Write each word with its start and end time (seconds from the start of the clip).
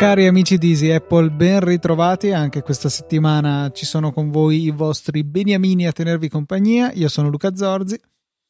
Cari 0.00 0.26
amici 0.26 0.56
di 0.56 0.70
Easy 0.70 0.90
Apple, 0.90 1.30
ben 1.30 1.60
ritrovati. 1.60 2.32
Anche 2.32 2.62
questa 2.62 2.88
settimana 2.88 3.70
ci 3.70 3.84
sono 3.84 4.12
con 4.12 4.30
voi 4.30 4.64
i 4.64 4.70
vostri 4.70 5.22
beniamini 5.22 5.86
a 5.86 5.92
tenervi 5.92 6.28
compagnia. 6.28 6.90
Io 6.94 7.06
sono 7.08 7.28
Luca 7.28 7.54
Zorzi. 7.54 8.00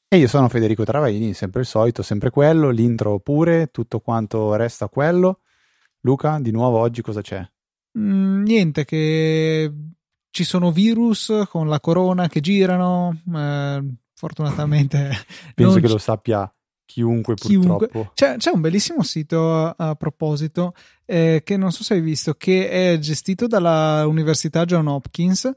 E 0.08 0.16
io 0.16 0.28
sono 0.28 0.48
Federico 0.48 0.84
Travaini, 0.84 1.34
sempre 1.34 1.62
il 1.62 1.66
solito, 1.66 2.02
sempre 2.02 2.30
quello, 2.30 2.70
l'intro 2.70 3.18
pure, 3.18 3.68
tutto 3.72 3.98
quanto 3.98 4.54
resta 4.54 4.88
quello. 4.88 5.40
Luca, 6.02 6.38
di 6.40 6.52
nuovo 6.52 6.78
oggi 6.78 7.02
cosa 7.02 7.20
c'è? 7.20 7.44
Mm, 7.98 8.42
niente, 8.42 8.84
che 8.84 9.72
ci 10.30 10.44
sono 10.44 10.70
virus 10.70 11.44
con 11.48 11.68
la 11.68 11.80
corona 11.80 12.28
che 12.28 12.40
girano. 12.40 13.20
Eh, 13.34 13.94
fortunatamente. 14.14 15.10
Penso 15.54 15.80
che 15.80 15.86
c- 15.86 15.90
lo 15.90 15.98
sappia 15.98 16.52
chiunque 16.84 17.34
purtroppo. 17.34 17.86
Chiunque. 17.86 18.10
C'è, 18.14 18.36
c'è, 18.36 18.50
un 18.52 18.60
bellissimo 18.60 19.02
sito 19.02 19.54
a, 19.54 19.74
a 19.76 19.94
proposito 19.94 20.74
eh, 21.04 21.42
che 21.44 21.56
non 21.56 21.72
so 21.72 21.82
se 21.82 21.94
hai 21.94 22.00
visto, 22.00 22.34
che 22.34 22.68
è 22.68 22.98
gestito 22.98 23.46
dalla 23.46 24.06
Università 24.06 24.64
John 24.64 24.88
Hopkins 24.88 25.50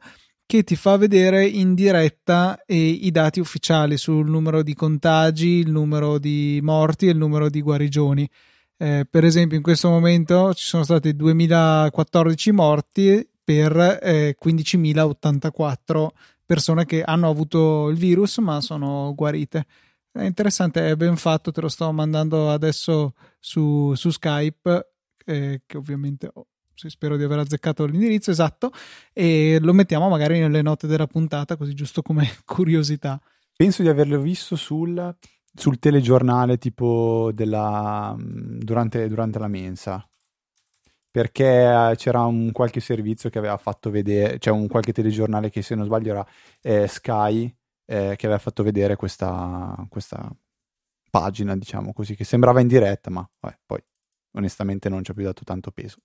che 0.46 0.64
ti 0.64 0.76
fa 0.76 0.98
vedere 0.98 1.48
in 1.48 1.74
diretta 1.74 2.62
eh, 2.66 2.78
i 2.78 3.10
dati 3.12 3.40
ufficiali 3.40 3.98
sul 3.98 4.30
numero 4.30 4.62
di 4.62 4.76
contagi, 4.76 5.48
il 5.48 5.72
numero 5.72 6.20
di 6.20 6.60
morti 6.62 7.08
e 7.08 7.12
il 7.12 7.18
numero 7.18 7.50
di 7.50 7.62
guarigioni. 7.62 8.30
Eh, 8.78 9.06
per 9.10 9.24
esempio, 9.24 9.58
in 9.58 9.64
questo 9.64 9.90
momento 9.90 10.54
ci 10.54 10.66
sono 10.66 10.84
stati 10.84 11.16
2014 11.16 12.52
morti 12.52 13.28
per 13.44 14.00
eh, 14.02 14.38
15.084 14.44 16.08
persone 16.46 16.86
che 16.86 17.02
hanno 17.04 17.30
avuto 17.30 17.90
il 17.90 17.98
virus 17.98 18.38
ma 18.38 18.62
sono 18.62 19.14
guarite. 19.16 19.66
È 20.12 20.24
interessante, 20.24 20.90
è 20.90 20.96
ben 20.96 21.16
fatto, 21.16 21.52
te 21.52 21.62
lo 21.62 21.70
sto 21.70 21.92
mandando 21.92 22.52
adesso 22.52 23.16
su, 23.40 23.96
su 23.96 24.12
Skype, 24.12 24.92
eh, 25.26 25.64
che 25.66 25.78
ovviamente 25.78 26.30
oh, 26.32 26.46
spero 26.76 27.18
di 27.18 27.24
aver 27.24 27.40
azzeccato 27.40 27.86
l'indirizzo 27.86 28.30
esatto, 28.30 28.72
e 29.12 29.58
lo 29.60 29.74
mettiamo 29.74 30.10
magari 30.10 30.40
nelle 30.40 30.62
note 30.62 30.86
della 30.86 31.08
puntata, 31.08 31.58
così 31.58 31.74
giusto 31.74 32.04
come 32.04 32.30
curiosità. 32.46 33.20
Penso 33.56 33.82
di 33.82 33.88
averlo 33.88 34.20
visto 34.20 34.56
sul, 34.56 35.16
sul 35.54 35.80
telegiornale 35.80 36.58
tipo 36.58 37.32
della, 37.34 38.16
durante, 38.18 39.08
durante 39.08 39.40
la 39.40 39.48
mensa 39.48 40.08
perché 41.12 41.94
c'era 41.96 42.22
un 42.26 42.52
qualche 42.52 42.80
servizio 42.80 43.30
che 43.30 43.38
aveva 43.38 43.58
fatto 43.58 43.92
vedere, 43.92 44.40
cioè 44.40 44.52
un 44.52 44.68
qualche 44.68 44.94
telegiornale 44.94 45.52
che 45.52 45.62
se 45.62 45.76
non 45.76 45.86
sbaglio 45.86 46.12
era 46.12 46.28
eh, 46.60 46.88
Sky, 46.88 47.56
eh, 47.86 48.16
che 48.18 48.26
aveva 48.26 48.40
fatto 48.40 48.64
vedere 48.64 48.96
questa, 48.96 49.76
questa, 49.90 50.36
pagina, 51.14 51.56
diciamo 51.56 51.94
così, 51.94 52.16
che 52.16 52.24
sembrava 52.24 52.60
in 52.60 52.68
diretta, 52.68 53.12
ma 53.12 53.30
vabbè, 53.40 53.60
poi 53.68 53.80
onestamente 54.32 54.90
non 54.90 55.04
ci 55.04 55.12
ho 55.12 55.14
più 55.14 55.24
dato 55.24 55.44
tanto 55.44 55.70
peso. 55.70 55.98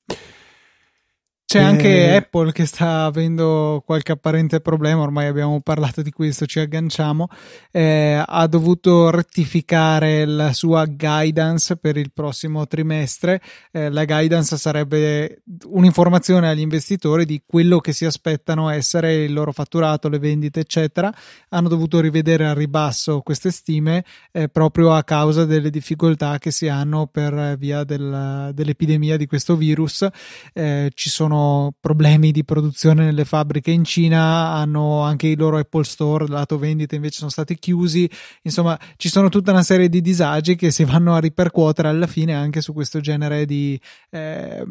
C'è 1.49 1.63
anche 1.63 1.89
eh. 1.89 2.17
Apple 2.17 2.53
che 2.53 2.67
sta 2.67 3.05
avendo 3.05 3.83
qualche 3.87 4.13
apparente 4.13 4.61
problema, 4.61 5.01
ormai 5.01 5.29
abbiamo 5.29 5.63
parlato 5.63 6.03
di 6.03 6.11
questo, 6.11 6.45
ci 6.45 6.61
agganciamo, 6.61 7.27
eh, 7.71 8.23
ha 8.23 8.47
dovuto 8.47 9.09
rettificare 9.09 10.27
la 10.27 10.53
sua 10.53 10.85
guidance 10.85 11.79
per 11.79 11.97
il 11.97 12.13
prossimo 12.13 12.67
trimestre. 12.67 13.41
Eh, 13.73 13.89
la 13.89 14.05
guidance 14.05 14.59
sarebbe 14.59 15.41
un'informazione 15.65 16.51
agli 16.51 16.61
investitori 16.61 17.25
di 17.25 17.43
quello 17.47 17.79
che 17.79 17.95
si 17.95 18.05
aspettano 18.05 18.69
essere 18.69 19.25
il 19.25 19.33
loro 19.33 19.51
fatturato, 19.51 20.11
le 20.11 20.19
vendite, 20.19 20.61
eccetera. 20.61 21.11
Hanno 21.49 21.69
dovuto 21.69 21.99
rivedere 22.01 22.45
a 22.45 22.53
ribasso 22.53 23.23
queste 23.23 23.51
stime 23.53 24.05
eh, 24.33 24.51
proprio 24.51 24.93
a 24.93 25.03
causa 25.03 25.47
delle 25.47 25.71
difficoltà 25.71 26.37
che 26.37 26.51
si 26.51 26.69
hanno 26.69 27.07
per 27.07 27.57
via 27.57 27.85
del, 27.85 28.51
dell'epidemia 28.53 29.17
di 29.17 29.25
questo 29.25 29.57
virus. 29.57 30.07
Eh, 30.53 30.91
ci 30.93 31.09
sono 31.09 31.37
problemi 31.81 32.31
di 32.33 32.45
produzione 32.45 33.05
nelle 33.05 33.25
fabbriche 33.25 33.71
in 33.71 33.85
Cina, 33.85 34.53
hanno 34.55 35.03
anche 35.03 35.27
i 35.27 35.37
loro 35.37 35.59
Apple 35.59 35.85
Store, 35.85 36.27
lato 36.27 36.59
vendita 36.59 36.95
invece 36.95 37.19
sono 37.19 37.31
stati 37.31 37.59
chiusi, 37.59 38.09
insomma 38.43 38.79
ci 38.97 39.09
sono 39.09 39.29
tutta 39.29 39.51
una 39.51 39.63
serie 39.63 39.89
di 39.89 40.01
disagi 40.01 40.57
che 40.57 40.71
si 40.71 40.85
vanno 40.85 41.15
a 41.15 41.19
ripercuotere 41.19 41.89
alla 41.89 42.07
fine 42.07 42.35
anche 42.35 42.61
su 42.61 42.73
questo 42.73 43.01
genere 43.01 43.45
di... 43.45 43.81
Eh, 44.11 44.65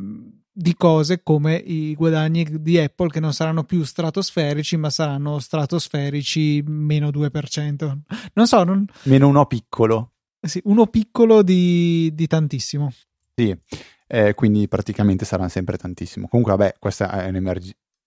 di 0.59 0.73
cose 0.75 1.22
come 1.22 1.56
i 1.56 1.94
guadagni 1.94 2.44
di 2.61 2.79
Apple 2.79 3.09
che 3.09 3.19
non 3.19 3.31
saranno 3.31 3.63
più 3.63 3.83
stratosferici 3.83 4.75
ma 4.75 4.89
saranno 4.89 5.38
stratosferici 5.38 6.63
meno 6.66 7.09
2%. 7.09 7.97
Non 8.33 8.47
so, 8.47 8.63
non... 8.63 8.83
meno 9.03 9.27
uno 9.27 9.45
piccolo. 9.45 10.13
Sì, 10.41 10.59
uno 10.63 10.88
piccolo 10.88 11.44
di, 11.44 12.09
di 12.16 12.25
tantissimo. 12.25 12.91
Sì, 13.35 13.56
eh, 14.07 14.34
quindi 14.34 14.68
praticamente 14.68 15.25
sarà 15.25 15.50
sempre 15.50 15.78
tantissimo. 15.78 16.28
Comunque, 16.28 16.56
vabbè, 16.56 16.75
questa 16.79 17.12
è 17.12 17.31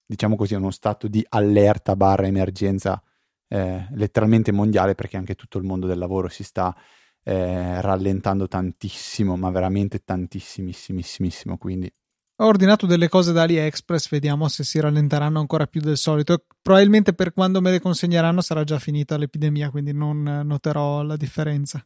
diciamo 0.06 0.34
così, 0.34 0.54
uno 0.54 0.70
stato 0.70 1.06
di 1.06 1.24
allerta 1.28 1.94
barra 1.94 2.26
emergenza 2.26 3.00
eh, 3.46 3.86
letteralmente 3.92 4.52
mondiale 4.52 4.94
perché 4.94 5.16
anche 5.16 5.34
tutto 5.34 5.58
il 5.58 5.64
mondo 5.64 5.86
del 5.86 5.98
lavoro 5.98 6.28
si 6.28 6.42
sta 6.42 6.74
eh, 7.22 7.80
rallentando 7.80 8.48
tantissimo, 8.48 9.36
ma 9.36 9.50
veramente 9.50 10.02
tantissimissimissimo, 10.02 11.58
quindi... 11.58 11.92
Ho 12.40 12.46
ordinato 12.46 12.86
delle 12.86 13.08
cose 13.08 13.32
da 13.32 13.42
AliExpress, 13.42 14.08
vediamo 14.08 14.48
se 14.48 14.64
si 14.64 14.80
rallenteranno 14.80 15.38
ancora 15.38 15.66
più 15.66 15.82
del 15.82 15.98
solito. 15.98 16.46
Probabilmente 16.62 17.12
per 17.12 17.34
quando 17.34 17.60
me 17.60 17.70
le 17.70 17.80
consegneranno 17.80 18.40
sarà 18.40 18.64
già 18.64 18.78
finita 18.78 19.18
l'epidemia, 19.18 19.68
quindi 19.68 19.92
non 19.92 20.22
noterò 20.22 21.02
la 21.02 21.16
differenza. 21.16 21.84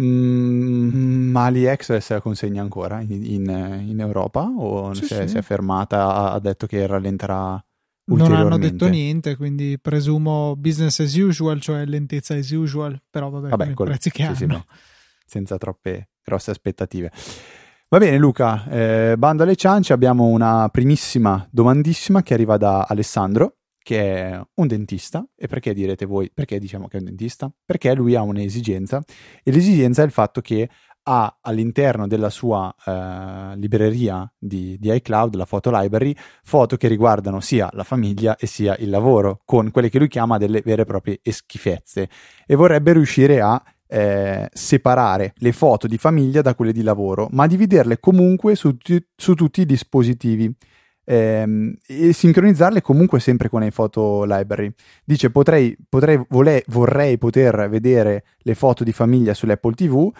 Mm, 0.00 1.30
ma 1.30 1.44
AliExpress 1.46 2.10
la 2.10 2.20
consegna 2.22 2.62
ancora 2.62 3.02
in, 3.02 3.10
in, 3.10 3.84
in 3.88 4.00
Europa 4.00 4.42
o 4.42 4.94
sì, 4.94 5.04
si, 5.04 5.14
è, 5.14 5.20
sì. 5.22 5.28
si, 5.28 5.36
è, 5.36 5.42
fermata? 5.42 6.32
Ha 6.32 6.38
detto 6.38 6.66
che 6.66 6.86
rallenterà 6.86 7.62
non 8.04 8.32
hanno 8.32 8.58
detto 8.58 8.88
niente, 8.88 9.36
quindi 9.36 9.78
presumo 9.80 10.56
business 10.56 11.00
as 11.00 11.14
usual, 11.14 11.60
cioè 11.60 11.84
lentezza 11.84 12.34
as 12.34 12.50
usual, 12.50 13.00
però 13.08 13.30
vabbè, 13.30 13.48
vabbè 13.50 13.72
con 13.74 13.86
i 13.86 13.90
prezzi 13.90 14.10
che 14.10 14.30
sì, 14.34 14.44
hanno. 14.44 14.52
No. 14.54 14.64
Senza 15.24 15.56
troppe 15.56 16.10
grosse 16.22 16.50
aspettative. 16.50 17.10
Va 17.88 17.98
bene 17.98 18.16
Luca, 18.16 18.66
eh, 18.68 19.14
bando 19.18 19.42
alle 19.42 19.56
ciance, 19.56 19.92
abbiamo 19.92 20.26
una 20.26 20.68
primissima 20.70 21.46
domandissima 21.50 22.22
che 22.22 22.34
arriva 22.34 22.56
da 22.56 22.86
Alessandro 22.88 23.58
che 23.82 24.30
è 24.30 24.40
un 24.54 24.66
dentista. 24.66 25.26
E 25.36 25.46
perché 25.46 25.74
direte 25.74 26.06
voi? 26.06 26.30
Perché 26.32 26.58
diciamo 26.58 26.88
che 26.88 26.96
è 26.96 27.00
un 27.00 27.06
dentista? 27.06 27.52
Perché 27.64 27.94
lui 27.94 28.14
ha 28.14 28.22
un'esigenza 28.22 29.02
e 29.42 29.50
l'esigenza 29.50 30.02
è 30.02 30.04
il 30.04 30.10
fatto 30.10 30.40
che 30.40 30.68
ha 31.04 31.38
all'interno 31.40 32.06
della 32.06 32.30
sua 32.30 32.72
eh, 32.84 33.56
libreria 33.56 34.30
di, 34.38 34.76
di, 34.78 34.94
iCloud, 34.94 35.34
la 35.34 35.46
photo 35.46 35.70
library, 35.72 36.14
foto 36.44 36.76
che 36.76 36.86
riguardano 36.88 37.40
sia 37.40 37.68
la 37.72 37.82
famiglia 37.82 38.36
e 38.36 38.46
sia 38.46 38.76
il 38.78 38.88
lavoro, 38.88 39.40
con 39.44 39.70
quelle 39.70 39.88
che 39.88 39.98
lui 39.98 40.08
chiama 40.08 40.38
delle 40.38 40.62
vere 40.64 40.82
e 40.82 40.84
proprie 40.84 41.20
schifezze. 41.22 42.08
E 42.46 42.54
vorrebbe 42.54 42.92
riuscire 42.92 43.40
a 43.40 43.60
eh, 43.88 44.48
separare 44.52 45.32
le 45.36 45.52
foto 45.52 45.86
di 45.86 45.98
famiglia 45.98 46.40
da 46.40 46.54
quelle 46.54 46.72
di 46.72 46.82
lavoro, 46.82 47.28
ma 47.32 47.46
dividerle 47.46 47.98
comunque 47.98 48.54
su, 48.54 48.76
su 49.16 49.34
tutti 49.34 49.62
i 49.62 49.66
dispositivi 49.66 50.54
ehm, 51.12 51.74
e 51.86 52.12
sincronizzarle 52.12 52.80
comunque 52.80 53.20
sempre 53.20 53.48
con 53.48 53.62
iPhoto 53.62 54.24
Library. 54.24 54.72
Dice 55.04 55.30
potrei, 55.30 55.76
potrei 55.88 56.24
vole, 56.28 56.64
vorrei 56.68 57.18
poter 57.18 57.68
vedere 57.68 58.24
le 58.38 58.54
foto 58.54 58.82
di 58.84 58.92
famiglia 58.92 59.34
sull'Apple 59.34 59.74
TV, 59.74 60.10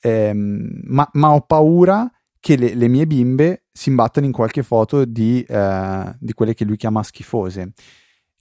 ehm, 0.00 0.80
ma, 0.84 1.08
ma, 1.14 1.32
ho 1.32 1.40
paura 1.40 2.10
che 2.38 2.56
le, 2.56 2.74
le, 2.74 2.88
mie 2.88 3.06
bimbe 3.06 3.64
si 3.72 3.88
imbattano 3.88 4.26
in 4.26 4.32
qualche 4.32 4.62
foto 4.62 5.04
di, 5.04 5.42
eh, 5.42 6.16
di 6.18 6.32
quelle 6.32 6.54
che 6.54 6.64
lui 6.64 6.76
chiama 6.76 7.02
schifose 7.02 7.72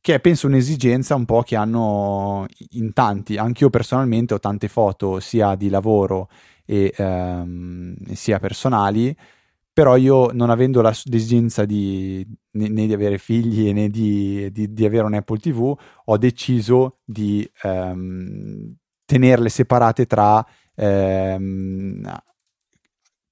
che 0.04 0.16
è 0.16 0.20
penso 0.20 0.48
un'esigenza 0.48 1.14
un 1.14 1.26
po' 1.26 1.44
che 1.44 1.56
hanno 1.56 2.48
in 2.72 2.92
tanti, 2.92 3.38
anche 3.38 3.64
io 3.64 3.70
personalmente 3.70 4.34
ho 4.34 4.40
tante 4.40 4.68
foto 4.68 5.20
sia 5.20 5.54
di 5.54 5.70
lavoro 5.70 6.28
e 6.66 6.92
ehm, 6.98 7.94
sia 8.14 8.40
personali 8.40 9.16
però 9.74 9.96
io 9.96 10.32
non 10.34 10.50
avendo 10.50 10.82
la, 10.82 10.94
l'esigenza 11.06 11.66
di, 11.66 12.26
né, 12.52 12.68
né, 12.68 12.88
di 12.88 12.94
avere 12.94 13.18
figli 13.18 13.72
né 13.72 13.90
di, 13.90 14.52
di, 14.52 14.74
di, 14.74 14.86
avere 14.86 15.06
un 15.06 15.14
Apple 15.14 15.40
TV, 15.40 15.78
ho 16.06 16.18
deciso 16.18 17.00
di 17.06 17.50
ehm, 17.64 18.76
tenerle 19.06 19.50
separate 19.50 20.06
tra 20.06 20.46
ehm, 20.76 22.22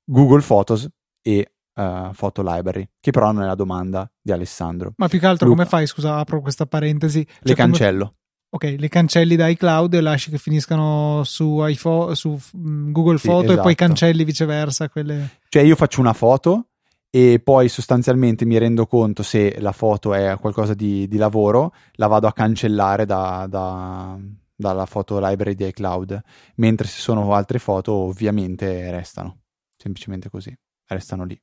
Google 0.05 0.41
Photos 0.41 0.87
e 1.21 1.51
uh, 1.75 2.11
Photo 2.15 2.41
Library, 2.41 2.89
che 2.99 3.11
però 3.11 3.31
non 3.31 3.43
è 3.43 3.45
la 3.45 3.55
domanda 3.55 4.09
di 4.21 4.31
Alessandro. 4.31 4.93
Ma 4.97 5.07
più 5.07 5.19
che 5.19 5.25
altro 5.27 5.47
Luca, 5.47 5.63
come 5.63 5.69
fai, 5.69 5.87
scusa, 5.87 6.17
apro 6.17 6.41
questa 6.41 6.65
parentesi. 6.65 7.25
Cioè, 7.25 7.39
le 7.41 7.53
cancello. 7.53 8.03
Come 8.05 8.17
Ok, 8.51 8.75
le 8.79 8.87
cancelli 8.87 9.35
da 9.35 9.47
iCloud 9.47 9.93
e 9.93 10.01
lasci 10.01 10.31
che 10.31 10.39
finiscano 10.39 11.23
su, 11.23 11.57
iPhone, 11.59 12.15
su 12.15 12.39
mm, 12.57 12.91
Google 12.91 13.19
Foto 13.19 13.39
sì, 13.39 13.45
esatto. 13.45 13.51
e 13.51 13.61
poi 13.61 13.71
esatto. 13.73 13.85
cancelli 13.85 14.23
viceversa 14.23 14.89
quelle... 14.89 15.37
Cioè 15.49 15.61
io 15.61 15.75
faccio 15.75 15.99
una 15.99 16.13
foto 16.13 16.69
e 17.11 17.39
poi 17.43 17.69
sostanzialmente 17.69 18.45
mi 18.45 18.57
rendo 18.57 18.87
conto 18.87 19.21
se 19.21 19.59
la 19.59 19.71
foto 19.71 20.15
è 20.15 20.35
qualcosa 20.39 20.73
di, 20.73 21.07
di 21.07 21.17
lavoro, 21.17 21.73
la 21.93 22.07
vado 22.07 22.25
a 22.25 22.33
cancellare 22.33 23.05
da, 23.05 23.45
da, 23.47 24.17
dalla 24.55 24.85
foto 24.87 25.19
library 25.19 25.55
di 25.55 25.67
iCloud, 25.67 26.19
mentre 26.55 26.87
se 26.87 26.99
sono 26.99 27.33
altre 27.33 27.59
foto 27.59 27.93
ovviamente 27.93 28.89
restano, 28.89 29.41
semplicemente 29.75 30.29
così, 30.29 30.55
restano 30.87 31.23
lì. 31.23 31.39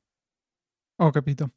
Ho 0.97 1.09
capito. 1.09 1.51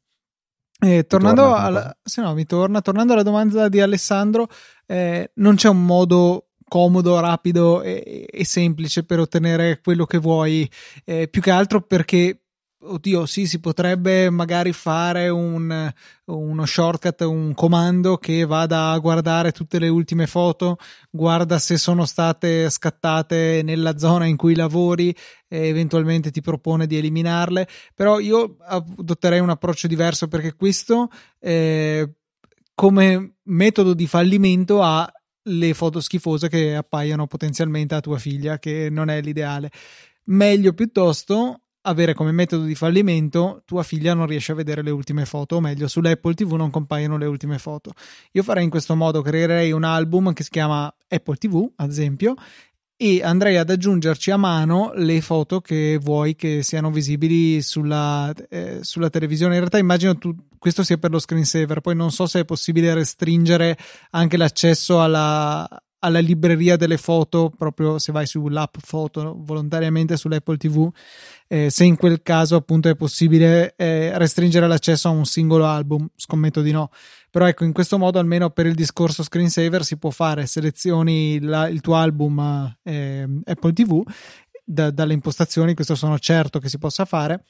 Eh, 0.83 1.05
tornando, 1.05 1.53
alla, 1.53 1.95
se 2.01 2.21
no, 2.21 2.33
mi 2.33 2.45
torna, 2.45 2.81
tornando 2.81 3.13
alla 3.13 3.21
domanda 3.21 3.69
di 3.69 3.79
Alessandro, 3.79 4.47
eh, 4.87 5.31
non 5.35 5.55
c'è 5.55 5.69
un 5.69 5.85
modo 5.85 6.47
comodo, 6.67 7.19
rapido 7.19 7.81
e, 7.81 8.25
e, 8.31 8.45
semplice 8.45 9.03
per 9.03 9.19
ottenere 9.19 9.81
quello 9.83 10.05
che 10.05 10.17
vuoi, 10.17 10.67
eh, 11.03 11.27
più 11.27 11.41
che 11.41 11.51
altro 11.51 11.81
perché 11.81 12.40
Oddio, 12.83 13.27
sì, 13.27 13.45
si 13.45 13.59
potrebbe 13.59 14.31
magari 14.31 14.73
fare 14.73 15.29
un, 15.29 15.91
uno 16.25 16.65
shortcut, 16.65 17.21
un 17.21 17.53
comando 17.53 18.17
che 18.17 18.43
vada 18.43 18.89
a 18.89 18.97
guardare 18.97 19.51
tutte 19.51 19.77
le 19.77 19.87
ultime 19.87 20.25
foto, 20.25 20.77
guarda 21.11 21.59
se 21.59 21.77
sono 21.77 22.05
state 22.05 22.71
scattate 22.71 23.61
nella 23.63 23.99
zona 23.99 24.25
in 24.25 24.35
cui 24.35 24.55
lavori 24.55 25.15
e 25.47 25.67
eventualmente 25.67 26.31
ti 26.31 26.41
propone 26.41 26.87
di 26.87 26.97
eliminarle. 26.97 27.67
Però 27.93 28.17
io 28.17 28.57
adotterei 28.59 29.39
un 29.39 29.51
approccio 29.51 29.85
diverso 29.85 30.27
perché 30.27 30.55
questo 30.55 31.09
eh, 31.39 32.11
come 32.73 33.35
metodo 33.43 33.93
di 33.93 34.07
fallimento 34.07 34.81
ha 34.81 35.07
le 35.43 35.73
foto 35.75 35.99
schifose 35.99 36.49
che 36.49 36.75
appaiono 36.75 37.27
potenzialmente 37.27 37.93
a 37.93 38.01
tua 38.01 38.17
figlia, 38.17 38.57
che 38.57 38.89
non 38.89 39.11
è 39.11 39.21
l'ideale. 39.21 39.69
Meglio 40.25 40.73
piuttosto 40.73 41.61
avere 41.83 42.13
come 42.13 42.31
metodo 42.31 42.63
di 42.63 42.75
fallimento 42.75 43.63
tua 43.65 43.83
figlia 43.83 44.13
non 44.13 44.27
riesce 44.27 44.51
a 44.51 44.55
vedere 44.55 44.81
le 44.81 44.91
ultime 44.91 45.25
foto, 45.25 45.55
o 45.55 45.59
meglio, 45.61 45.87
sull'Apple 45.87 46.33
TV 46.33 46.53
non 46.53 46.69
compaiono 46.69 47.17
le 47.17 47.25
ultime 47.25 47.57
foto. 47.57 47.93
Io 48.33 48.43
farei 48.43 48.63
in 48.63 48.69
questo 48.69 48.95
modo, 48.95 49.21
creerei 49.21 49.71
un 49.71 49.83
album 49.83 50.33
che 50.33 50.43
si 50.43 50.49
chiama 50.49 50.93
Apple 51.07 51.35
TV, 51.35 51.71
ad 51.75 51.89
esempio, 51.89 52.35
e 52.95 53.23
andrei 53.23 53.57
ad 53.57 53.71
aggiungerci 53.71 54.29
a 54.29 54.37
mano 54.37 54.91
le 54.93 55.21
foto 55.21 55.59
che 55.59 55.97
vuoi 55.99 56.35
che 56.35 56.61
siano 56.61 56.91
visibili 56.91 57.59
sulla, 57.63 58.31
eh, 58.47 58.79
sulla 58.81 59.09
televisione. 59.09 59.53
In 59.53 59.59
realtà 59.59 59.79
immagino 59.79 60.15
tu, 60.19 60.35
questo 60.59 60.83
sia 60.83 60.97
per 60.97 61.09
lo 61.09 61.17
screensaver, 61.17 61.81
poi 61.81 61.95
non 61.95 62.11
so 62.11 62.27
se 62.27 62.41
è 62.41 62.45
possibile 62.45 62.93
restringere 62.93 63.75
anche 64.11 64.37
l'accesso 64.37 65.01
alla, 65.01 65.67
alla 66.03 66.19
libreria 66.19 66.77
delle 66.77 66.97
foto, 66.97 67.51
proprio 67.55 67.99
se 67.99 68.11
vai 68.11 68.25
sull'app 68.25 68.75
foto 68.79 69.35
volontariamente 69.39 70.17
sull'Apple 70.17 70.57
TV, 70.57 70.89
eh, 71.47 71.69
se 71.69 71.83
in 71.83 71.95
quel 71.95 72.21
caso 72.21 72.55
appunto 72.55 72.89
è 72.89 72.95
possibile 72.95 73.73
eh, 73.75 74.17
restringere 74.17 74.67
l'accesso 74.67 75.07
a 75.07 75.11
un 75.11 75.25
singolo 75.25 75.65
album, 75.65 76.07
scommetto 76.15 76.61
di 76.61 76.71
no. 76.71 76.89
Però 77.29 77.47
ecco, 77.47 77.63
in 77.63 77.71
questo 77.71 77.97
modo 77.97 78.19
almeno 78.19 78.49
per 78.49 78.65
il 78.65 78.75
discorso 78.75 79.23
screensaver 79.23 79.83
si 79.83 79.97
può 79.97 80.09
fare, 80.09 80.45
selezioni 80.47 81.39
la, 81.39 81.67
il 81.67 81.81
tuo 81.81 81.95
album 81.95 82.75
eh, 82.83 83.27
Apple 83.43 83.73
TV 83.73 84.03
da, 84.65 84.91
dalle 84.91 85.13
impostazioni, 85.13 85.73
questo 85.73 85.95
sono 85.95 86.17
certo 86.17 86.59
che 86.59 86.69
si 86.69 86.77
possa 86.77 87.05
fare, 87.05 87.45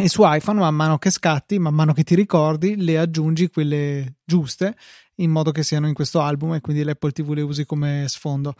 e 0.00 0.08
su 0.08 0.22
iPhone 0.24 0.60
man 0.60 0.74
mano 0.74 0.98
che 0.98 1.10
scatti, 1.10 1.58
man 1.58 1.74
mano 1.74 1.92
che 1.92 2.04
ti 2.04 2.14
ricordi, 2.14 2.76
le 2.76 2.98
aggiungi 2.98 3.48
quelle 3.48 4.16
giuste 4.24 4.76
in 5.16 5.30
modo 5.30 5.52
che 5.52 5.62
siano 5.62 5.86
in 5.86 5.94
questo 5.94 6.20
album 6.20 6.54
e 6.54 6.60
quindi 6.60 6.82
l'Apple 6.82 7.12
TV 7.12 7.32
le 7.32 7.42
usi 7.42 7.64
come 7.64 8.04
sfondo. 8.08 8.54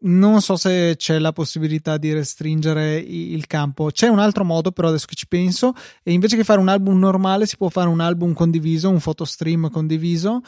Non 0.00 0.40
so 0.40 0.54
se 0.56 0.94
c'è 0.96 1.18
la 1.18 1.32
possibilità 1.32 1.96
di 1.96 2.12
restringere 2.12 2.98
il 2.98 3.46
campo. 3.48 3.90
C'è 3.90 4.06
un 4.06 4.20
altro 4.20 4.44
modo, 4.44 4.70
però 4.70 4.88
adesso 4.88 5.06
che 5.06 5.16
ci 5.16 5.26
penso, 5.26 5.72
e 6.04 6.12
invece 6.12 6.36
che 6.36 6.44
fare 6.44 6.60
un 6.60 6.68
album 6.68 6.98
normale, 7.00 7.46
si 7.46 7.56
può 7.56 7.68
fare 7.68 7.88
un 7.88 7.98
album 7.98 8.32
condiviso, 8.32 8.90
un 8.90 9.00
photostream 9.00 9.70
condiviso. 9.70 10.42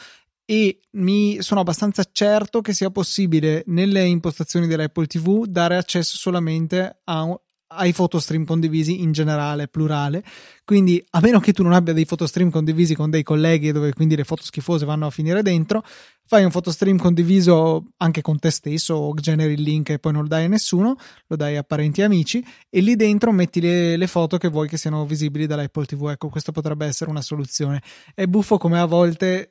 E 0.45 0.79
mi 0.91 1.41
sono 1.41 1.59
abbastanza 1.59 2.03
certo 2.09 2.61
che 2.61 2.73
sia 2.73 2.89
possibile 2.91 3.63
nelle 3.67 4.05
impostazioni 4.05 4.67
dell'Apple 4.67 5.07
TV 5.07 5.45
dare 5.45 5.75
accesso 5.75 6.17
solamente 6.17 7.01
a, 7.03 7.37
ai 7.73 7.93
photostream 7.93 8.45
condivisi 8.45 9.01
in 9.01 9.11
generale, 9.11 9.67
plurale. 9.67 10.23
Quindi, 10.71 11.03
a 11.09 11.19
meno 11.19 11.41
che 11.41 11.51
tu 11.51 11.63
non 11.63 11.73
abbia 11.73 11.91
dei 11.91 12.05
photostream 12.05 12.49
condivisi 12.49 12.95
con 12.95 13.09
dei 13.09 13.23
colleghi 13.23 13.73
dove 13.73 13.91
quindi 13.91 14.15
le 14.15 14.23
foto 14.23 14.41
schifose 14.41 14.85
vanno 14.85 15.05
a 15.05 15.09
finire 15.09 15.41
dentro, 15.41 15.83
fai 16.31 16.45
un 16.45 16.49
photostream 16.49 16.97
condiviso 16.97 17.87
anche 17.97 18.21
con 18.21 18.39
te 18.39 18.49
stesso 18.51 18.93
o 18.93 19.13
generi 19.15 19.51
il 19.51 19.61
link 19.63 19.89
e 19.89 19.99
poi 19.99 20.13
non 20.13 20.21
lo 20.21 20.29
dai 20.29 20.45
a 20.45 20.47
nessuno, 20.47 20.95
lo 21.27 21.35
dai 21.35 21.57
a 21.57 21.63
parenti 21.63 21.99
e 21.99 22.05
amici 22.05 22.41
e 22.69 22.79
lì 22.79 22.95
dentro 22.95 23.33
metti 23.33 23.59
le, 23.59 23.97
le 23.97 24.07
foto 24.07 24.37
che 24.37 24.47
vuoi 24.47 24.69
che 24.69 24.77
siano 24.77 25.05
visibili 25.05 25.45
dall'Apple 25.45 25.83
TV. 25.83 26.07
Ecco, 26.11 26.29
questo 26.29 26.53
potrebbe 26.53 26.85
essere 26.85 27.09
una 27.09 27.21
soluzione. 27.21 27.81
È 28.15 28.25
buffo 28.27 28.57
come 28.57 28.79
a 28.79 28.85
volte, 28.85 29.49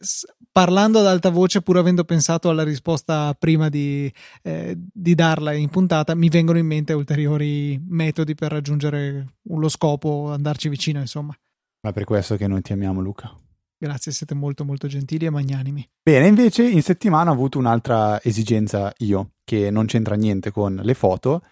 parlando 0.51 1.01
ad 1.01 1.07
alta 1.07 1.29
voce, 1.29 1.61
pur 1.61 1.77
avendo 1.77 2.05
pensato 2.05 2.49
alla 2.49 2.65
risposta 2.65 3.37
prima 3.39 3.69
di, 3.69 4.11
eh, 4.43 4.75
di 4.75 5.15
darla 5.15 5.53
in 5.53 5.69
puntata, 5.69 6.15
mi 6.15 6.31
vengono 6.31 6.57
in 6.57 6.67
mente 6.67 6.95
ulteriori 6.95 7.79
metodi 7.89 8.35
per 8.35 8.53
raggiungere 8.53 9.35
lo 9.43 9.69
scopo, 9.69 10.31
andarci 10.33 10.71
vicino, 10.71 11.01
insomma. 11.11 11.37
Ma 11.83 11.93
per 11.93 12.05
questo 12.05 12.37
che 12.37 12.47
noi 12.47 12.63
ti 12.63 12.73
amiamo, 12.73 13.01
Luca. 13.01 13.35
Grazie, 13.77 14.13
siete 14.13 14.35
molto 14.35 14.65
molto 14.65 14.87
gentili 14.87 15.25
e 15.25 15.31
magnanimi. 15.31 15.89
Bene, 16.03 16.27
invece 16.27 16.69
in 16.69 16.83
settimana 16.83 17.31
ho 17.31 17.33
avuto 17.33 17.59
un'altra 17.59 18.23
esigenza 18.23 18.93
io, 18.99 19.33
che 19.43 19.71
non 19.71 19.87
c'entra 19.87 20.15
niente 20.15 20.51
con 20.51 20.79
le 20.83 20.95
foto, 20.95 21.43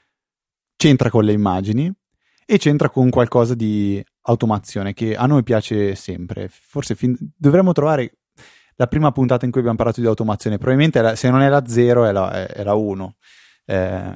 c'entra 0.77 1.11
con 1.11 1.25
le 1.25 1.33
immagini 1.33 1.91
e 2.45 2.59
c'entra 2.59 2.91
con 2.91 3.09
qualcosa 3.09 3.55
di 3.55 4.05
automazione 4.23 4.93
che 4.93 5.17
a 5.17 5.27
noi 5.27 5.43
piace 5.43 5.95
sempre. 5.95 6.49
Forse 6.51 6.95
fin... 6.95 7.17
dovremmo 7.35 7.73
trovare 7.73 8.19
la 8.75 8.87
prima 8.87 9.11
puntata 9.11 9.47
in 9.47 9.51
cui 9.51 9.61
abbiamo 9.61 9.79
parlato 9.79 10.01
di 10.03 10.07
automazione, 10.07 10.59
probabilmente 10.59 11.01
la... 11.01 11.17
se 11.17 11.31
non 11.31 11.41
è 11.41 11.49
la 11.49 11.67
0 11.67 12.05
è 12.05 12.13
la, 12.13 12.47
è 12.47 12.63
la 12.63 12.75
1. 12.75 13.17
Eh... 13.65 14.15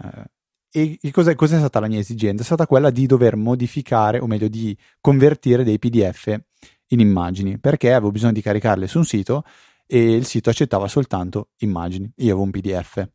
E 0.75 0.99
cos'è, 1.11 1.35
cos'è 1.35 1.59
stata 1.59 1.81
la 1.81 1.87
mia 1.87 1.99
esigenza? 1.99 2.43
È 2.43 2.47
stata 2.47 2.67
quella 2.67 2.89
di 2.89 3.05
dover 3.05 3.37
modificare, 3.37 4.19
o 4.19 4.27
meglio 4.27 4.49
di 4.49 4.75
convertire 5.03 5.65
dei 5.65 5.79
PDF 5.79 6.41
in 6.89 7.01
immagini 7.01 7.59
perché 7.59 7.93
avevo 7.93 8.11
bisogno 8.11 8.33
di 8.33 8.41
caricarle 8.41 8.87
su 8.87 8.99
un 8.99 9.05
sito 9.05 9.45
e 9.87 10.15
il 10.15 10.25
sito 10.25 10.49
accettava 10.49 10.89
soltanto 10.89 11.51
immagini. 11.59 12.11
Io 12.17 12.33
avevo 12.33 12.43
un 12.43 12.51
PDF. 12.51 13.07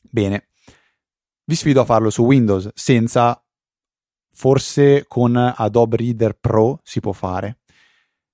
Bene, 0.00 0.48
vi 1.44 1.54
sfido 1.54 1.82
a 1.82 1.84
farlo 1.84 2.08
su 2.08 2.24
Windows 2.24 2.70
senza, 2.72 3.42
forse 4.32 5.04
con 5.06 5.36
Adobe 5.36 5.96
Reader 5.98 6.38
Pro 6.38 6.80
si 6.84 7.00
può 7.00 7.12
fare, 7.12 7.58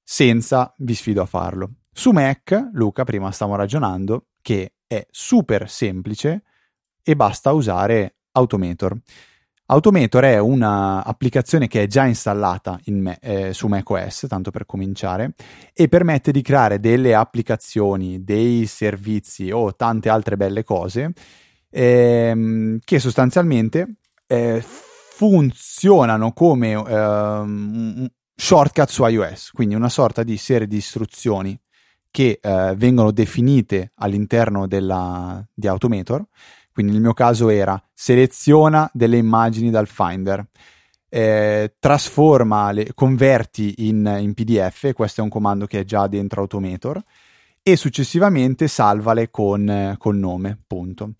senza 0.00 0.72
vi 0.78 0.94
sfido 0.94 1.22
a 1.22 1.26
farlo. 1.26 1.74
Su 1.90 2.12
Mac, 2.12 2.70
Luca, 2.72 3.02
prima 3.02 3.32
stavamo 3.32 3.56
ragionando 3.56 4.28
che 4.40 4.74
è 4.86 5.04
super 5.10 5.68
semplice 5.68 6.44
e 7.02 7.16
basta 7.16 7.52
usare 7.52 8.13
Automator. 8.36 8.96
Automator 9.66 10.24
è 10.24 10.38
un'applicazione 10.38 11.68
che 11.68 11.84
è 11.84 11.86
già 11.86 12.04
installata 12.04 12.78
in, 12.84 13.16
eh, 13.20 13.54
su 13.54 13.66
macOS, 13.66 14.26
tanto 14.28 14.50
per 14.50 14.66
cominciare, 14.66 15.34
e 15.72 15.88
permette 15.88 16.32
di 16.32 16.42
creare 16.42 16.80
delle 16.80 17.14
applicazioni, 17.14 18.22
dei 18.22 18.66
servizi 18.66 19.50
o 19.50 19.74
tante 19.74 20.10
altre 20.10 20.36
belle 20.36 20.64
cose 20.64 21.12
ehm, 21.74 22.78
che 22.84 22.98
sostanzialmente 22.98 23.96
eh, 24.26 24.62
funzionano 24.64 26.32
come 26.32 26.72
ehm, 26.72 28.06
shortcut 28.34 28.88
su 28.88 29.04
iOS, 29.06 29.50
quindi 29.50 29.74
una 29.74 29.88
sorta 29.88 30.22
di 30.22 30.36
serie 30.36 30.66
di 30.66 30.76
istruzioni 30.76 31.58
che 32.10 32.38
eh, 32.40 32.74
vengono 32.76 33.10
definite 33.10 33.92
all'interno 33.96 34.68
della, 34.68 35.44
di 35.52 35.66
Automator 35.66 36.24
quindi 36.74 36.90
nel 36.90 37.00
mio 37.00 37.14
caso 37.14 37.50
era 37.50 37.80
seleziona 37.94 38.90
delle 38.92 39.16
immagini 39.16 39.70
dal 39.70 39.86
Finder, 39.86 40.44
eh, 41.08 41.76
trasforma, 41.78 42.72
le, 42.72 42.92
converti 42.94 43.86
in, 43.86 44.16
in, 44.18 44.34
PDF, 44.34 44.92
questo 44.92 45.20
è 45.20 45.24
un 45.24 45.30
comando 45.30 45.66
che 45.66 45.78
è 45.78 45.84
già 45.84 46.08
dentro 46.08 46.40
Automator, 46.40 47.00
e 47.62 47.76
successivamente 47.76 48.66
salvale 48.66 49.30
con, 49.30 49.94
con 49.98 50.18
nome, 50.18 50.58
punto. 50.66 51.12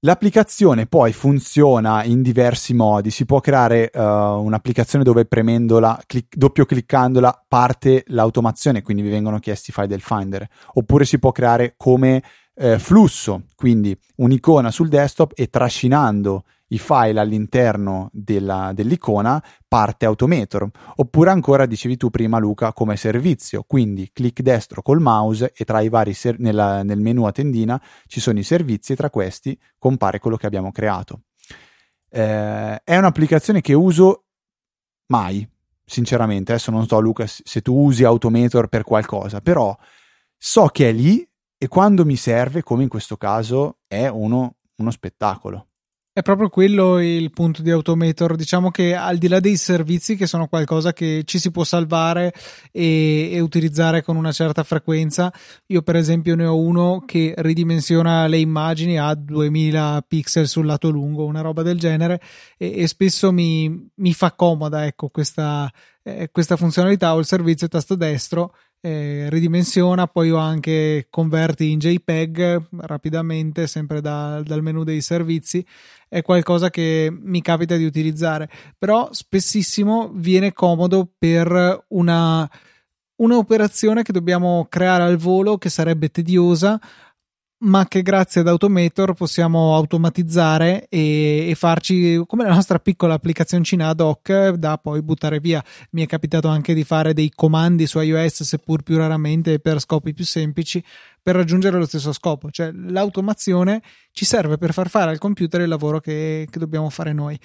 L'applicazione 0.00 0.86
poi 0.86 1.12
funziona 1.12 2.02
in 2.04 2.22
diversi 2.22 2.72
modi, 2.72 3.10
si 3.10 3.26
può 3.26 3.40
creare 3.40 3.90
uh, 3.92 4.00
un'applicazione 4.00 5.04
dove 5.04 5.26
premendola, 5.26 6.02
clic- 6.06 6.34
doppio 6.34 6.64
cliccandola 6.64 7.44
parte 7.46 8.04
l'automazione, 8.08 8.80
quindi 8.80 9.02
vi 9.02 9.10
vengono 9.10 9.38
chiesti 9.38 9.68
i 9.68 9.72
file 9.74 9.86
del 9.86 10.00
Finder, 10.00 10.46
oppure 10.74 11.04
si 11.04 11.18
può 11.18 11.32
creare 11.32 11.74
come 11.76 12.22
eh, 12.56 12.78
flusso, 12.78 13.46
quindi 13.54 13.96
un'icona 14.16 14.70
sul 14.70 14.88
desktop 14.88 15.32
e 15.34 15.48
trascinando 15.48 16.44
i 16.68 16.78
file 16.78 17.20
all'interno 17.20 18.08
della, 18.12 18.72
dell'icona 18.74 19.42
parte 19.66 20.06
Automator. 20.06 20.68
Oppure 20.96 21.30
ancora, 21.30 21.66
dicevi 21.66 21.96
tu 21.96 22.10
prima 22.10 22.38
Luca, 22.38 22.72
come 22.72 22.96
servizio, 22.96 23.64
quindi 23.66 24.10
clic 24.12 24.40
destro 24.40 24.82
col 24.82 25.00
mouse 25.00 25.52
e 25.54 25.64
tra 25.64 25.80
i 25.80 25.88
vari 25.88 26.14
ser- 26.14 26.38
nella, 26.38 26.82
nel 26.82 27.00
menu 27.00 27.24
a 27.24 27.32
tendina 27.32 27.80
ci 28.06 28.20
sono 28.20 28.38
i 28.38 28.44
servizi 28.44 28.92
e 28.92 28.96
tra 28.96 29.10
questi 29.10 29.58
compare 29.78 30.18
quello 30.18 30.36
che 30.36 30.46
abbiamo 30.46 30.72
creato. 30.72 31.22
Eh, 32.08 32.82
è 32.82 32.96
un'applicazione 32.96 33.60
che 33.60 33.74
uso 33.74 34.24
mai, 35.06 35.46
sinceramente, 35.84 36.52
adesso 36.52 36.70
non 36.70 36.86
so 36.86 36.98
Luca 37.00 37.26
se 37.26 37.60
tu 37.60 37.74
usi 37.74 38.04
Automator 38.04 38.68
per 38.68 38.84
qualcosa, 38.84 39.40
però 39.40 39.76
so 40.36 40.66
che 40.66 40.88
è 40.88 40.92
lì 40.92 41.26
e 41.64 41.68
quando 41.68 42.04
mi 42.04 42.16
serve, 42.16 42.62
come 42.62 42.82
in 42.82 42.90
questo 42.90 43.16
caso, 43.16 43.78
è 43.86 44.06
uno, 44.06 44.56
uno 44.76 44.90
spettacolo. 44.90 45.68
È 46.12 46.20
proprio 46.20 46.50
quello 46.50 47.00
il 47.00 47.30
punto 47.30 47.62
di 47.62 47.70
Automator. 47.70 48.36
Diciamo 48.36 48.70
che 48.70 48.94
al 48.94 49.16
di 49.16 49.28
là 49.28 49.40
dei 49.40 49.56
servizi 49.56 50.14
che 50.14 50.26
sono 50.26 50.46
qualcosa 50.46 50.92
che 50.92 51.22
ci 51.24 51.38
si 51.38 51.50
può 51.50 51.64
salvare 51.64 52.34
e, 52.70 53.30
e, 53.32 53.40
utilizzare 53.40 54.02
con 54.02 54.16
una 54.16 54.30
certa 54.30 54.62
frequenza, 54.62 55.32
io 55.68 55.80
per 55.80 55.96
esempio 55.96 56.36
ne 56.36 56.44
ho 56.44 56.58
uno 56.58 57.02
che 57.06 57.32
ridimensiona 57.38 58.26
le 58.26 58.36
immagini 58.36 58.98
a 58.98 59.14
2000 59.14 60.04
pixel 60.06 60.46
sul 60.46 60.66
lato 60.66 60.90
lungo, 60.90 61.24
una 61.24 61.40
roba 61.40 61.62
del 61.62 61.78
genere, 61.78 62.20
e, 62.58 62.82
e 62.82 62.86
spesso 62.88 63.32
mi, 63.32 63.88
mi, 63.94 64.12
fa 64.12 64.32
comoda 64.32 64.84
ecco, 64.84 65.08
questa, 65.08 65.72
eh, 66.02 66.28
questa 66.30 66.56
funzionalità. 66.56 67.14
Ho 67.14 67.20
il 67.20 67.24
servizio 67.24 67.68
tasto 67.68 67.94
destro 67.94 68.52
eh, 68.84 69.30
ridimensiona, 69.30 70.06
poi 70.06 70.30
ho 70.30 70.36
anche 70.36 71.06
converti 71.08 71.70
in 71.70 71.78
JPEG 71.78 72.66
rapidamente, 72.80 73.66
sempre 73.66 74.02
da, 74.02 74.42
dal 74.44 74.60
menu 74.60 74.84
dei 74.84 75.00
servizi. 75.00 75.64
È 76.06 76.20
qualcosa 76.20 76.68
che 76.68 77.08
mi 77.10 77.40
capita 77.40 77.76
di 77.76 77.86
utilizzare, 77.86 78.46
però 78.76 79.08
spessissimo 79.10 80.10
viene 80.14 80.52
comodo 80.52 81.10
per 81.18 81.84
una 81.88 82.46
un'operazione 83.16 84.02
che 84.02 84.12
dobbiamo 84.12 84.66
creare 84.68 85.04
al 85.04 85.16
volo 85.16 85.56
che 85.56 85.70
sarebbe 85.70 86.08
tediosa 86.10 86.78
ma 87.64 87.86
che 87.86 88.02
grazie 88.02 88.42
ad 88.42 88.48
Automator 88.48 89.14
possiamo 89.14 89.74
automatizzare 89.74 90.86
e, 90.88 91.48
e, 91.48 91.54
farci 91.54 92.22
come 92.26 92.44
la 92.44 92.54
nostra 92.54 92.78
piccola 92.78 93.14
applicazioncina 93.14 93.88
ad 93.88 94.00
hoc 94.00 94.50
da 94.50 94.76
poi 94.78 95.02
buttare 95.02 95.40
via. 95.40 95.64
Mi 95.90 96.02
è 96.02 96.06
capitato 96.06 96.48
anche 96.48 96.74
di 96.74 96.84
fare 96.84 97.14
dei 97.14 97.30
comandi 97.34 97.86
su 97.86 97.98
iOS, 98.00 98.42
seppur 98.42 98.82
più 98.82 98.96
raramente 98.96 99.58
per 99.60 99.80
scopi 99.80 100.12
più 100.12 100.24
semplici, 100.24 100.82
per 101.22 101.36
raggiungere 101.36 101.78
lo 101.78 101.86
stesso 101.86 102.12
scopo. 102.12 102.50
Cioè 102.50 102.70
l'automazione 102.72 103.82
ci 104.12 104.24
serve 104.24 104.58
per 104.58 104.72
far 104.72 104.88
fare 104.88 105.10
al 105.10 105.18
computer 105.18 105.62
il 105.62 105.68
lavoro 105.68 106.00
che, 106.00 106.46
che 106.50 106.58
dobbiamo 106.58 106.90
fare 106.90 107.12
noi. 107.12 107.38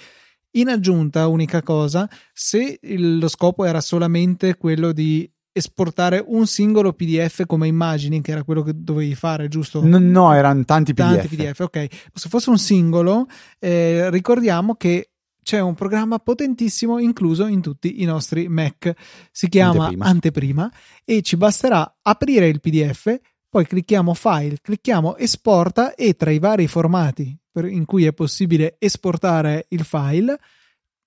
In 0.54 0.68
aggiunta, 0.68 1.28
unica 1.28 1.62
cosa, 1.62 2.08
se 2.32 2.78
lo 2.82 3.28
scopo 3.28 3.64
era 3.64 3.80
solamente 3.80 4.56
quello 4.56 4.92
di 4.92 5.30
esportare 5.52 6.22
un 6.26 6.46
singolo 6.46 6.92
PDF 6.92 7.44
come 7.46 7.66
immagini, 7.66 8.20
che 8.20 8.32
era 8.32 8.44
quello 8.44 8.62
che 8.62 8.72
dovevi 8.74 9.14
fare, 9.14 9.48
giusto? 9.48 9.84
No, 9.84 9.98
no 9.98 10.32
erano 10.32 10.64
tanti 10.64 10.94
PDF. 10.94 11.16
Tanti 11.16 11.36
PDF, 11.36 11.60
ok. 11.60 11.86
Se 12.14 12.28
fosse 12.28 12.50
un 12.50 12.58
singolo, 12.58 13.26
eh, 13.58 14.10
ricordiamo 14.10 14.74
che 14.74 15.10
c'è 15.42 15.60
un 15.60 15.74
programma 15.74 16.18
potentissimo 16.18 16.98
incluso 16.98 17.46
in 17.46 17.60
tutti 17.60 18.02
i 18.02 18.04
nostri 18.04 18.48
Mac. 18.48 18.92
Si 19.32 19.48
chiama 19.48 19.84
Anteprima, 19.84 20.04
Anteprima 20.04 20.72
e 21.04 21.22
ci 21.22 21.36
basterà 21.36 21.98
aprire 22.02 22.46
il 22.48 22.60
PDF, 22.60 23.18
poi 23.48 23.66
clicchiamo 23.66 24.14
File, 24.14 24.58
clicchiamo 24.60 25.16
Esporta 25.16 25.94
e 25.94 26.14
tra 26.14 26.30
i 26.30 26.38
vari 26.38 26.68
formati 26.68 27.36
in 27.54 27.84
cui 27.84 28.04
è 28.04 28.12
possibile 28.12 28.76
esportare 28.78 29.66
il 29.70 29.84
file 29.84 30.38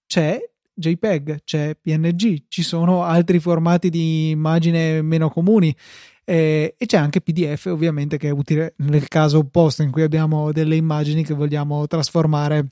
c'è 0.05 0.37
JPEG, 0.73 1.43
c'è 1.43 1.75
PNG, 1.79 2.45
ci 2.47 2.63
sono 2.63 3.03
altri 3.03 3.39
formati 3.39 3.89
di 3.89 4.29
immagine 4.29 5.01
meno 5.01 5.29
comuni 5.29 5.75
eh, 6.25 6.75
e 6.77 6.85
c'è 6.85 6.97
anche 6.97 7.21
PDF 7.21 7.65
ovviamente 7.65 8.17
che 8.17 8.29
è 8.29 8.31
utile 8.31 8.73
nel 8.77 9.07
caso 9.07 9.39
opposto 9.39 9.83
in 9.83 9.91
cui 9.91 10.03
abbiamo 10.03 10.51
delle 10.51 10.75
immagini 10.75 11.23
che 11.23 11.33
vogliamo 11.33 11.85
trasformare 11.87 12.71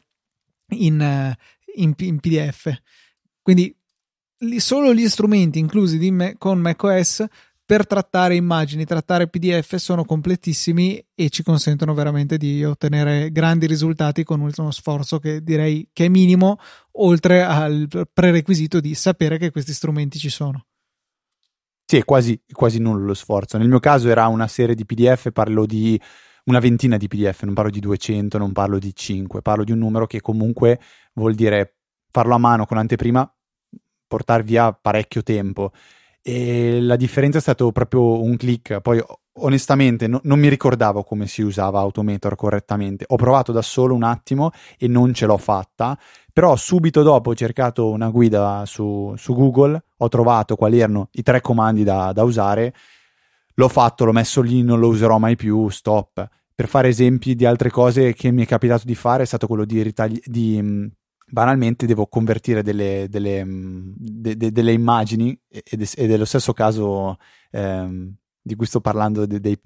in, 0.70 1.02
eh, 1.02 1.38
in, 1.76 1.94
in 1.98 2.20
PDF. 2.20 2.74
Quindi 3.42 3.76
solo 4.58 4.94
gli 4.94 5.08
strumenti 5.08 5.60
inclusi 5.60 6.12
me, 6.12 6.36
con 6.38 6.60
macOS 6.60 7.26
per 7.66 7.88
trattare 7.88 8.36
immagini, 8.36 8.86
trattare 8.86 9.30
PDF 9.30 9.76
sono 9.76 10.04
completissimi 10.04 11.04
e 11.16 11.30
ci 11.30 11.42
consentono 11.44 11.94
veramente 11.94 12.38
di 12.38 12.64
ottenere 12.66 13.32
grandi 13.32 13.66
risultati 13.66 14.24
con 14.24 14.42
uno 14.42 14.72
sforzo 14.72 15.20
che 15.20 15.42
direi 15.42 15.90
che 15.94 16.06
è 16.06 16.10
minimo, 16.10 16.58
oltre 16.94 17.44
al 17.44 17.88
prerequisito 18.12 18.80
di 18.80 18.94
sapere 18.94 19.38
che 19.38 19.52
questi 19.52 19.74
strumenti 19.74 20.20
ci 20.20 20.30
sono. 20.30 20.66
Sì, 21.86 21.98
è 21.98 22.04
quasi, 22.04 22.42
quasi 22.52 22.80
nullo 22.80 23.06
lo 23.06 23.14
sforzo. 23.14 23.58
Nel 23.58 23.68
mio 23.68 23.80
caso 23.80 24.10
era 24.10 24.28
una 24.28 24.48
serie 24.48 24.76
di 24.76 24.86
PDF, 24.86 25.32
parlo 25.32 25.66
di 25.66 26.00
una 26.46 26.60
ventina 26.60 26.98
di 26.98 27.08
PDF, 27.08 27.44
non 27.44 27.54
parlo 27.54 27.70
di 27.70 27.80
200, 27.80 28.38
non 28.38 28.52
parlo 28.52 28.80
di 28.80 28.94
5, 28.96 29.42
parlo 29.42 29.64
di 29.64 29.72
un 29.72 29.80
numero 29.80 30.08
che 30.08 30.22
comunque 30.22 30.80
vuol 31.14 31.36
dire 31.36 31.78
farlo 32.10 32.36
a 32.36 32.38
mano 32.38 32.66
con 32.66 32.78
anteprima, 32.78 33.30
portare 34.08 34.44
via 34.44 34.74
parecchio 34.74 35.24
tempo 35.24 35.72
e 36.22 36.80
la 36.82 36.96
differenza 36.96 37.40
è 37.40 37.42
stato 37.42 37.72
proprio 37.72 38.22
un 38.22 38.38
click. 38.38 38.80
Poi 38.82 39.04
onestamente 39.36 40.08
no, 40.08 40.20
non 40.24 40.40
mi 40.40 40.50
ricordavo 40.50 41.04
come 41.04 41.28
si 41.28 41.42
usava 41.42 41.80
Automator 41.80 42.36
correttamente. 42.36 43.06
Ho 43.08 43.16
provato 43.16 43.52
da 43.52 43.62
solo 43.62 43.96
un 43.96 44.04
attimo 44.04 44.52
e 44.78 44.88
non 44.88 45.14
ce 45.14 45.26
l'ho 45.26 45.38
fatta, 45.38 45.98
però 46.32 46.56
subito 46.56 47.02
dopo 47.04 47.32
ho 47.32 47.36
cercato 47.36 47.90
una 47.90 48.10
guida 48.10 48.64
su, 48.66 49.14
su 49.18 49.34
Google, 49.34 49.82
ho 49.98 50.08
trovato 50.08 50.56
quali 50.56 50.80
erano 50.80 51.10
i 51.14 51.24
tre 51.24 51.42
comandi 51.42 51.84
da, 51.84 52.12
da 52.14 52.24
usare, 52.24 52.74
l'ho 53.54 53.68
fatto, 53.68 54.06
l'ho 54.06 54.12
messo 54.12 54.42
lì, 54.42 54.64
non 54.64 54.80
lo 54.80 54.88
userò 54.88 55.18
mai 55.18 55.36
più, 55.36 55.70
stop. 55.70 56.28
Per 56.54 56.68
fare 56.68 56.90
esempi 56.90 57.34
di 57.34 57.46
altre 57.46 57.72
cose 57.72 58.14
che 58.14 58.30
mi 58.30 58.44
è 58.44 58.46
capitato 58.46 58.84
di 58.86 58.94
fare 58.94 59.24
è 59.24 59.26
stato 59.26 59.48
quello 59.48 59.66
di, 59.66 59.82
ritagli- 59.82 60.22
di 60.26 60.92
banalmente 61.32 61.86
devo 61.86 62.08
convertire 62.08 62.62
delle, 62.62 63.08
delle, 63.10 63.44
mm, 63.44 63.94
de, 63.96 64.38
de, 64.38 64.52
delle 64.52 64.74
immagini 64.74 65.38
ed 65.48 65.82
è, 65.82 66.18
lo 66.18 66.26
stesso 66.26 66.54
caso 66.54 67.18
ehm, 67.52 68.14
di 68.42 68.56
cui 68.56 68.66
sto 68.66 68.82
parlando 68.82 69.26
dei 69.26 69.60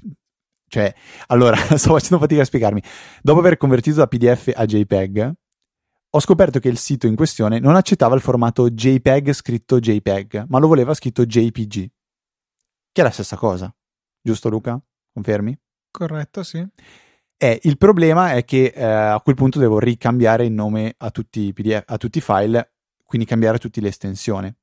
cioè, 0.67 0.93
allora, 1.27 1.55
sto 1.77 1.93
facendo 1.93 2.19
fatica 2.19 2.41
a 2.41 2.45
spiegarmi. 2.45 2.81
Dopo 3.22 3.39
aver 3.39 3.57
convertito 3.57 3.98
da 3.98 4.07
PDF 4.07 4.51
a 4.53 4.65
JPEG, 4.65 5.34
ho 6.10 6.19
scoperto 6.19 6.60
che 6.60 6.69
il 6.69 6.77
sito 6.77 7.07
in 7.07 7.15
questione 7.15 7.60
non 7.60 7.75
accettava 7.75 8.15
il 8.15 8.22
formato 8.22 8.69
JPEG 8.69 9.31
scritto 9.31 9.79
JPEG, 9.79 10.45
ma 10.48 10.60
lo 10.60 10.67
voleva 10.67 10.93
scritto 10.93 11.25
JPG, 11.25 11.89
che 12.91 13.01
è 13.01 13.03
la 13.03 13.12
stessa 13.12 13.38
cosa. 13.38 13.74
Giusto 14.22 14.50
Luca? 14.50 14.81
Confermi? 15.13 15.57
Corretto, 15.91 16.43
sì. 16.43 16.65
E 17.38 17.60
il 17.63 17.77
problema 17.77 18.32
è 18.32 18.46
che 18.46 18.72
eh, 18.74 18.84
a 18.84 19.20
quel 19.20 19.36
punto 19.36 19.60
devo 19.60 19.77
ricambiare 19.77 20.46
il 20.46 20.54
nome 20.54 20.96
a 20.98 21.12
tutti 21.12 21.42
i 21.42 21.54
PDF, 21.54 21.84
a 21.86 21.98
tutti 21.98 22.20
i 22.20 22.22
file, 22.22 22.75
quindi 23.04 23.27
cambiare 23.27 23.58
tutte 23.58 23.82
le 23.82 23.89
estensioni. 23.89 24.54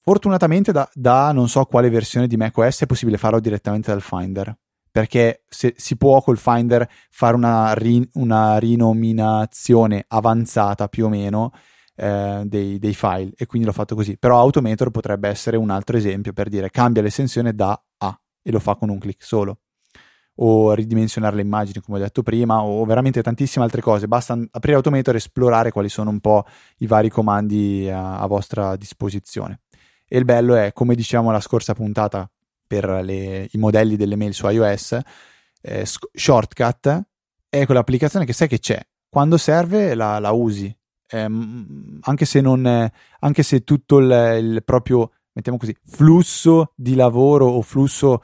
Fortunatamente 0.00 0.70
da, 0.70 0.88
da, 0.94 1.32
non 1.32 1.48
so 1.48 1.64
quale 1.64 1.90
versione 1.90 2.28
di 2.28 2.36
macOS 2.36 2.82
è 2.82 2.86
possibile 2.86 3.18
farlo 3.18 3.40
direttamente 3.40 3.90
dal 3.90 4.00
Finder, 4.00 4.56
perché 4.90 5.42
se, 5.48 5.74
si 5.76 5.96
può 5.96 6.22
col 6.22 6.38
Finder 6.38 6.88
fare 7.10 7.34
una, 7.34 7.74
ri, 7.74 8.08
una 8.14 8.58
rinominazione 8.58 10.04
avanzata 10.06 10.88
più 10.88 11.06
o 11.06 11.08
meno 11.08 11.52
eh, 11.96 12.42
dei, 12.46 12.78
dei, 12.78 12.94
file 12.94 13.32
e 13.36 13.46
quindi 13.46 13.66
l'ho 13.66 13.74
fatto 13.74 13.96
così. 13.96 14.16
Però 14.16 14.38
Automator 14.38 14.90
potrebbe 14.92 15.28
essere 15.28 15.56
un 15.56 15.70
altro 15.70 15.96
esempio 15.96 16.32
per 16.32 16.48
dire 16.48 16.70
cambia 16.70 17.02
l'estensione 17.02 17.54
da 17.54 17.78
A 17.98 18.20
e 18.40 18.50
lo 18.52 18.60
fa 18.60 18.76
con 18.76 18.88
un 18.88 18.98
clic 18.98 19.22
solo 19.22 19.58
o 20.40 20.72
ridimensionare 20.72 21.36
le 21.36 21.42
immagini, 21.42 21.80
come 21.80 21.98
ho 21.98 22.00
detto 22.00 22.22
prima, 22.22 22.62
o 22.62 22.84
veramente 22.84 23.22
tantissime 23.22 23.64
altre 23.64 23.80
cose. 23.80 24.06
Basta 24.06 24.38
aprire 24.50 24.76
Automator 24.76 25.14
e 25.14 25.18
esplorare 25.18 25.70
quali 25.70 25.88
sono 25.88 26.10
un 26.10 26.20
po' 26.20 26.44
i 26.78 26.86
vari 26.86 27.08
comandi 27.08 27.88
a, 27.90 28.18
a 28.18 28.26
vostra 28.26 28.76
disposizione. 28.76 29.60
E 30.06 30.16
il 30.16 30.24
bello 30.24 30.54
è, 30.54 30.72
come 30.72 30.94
diciamo 30.94 31.30
la 31.30 31.40
scorsa 31.40 31.74
puntata 31.74 32.30
per 32.66 32.88
le, 33.02 33.48
i 33.50 33.58
modelli 33.58 33.96
delle 33.96 34.16
mail 34.16 34.34
su 34.34 34.48
iOS, 34.48 34.98
eh, 35.60 35.84
Shortcut 35.84 37.02
è 37.48 37.66
quell'applicazione 37.66 38.24
che 38.24 38.32
sai 38.32 38.48
che 38.48 38.58
c'è. 38.58 38.80
Quando 39.08 39.36
serve 39.38 39.94
la, 39.94 40.18
la 40.18 40.30
usi. 40.30 40.74
Eh, 41.10 41.26
anche 42.00 42.24
se 42.26 42.42
non 42.42 42.90
anche 43.20 43.42
se 43.42 43.64
tutto 43.64 43.96
il, 43.96 44.10
il 44.42 44.62
proprio 44.62 45.10
mettiamo 45.32 45.56
così 45.56 45.74
flusso 45.86 46.72
di 46.76 46.94
lavoro 46.94 47.46
o 47.46 47.62
flusso 47.62 48.22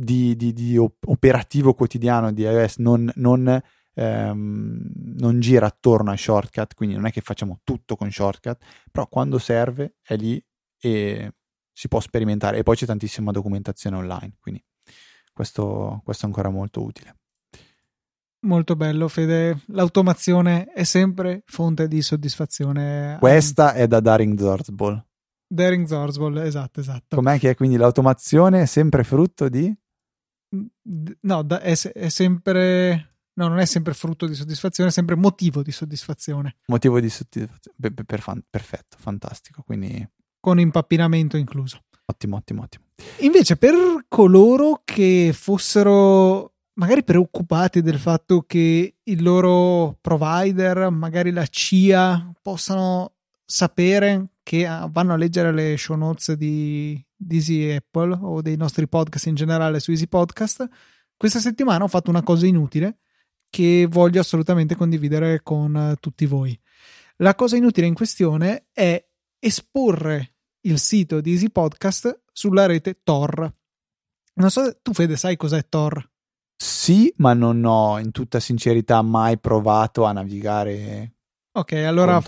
di, 0.00 0.34
di, 0.36 0.52
di 0.52 0.76
operativo 0.78 1.74
quotidiano 1.74 2.32
di 2.32 2.42
iOS 2.42 2.78
non, 2.78 3.10
non, 3.16 3.60
ehm, 3.94 4.90
non 5.18 5.40
gira 5.40 5.66
attorno 5.66 6.10
ai 6.10 6.18
shortcut, 6.18 6.74
quindi 6.74 6.94
non 6.94 7.06
è 7.06 7.12
che 7.12 7.20
facciamo 7.20 7.60
tutto 7.64 7.96
con 7.96 8.10
shortcut, 8.10 8.62
però 8.90 9.06
quando 9.06 9.38
serve 9.38 9.96
è 10.02 10.16
lì 10.16 10.42
e 10.80 11.34
si 11.72 11.88
può 11.88 12.00
sperimentare 12.00 12.58
e 12.58 12.62
poi 12.62 12.76
c'è 12.76 12.86
tantissima 12.86 13.30
documentazione 13.30 13.96
online, 13.96 14.36
quindi 14.40 14.62
questo, 15.32 16.00
questo 16.04 16.24
è 16.24 16.28
ancora 16.28 16.48
molto 16.48 16.82
utile. 16.82 17.16
Molto 18.42 18.74
bello, 18.74 19.06
Fede. 19.08 19.60
L'automazione 19.66 20.72
è 20.72 20.84
sempre 20.84 21.42
fonte 21.44 21.86
di 21.88 22.00
soddisfazione. 22.00 23.18
Questa 23.20 23.74
è 23.74 23.86
da 23.86 24.00
Daring 24.00 24.38
Zorzball. 24.38 25.04
Daring 25.46 25.86
Zorzball, 25.86 26.38
esatto, 26.38 26.80
esatto. 26.80 27.16
Com'è 27.16 27.38
che 27.38 27.50
è 27.50 27.54
quindi 27.54 27.76
l'automazione 27.76 28.62
è 28.62 28.66
sempre 28.66 29.04
frutto 29.04 29.50
di? 29.50 29.74
No, 31.20 31.42
da, 31.42 31.60
è, 31.60 31.76
è, 31.76 32.08
sempre. 32.08 33.14
No, 33.34 33.48
non 33.48 33.58
è 33.58 33.64
sempre 33.64 33.94
frutto 33.94 34.26
di 34.26 34.34
soddisfazione, 34.34 34.90
è 34.90 34.92
sempre 34.92 35.14
motivo 35.14 35.62
di 35.62 35.70
soddisfazione. 35.70 36.56
Motivo 36.66 37.00
di 37.00 37.08
soddisfazione. 37.08 37.76
Per, 37.78 38.04
per 38.04 38.20
fan, 38.20 38.42
perfetto, 38.48 38.96
fantastico. 38.98 39.62
Quindi... 39.62 40.06
Con 40.40 40.58
impappinamento 40.58 41.36
incluso. 41.36 41.82
Ottimo, 42.06 42.36
ottimo, 42.36 42.62
ottimo. 42.62 42.84
Invece, 43.18 43.56
per 43.56 43.74
coloro 44.08 44.82
che 44.84 45.32
fossero 45.34 46.54
magari 46.74 47.04
preoccupati 47.04 47.82
del 47.82 47.98
fatto 47.98 48.42
che 48.42 48.96
il 49.02 49.22
loro 49.22 49.98
provider, 50.00 50.90
magari 50.90 51.30
la 51.30 51.46
CIA, 51.46 52.32
possano 52.40 53.12
sapere 53.44 54.30
che 54.42 54.66
ah, 54.66 54.88
vanno 54.90 55.12
a 55.12 55.16
leggere 55.16 55.52
le 55.52 55.76
show 55.76 55.96
notes 55.96 56.32
di, 56.32 57.00
di 57.20 57.36
Easy 57.36 57.70
Apple 57.70 58.18
o 58.20 58.40
dei 58.40 58.56
nostri 58.56 58.88
podcast 58.88 59.26
in 59.26 59.34
generale 59.34 59.78
su 59.78 59.90
Easy 59.90 60.06
Podcast, 60.06 60.66
questa 61.16 61.38
settimana 61.38 61.84
ho 61.84 61.88
fatto 61.88 62.08
una 62.08 62.22
cosa 62.22 62.46
inutile 62.46 63.00
che 63.50 63.86
voglio 63.90 64.20
assolutamente 64.20 64.74
condividere 64.74 65.42
con 65.42 65.76
eh, 65.76 65.96
tutti 66.00 66.24
voi. 66.24 66.58
La 67.16 67.34
cosa 67.34 67.56
inutile 67.56 67.86
in 67.86 67.94
questione 67.94 68.68
è 68.72 69.04
esporre 69.38 70.36
il 70.62 70.78
sito 70.78 71.20
di 71.20 71.32
Easy 71.32 71.50
Podcast 71.50 72.22
sulla 72.32 72.64
rete 72.64 73.00
Tor. 73.02 73.52
Non 74.34 74.50
so, 74.50 74.78
tu 74.80 74.94
Fede 74.94 75.16
sai 75.16 75.36
cos'è 75.36 75.68
Tor? 75.68 76.08
Sì, 76.56 77.12
ma 77.16 77.34
non 77.34 77.64
ho 77.64 77.98
in 77.98 78.12
tutta 78.12 78.40
sincerità 78.40 79.02
mai 79.02 79.38
provato 79.38 80.04
a 80.04 80.12
navigare 80.12 81.16
Ok, 81.60 81.72
allora 81.72 82.22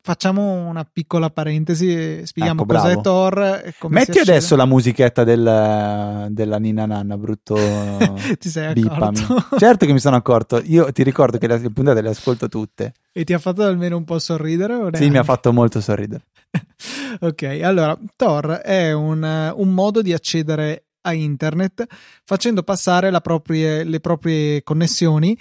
facciamo 0.00 0.66
una 0.66 0.82
piccola 0.90 1.28
parentesi 1.28 1.92
e 1.92 2.22
spieghiamo 2.24 2.62
ecco, 2.62 2.72
cos'è 2.72 2.98
Thor. 3.02 3.74
Metti 3.88 4.18
adesso 4.18 4.56
la 4.56 4.64
musichetta 4.64 5.24
del, 5.24 6.28
della 6.30 6.58
Nina 6.58 6.86
Nanna, 6.86 7.18
brutto. 7.18 7.54
ti 8.40 8.48
sei 8.48 8.72
bippami. 8.72 9.18
accorto? 9.18 9.58
certo 9.58 9.84
che 9.84 9.92
mi 9.92 10.00
sono 10.00 10.16
accorto. 10.16 10.62
Io 10.64 10.90
ti 10.90 11.02
ricordo 11.02 11.36
che 11.36 11.46
le 11.46 11.68
puntate 11.68 12.00
le 12.00 12.08
ascolto 12.08 12.48
tutte. 12.48 12.94
E 13.12 13.24
ti 13.24 13.34
ha 13.34 13.38
fatto 13.38 13.62
almeno 13.62 13.98
un 13.98 14.04
po' 14.04 14.18
sorridere? 14.18 14.88
sì, 14.94 15.10
mi 15.10 15.18
ha 15.18 15.24
fatto 15.24 15.52
molto 15.52 15.82
sorridere. 15.82 16.24
ok, 17.20 17.42
allora 17.62 17.94
Thor 18.16 18.52
è 18.52 18.92
un, 18.92 19.52
un 19.54 19.68
modo 19.68 20.00
di 20.00 20.14
accedere 20.14 20.84
a 21.02 21.12
internet 21.12 21.84
facendo 22.24 22.62
passare 22.62 23.10
proprie, 23.20 23.84
le 23.84 24.00
proprie 24.00 24.62
connessioni 24.62 25.38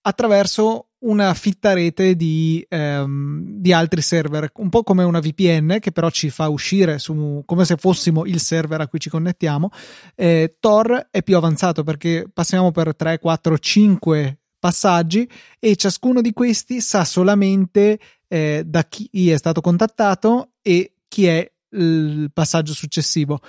attraverso 0.00 0.87
una 1.00 1.32
fitta 1.34 1.74
rete 1.74 2.16
di, 2.16 2.64
ehm, 2.68 3.42
di, 3.60 3.72
altri 3.72 4.02
server, 4.02 4.50
un 4.56 4.68
po' 4.68 4.82
come 4.82 5.04
una 5.04 5.20
VPN 5.20 5.78
che 5.80 5.92
però 5.92 6.10
ci 6.10 6.30
fa 6.30 6.48
uscire 6.48 6.98
su, 6.98 7.42
come 7.44 7.64
se 7.64 7.76
fossimo 7.76 8.24
il 8.24 8.40
server 8.40 8.80
a 8.80 8.88
cui 8.88 8.98
ci 8.98 9.10
connettiamo. 9.10 9.70
Eh, 10.14 10.56
Tor 10.58 11.08
è 11.10 11.22
più 11.22 11.36
avanzato 11.36 11.84
perché 11.84 12.28
passiamo 12.32 12.72
per 12.72 12.96
3, 12.96 13.18
4, 13.18 13.58
5 13.58 14.38
passaggi 14.58 15.28
e 15.60 15.76
ciascuno 15.76 16.20
di 16.20 16.32
questi 16.32 16.80
sa 16.80 17.04
solamente 17.04 17.98
eh, 18.26 18.62
da 18.66 18.84
chi 18.84 19.30
è 19.30 19.36
stato 19.36 19.60
contattato 19.60 20.52
e 20.62 20.94
chi 21.06 21.26
è 21.26 21.50
il 21.70 22.30
passaggio 22.32 22.74
successivo. 22.74 23.40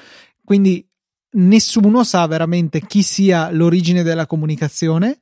Quindi 0.43 0.87
nessuno 1.31 2.03
sa 2.03 2.25
veramente 2.27 2.81
chi 2.81 3.01
sia 3.01 3.51
l'origine 3.51 4.03
della 4.03 4.25
comunicazione 4.25 5.19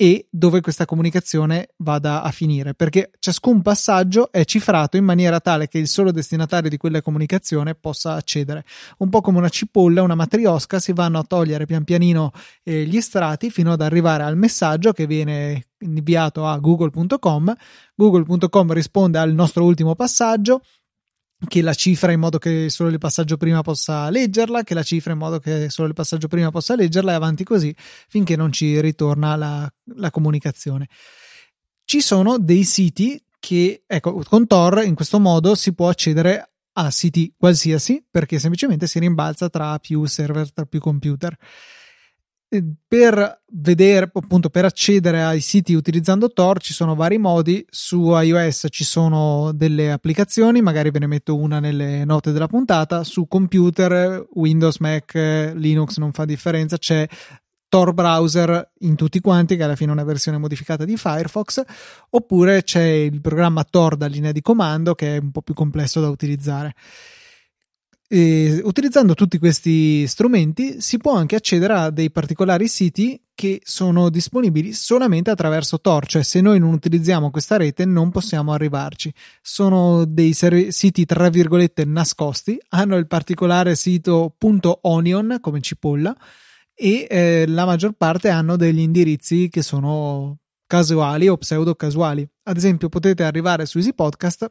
e 0.00 0.28
dove 0.30 0.60
questa 0.60 0.84
comunicazione 0.84 1.70
vada 1.78 2.22
a 2.22 2.30
finire, 2.30 2.72
perché 2.72 3.10
ciascun 3.18 3.62
passaggio 3.62 4.30
è 4.30 4.44
cifrato 4.44 4.96
in 4.96 5.02
maniera 5.02 5.40
tale 5.40 5.66
che 5.66 5.78
il 5.78 5.88
solo 5.88 6.12
destinatario 6.12 6.70
di 6.70 6.76
quella 6.76 7.02
comunicazione 7.02 7.74
possa 7.74 8.14
accedere. 8.14 8.64
Un 8.98 9.08
po' 9.08 9.20
come 9.20 9.38
una 9.38 9.48
cipolla, 9.48 10.02
una 10.02 10.14
matriosca, 10.14 10.78
si 10.78 10.92
vanno 10.92 11.18
a 11.18 11.24
togliere 11.24 11.66
pian 11.66 11.82
pianino 11.82 12.30
eh, 12.62 12.84
gli 12.84 13.00
strati 13.00 13.50
fino 13.50 13.72
ad 13.72 13.80
arrivare 13.80 14.22
al 14.22 14.36
messaggio 14.36 14.92
che 14.92 15.08
viene 15.08 15.66
inviato 15.80 16.46
a 16.46 16.56
google.com. 16.58 17.54
Google.com 17.96 18.72
risponde 18.72 19.18
al 19.18 19.32
nostro 19.32 19.64
ultimo 19.64 19.96
passaggio, 19.96 20.62
che 21.46 21.62
la 21.62 21.74
cifra 21.74 22.10
in 22.10 22.18
modo 22.18 22.38
che 22.38 22.68
solo 22.68 22.90
il 22.90 22.98
passaggio 22.98 23.36
prima 23.36 23.62
possa 23.62 24.10
leggerla, 24.10 24.64
che 24.64 24.74
la 24.74 24.82
cifra 24.82 25.12
in 25.12 25.18
modo 25.18 25.38
che 25.38 25.70
solo 25.70 25.88
il 25.88 25.94
passaggio 25.94 26.26
prima 26.26 26.50
possa 26.50 26.74
leggerla 26.74 27.12
e 27.12 27.14
avanti 27.14 27.44
così 27.44 27.74
finché 28.08 28.34
non 28.34 28.50
ci 28.52 28.80
ritorna 28.80 29.36
la, 29.36 29.72
la 29.94 30.10
comunicazione. 30.10 30.88
Ci 31.84 32.00
sono 32.00 32.38
dei 32.38 32.64
siti 32.64 33.22
che, 33.38 33.84
ecco, 33.86 34.22
con 34.28 34.46
Tor 34.46 34.82
in 34.84 34.94
questo 34.94 35.20
modo 35.20 35.54
si 35.54 35.72
può 35.74 35.88
accedere 35.88 36.50
a 36.72 36.90
siti 36.90 37.32
qualsiasi 37.36 38.04
perché 38.10 38.38
semplicemente 38.38 38.86
si 38.86 38.98
rimbalza 38.98 39.48
tra 39.48 39.78
più 39.78 40.04
server, 40.06 40.52
tra 40.52 40.64
più 40.64 40.80
computer 40.80 41.36
per 42.86 43.42
vedere 43.52 44.10
appunto 44.12 44.48
per 44.48 44.64
accedere 44.64 45.22
ai 45.22 45.40
siti 45.40 45.74
utilizzando 45.74 46.30
Tor 46.32 46.60
ci 46.60 46.72
sono 46.72 46.94
vari 46.94 47.18
modi. 47.18 47.64
Su 47.68 48.10
iOS 48.10 48.66
ci 48.70 48.84
sono 48.84 49.52
delle 49.52 49.92
applicazioni 49.92 50.62
magari 50.62 50.90
ve 50.90 51.00
ne 51.00 51.06
metto 51.06 51.36
una 51.36 51.60
nelle 51.60 52.04
note 52.04 52.32
della 52.32 52.46
puntata. 52.46 53.04
Su 53.04 53.26
computer 53.26 54.26
Windows 54.32 54.78
Mac 54.78 55.14
Linux 55.14 55.98
non 55.98 56.12
fa 56.12 56.24
differenza 56.24 56.78
c'è 56.78 57.06
Tor 57.68 57.92
browser 57.92 58.72
in 58.78 58.96
tutti 58.96 59.20
quanti 59.20 59.54
che 59.54 59.64
alla 59.64 59.76
fine 59.76 59.90
è 59.90 59.92
una 59.92 60.04
versione 60.04 60.38
modificata 60.38 60.86
di 60.86 60.96
Firefox 60.96 61.62
oppure 62.10 62.62
c'è 62.62 62.82
il 62.82 63.20
programma 63.20 63.62
Tor 63.62 63.96
da 63.96 64.06
linea 64.06 64.32
di 64.32 64.40
comando 64.40 64.94
che 64.94 65.16
è 65.16 65.18
un 65.18 65.30
po' 65.30 65.42
più 65.42 65.52
complesso 65.52 66.00
da 66.00 66.08
utilizzare 66.08 66.74
e 68.10 68.62
utilizzando 68.64 69.12
tutti 69.12 69.38
questi 69.38 70.06
strumenti 70.06 70.80
si 70.80 70.96
può 70.96 71.14
anche 71.14 71.36
accedere 71.36 71.74
a 71.74 71.90
dei 71.90 72.10
particolari 72.10 72.66
siti 72.66 73.22
che 73.34 73.60
sono 73.62 74.08
disponibili 74.08 74.72
solamente 74.72 75.30
attraverso 75.30 75.78
Tor, 75.78 76.06
cioè 76.06 76.22
se 76.22 76.40
noi 76.40 76.58
non 76.58 76.72
utilizziamo 76.72 77.30
questa 77.30 77.58
rete 77.58 77.84
non 77.84 78.10
possiamo 78.10 78.52
arrivarci. 78.52 79.12
Sono 79.42 80.06
dei 80.06 80.32
ser- 80.32 80.70
siti 80.70 81.04
tra 81.04 81.28
virgolette 81.28 81.84
nascosti, 81.84 82.58
hanno 82.70 82.96
il 82.96 83.06
particolare 83.06 83.76
sito 83.76 84.34
.onion 84.80 85.36
come 85.40 85.60
cipolla 85.60 86.16
e 86.74 87.06
eh, 87.08 87.44
la 87.46 87.66
maggior 87.66 87.92
parte 87.92 88.30
hanno 88.30 88.56
degli 88.56 88.80
indirizzi 88.80 89.48
che 89.50 89.62
sono 89.62 90.38
casuali 90.66 91.28
o 91.28 91.36
pseudo 91.36 91.74
casuali. 91.74 92.26
Ad 92.44 92.56
esempio 92.56 92.88
potete 92.88 93.22
arrivare 93.22 93.66
su 93.66 93.78
Easy 93.78 93.92
Podcast 93.92 94.48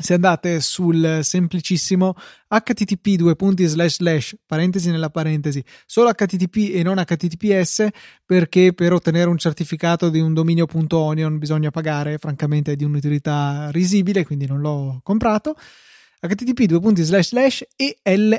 se 0.00 0.14
andate 0.14 0.60
sul 0.60 1.20
semplicissimo 1.22 2.14
http 2.48 3.16
due 3.16 3.36
punti 3.36 3.64
slash 3.66 3.96
slash 3.96 4.34
parentesi 4.46 4.90
nella 4.90 5.10
parentesi 5.10 5.62
solo 5.86 6.10
http 6.10 6.74
e 6.74 6.82
non 6.82 6.96
https 6.96 7.88
perché 8.24 8.72
per 8.72 8.92
ottenere 8.92 9.28
un 9.28 9.38
certificato 9.38 10.08
di 10.08 10.20
un 10.20 10.34
dominio.onion 10.34 11.38
bisogna 11.38 11.70
pagare 11.70 12.18
francamente 12.18 12.72
è 12.72 12.76
di 12.76 12.84
un'utilità 12.84 13.70
risibile 13.70 14.24
quindi 14.24 14.46
non 14.46 14.60
l'ho 14.60 15.00
comprato. 15.02 15.56
Http 16.20 16.64
due 16.64 16.80
punti 16.80 17.02
slash 17.02 17.28
slash 17.28 17.64
eln 18.02 18.38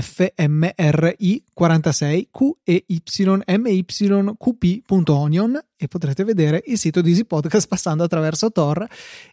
fmri46 0.00 2.26
qeyMYQP.onion 4.40 5.60
e 5.76 5.88
potrete 5.88 6.24
vedere 6.24 6.62
il 6.66 6.78
sito 6.78 7.00
di 7.00 7.10
Easy 7.10 7.24
Podcast 7.24 7.68
passando 7.68 8.04
attraverso 8.04 8.50
Tor 8.50 8.86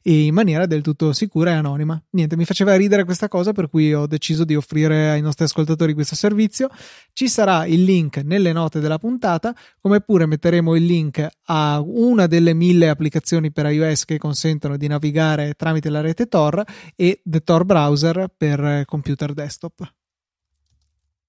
in 0.03 0.33
maniera 0.33 0.65
del 0.65 0.81
tutto 0.81 1.13
sicura 1.13 1.51
e 1.51 1.53
anonima. 1.53 2.01
Niente, 2.11 2.35
mi 2.35 2.45
faceva 2.45 2.75
ridere 2.75 3.05
questa 3.05 3.27
cosa 3.27 3.53
per 3.53 3.69
cui 3.69 3.93
ho 3.93 4.07
deciso 4.07 4.43
di 4.43 4.55
offrire 4.55 5.11
ai 5.11 5.21
nostri 5.21 5.45
ascoltatori 5.45 5.93
questo 5.93 6.15
servizio. 6.15 6.69
Ci 7.13 7.27
sarà 7.27 7.65
il 7.65 7.83
link 7.83 8.17
nelle 8.17 8.51
note 8.51 8.79
della 8.79 8.97
puntata, 8.97 9.55
come 9.79 10.01
pure 10.01 10.25
metteremo 10.25 10.75
il 10.75 10.85
link 10.85 11.27
a 11.45 11.81
una 11.83 12.27
delle 12.27 12.53
mille 12.53 12.89
applicazioni 12.89 13.51
per 13.51 13.65
iOS 13.67 14.05
che 14.05 14.17
consentono 14.17 14.77
di 14.77 14.87
navigare 14.87 15.53
tramite 15.53 15.89
la 15.89 16.01
rete 16.01 16.27
Tor 16.27 16.63
e 16.95 17.21
The 17.23 17.41
Tor 17.41 17.65
Browser 17.65 18.31
per 18.35 18.83
computer 18.85 19.33
desktop. 19.33 19.99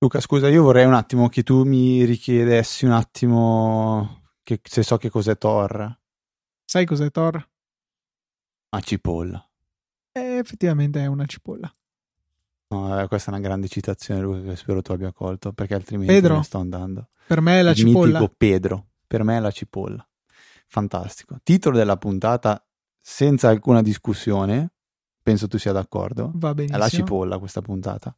Luca, 0.03 0.19
scusa, 0.19 0.49
io 0.49 0.65
vorrei 0.65 0.85
un 0.85 0.95
attimo 0.95 1.29
che 1.29 1.45
tu 1.45 1.62
mi 1.62 2.03
richiedessi 2.03 2.87
un 2.87 2.91
attimo 2.91 4.23
che, 4.43 4.61
se 4.61 4.83
so 4.83 4.97
che 4.97 5.09
cos'è 5.09 5.38
Thor. 5.38 5.97
Sai 6.65 6.85
cos'è 6.85 7.09
Thor? 7.12 7.49
Una 8.71 8.83
cipolla. 8.83 9.49
Eh, 10.11 10.38
effettivamente 10.38 11.01
è 11.01 11.07
una 11.07 11.25
cipolla. 11.25 11.73
No, 12.71 13.01
eh, 13.01 13.07
questa 13.07 13.31
è 13.31 13.35
una 13.35 13.43
grande 13.45 13.69
citazione, 13.69 14.21
Luca, 14.21 14.41
che 14.41 14.57
spero 14.57 14.83
tu 14.83 14.91
abbia 14.91 15.12
colto, 15.12 15.53
perché 15.53 15.75
altrimenti 15.75 16.12
Pedro, 16.12 16.35
non 16.35 16.43
sto 16.43 16.59
andando. 16.59 17.11
Per 17.29 17.41
me 17.41 17.61
è 17.61 17.62
la 17.62 17.71
Il 17.71 17.77
cipolla. 17.77 18.19
Mitico 18.19 18.35
Pedro, 18.37 18.87
per 19.07 19.23
me 19.23 19.37
è 19.37 19.41
la 19.41 19.53
cipolla. 19.53 20.05
Fantastico. 20.67 21.37
Titolo 21.45 21.77
della 21.77 21.97
puntata, 21.97 22.61
senza 23.01 23.51
alcuna 23.51 23.83
discussione, 23.83 24.73
penso 25.23 25.47
tu 25.47 25.59
sia 25.59 25.71
d'accordo. 25.71 26.33
Va 26.35 26.55
benissimo. 26.55 26.77
È 26.77 26.83
la 26.83 26.88
cipolla 26.88 27.38
questa 27.38 27.62
puntata. 27.62 28.17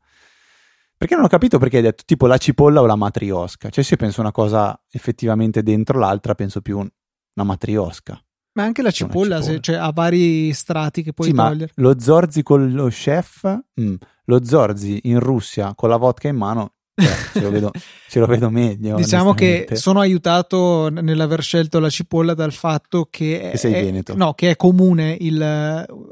Perché 0.96 1.14
non 1.14 1.24
ho 1.24 1.28
capito 1.28 1.58
perché 1.58 1.78
hai 1.78 1.82
detto 1.82 2.04
tipo 2.06 2.26
la 2.26 2.38
cipolla 2.38 2.80
o 2.80 2.86
la 2.86 2.96
matriosca. 2.96 3.68
Cioè, 3.68 3.84
se 3.84 3.96
penso 3.96 4.20
una 4.20 4.32
cosa 4.32 4.78
effettivamente 4.90 5.62
dentro 5.62 5.98
l'altra, 5.98 6.34
penso 6.34 6.60
più 6.60 6.78
una 6.78 7.46
matriosca. 7.46 8.22
Ma 8.54 8.62
anche 8.62 8.82
la 8.82 8.90
cipolla, 8.90 9.40
cipolla. 9.40 9.42
Se, 9.42 9.60
cioè, 9.60 9.76
ha 9.76 9.90
vari 9.92 10.52
strati 10.52 11.02
che 11.02 11.12
puoi 11.12 11.28
sì, 11.28 11.34
togliere. 11.34 11.72
lo 11.76 11.98
zorzi 11.98 12.42
con 12.42 12.72
lo 12.72 12.86
chef, 12.86 13.62
mm, 13.80 13.94
lo 14.26 14.44
zorzi 14.44 15.00
in 15.04 15.18
Russia 15.18 15.74
con 15.74 15.88
la 15.88 15.96
vodka 15.96 16.28
in 16.28 16.36
mano, 16.36 16.74
Cioè, 16.94 17.12
ce, 17.32 17.40
lo 17.40 17.50
vedo, 17.50 17.72
ce, 18.08 18.20
lo 18.20 18.26
vedo, 18.26 18.50
meglio. 18.50 18.94
Diciamo 18.94 19.34
che 19.34 19.66
sono 19.72 19.98
aiutato 19.98 20.88
nell'aver 20.88 21.42
scelto 21.42 21.80
la 21.80 21.90
cipolla 21.90 22.34
dal 22.34 22.52
fatto 22.52 23.08
che, 23.10 23.48
che 23.50 23.58
sei 23.58 23.72
è. 23.72 24.14
No, 24.14 24.34
che 24.34 24.50
è 24.50 24.56
comune 24.56 25.16
il, 25.18 25.42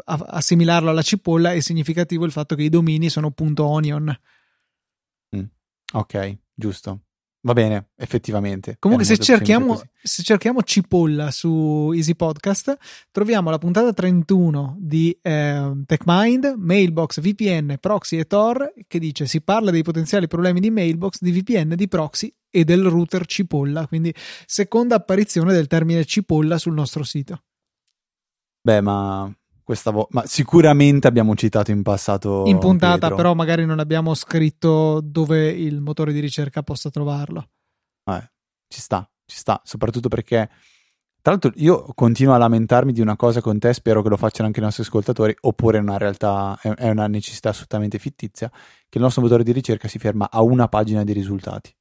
assimilarlo 0.05 0.91
alla 0.91 1.03
cipolla 1.03 1.53
e 1.53 1.61
significativo 1.61 2.25
il 2.25 2.33
fatto 2.33 2.57
che 2.57 2.65
i 2.65 2.69
domini 2.69 3.09
sono 3.09 3.31
punto 3.31 3.67
onion. 3.67 4.13
Ok, 5.93 6.39
giusto. 6.55 7.03
Va 7.45 7.55
bene, 7.55 7.89
effettivamente. 7.97 8.77
Comunque, 8.79 9.05
se 9.05 9.19
cerchiamo, 9.19 9.81
se 10.01 10.23
cerchiamo, 10.23 10.63
cipolla 10.63 11.33
su 11.33 11.91
Easy 11.93 12.15
Podcast, 12.15 12.77
troviamo 13.11 13.51
la 13.51 13.59
puntata 13.59 13.93
31 13.93 14.77
di 14.79 15.19
eh, 15.21 15.73
TechMind, 15.85 16.55
Mailbox, 16.57 17.21
VPN, 17.21 17.79
Proxy 17.81 18.19
e 18.19 18.27
Tor, 18.27 18.73
che 18.87 19.01
dice 19.01 19.27
si 19.27 19.41
parla 19.41 19.73
dei 19.73 19.83
potenziali 19.83 20.29
problemi 20.29 20.61
di 20.61 20.71
Mailbox, 20.71 21.19
di 21.21 21.33
VPN, 21.33 21.75
di 21.75 21.89
Proxy 21.89 22.33
e 22.49 22.63
del 22.63 22.85
router 22.85 23.27
cipolla. 23.27 23.89
Quindi, 23.89 24.15
seconda 24.47 24.95
apparizione 24.95 25.53
del 25.53 25.67
termine 25.67 26.05
cipolla 26.05 26.59
sul 26.59 26.75
nostro 26.75 27.03
sito. 27.03 27.43
Beh, 28.61 28.81
ma 28.81 29.29
questa 29.73 29.91
volta, 29.91 30.21
ma 30.21 30.27
sicuramente 30.27 31.07
abbiamo 31.07 31.35
citato 31.35 31.71
in 31.71 31.83
passato. 31.83 32.45
In 32.47 32.59
puntata, 32.59 32.99
Pietro. 32.99 33.17
però 33.17 33.35
magari 33.35 33.65
non 33.65 33.79
abbiamo 33.79 34.15
scritto 34.15 35.01
dove 35.03 35.49
il 35.49 35.81
motore 35.81 36.13
di 36.13 36.21
ricerca 36.21 36.63
possa 36.63 36.91
trovarlo. 36.91 37.49
Eh, 38.05 38.31
ci 38.69 38.81
sta, 38.81 39.09
ci 39.25 39.37
sta, 39.37 39.61
soprattutto 39.65 40.09
perché. 40.09 40.51
Tra 41.23 41.31
l'altro, 41.31 41.53
io 41.55 41.85
continuo 41.95 42.35
a 42.35 42.39
lamentarmi 42.39 42.93
di 42.93 43.01
una 43.01 43.15
cosa 43.15 43.41
con 43.41 43.59
te, 43.59 43.73
spero 43.73 44.03
che 44.03 44.09
lo 44.09 44.17
facciano 44.17 44.49
anche 44.49 44.59
i 44.59 44.63
nostri 44.63 44.83
ascoltatori, 44.83 45.35
oppure 45.43 45.79
è 45.79 45.81
una 45.81 45.97
realtà, 45.97 46.59
è 46.61 46.91
una 46.91 47.07
necessità 47.07 47.51
assolutamente 47.51 47.99
fittizia, 47.99 48.51
che 48.51 48.99
il 48.99 49.01
nostro 49.01 49.23
motore 49.23 49.45
di 49.45 49.53
ricerca 49.53 49.87
si 49.87 50.01
ferma 50.01 50.29
a 50.31 50.43
una 50.43 50.67
pagina 50.67 51.05
di 51.05 51.13
risultati. 51.13 51.73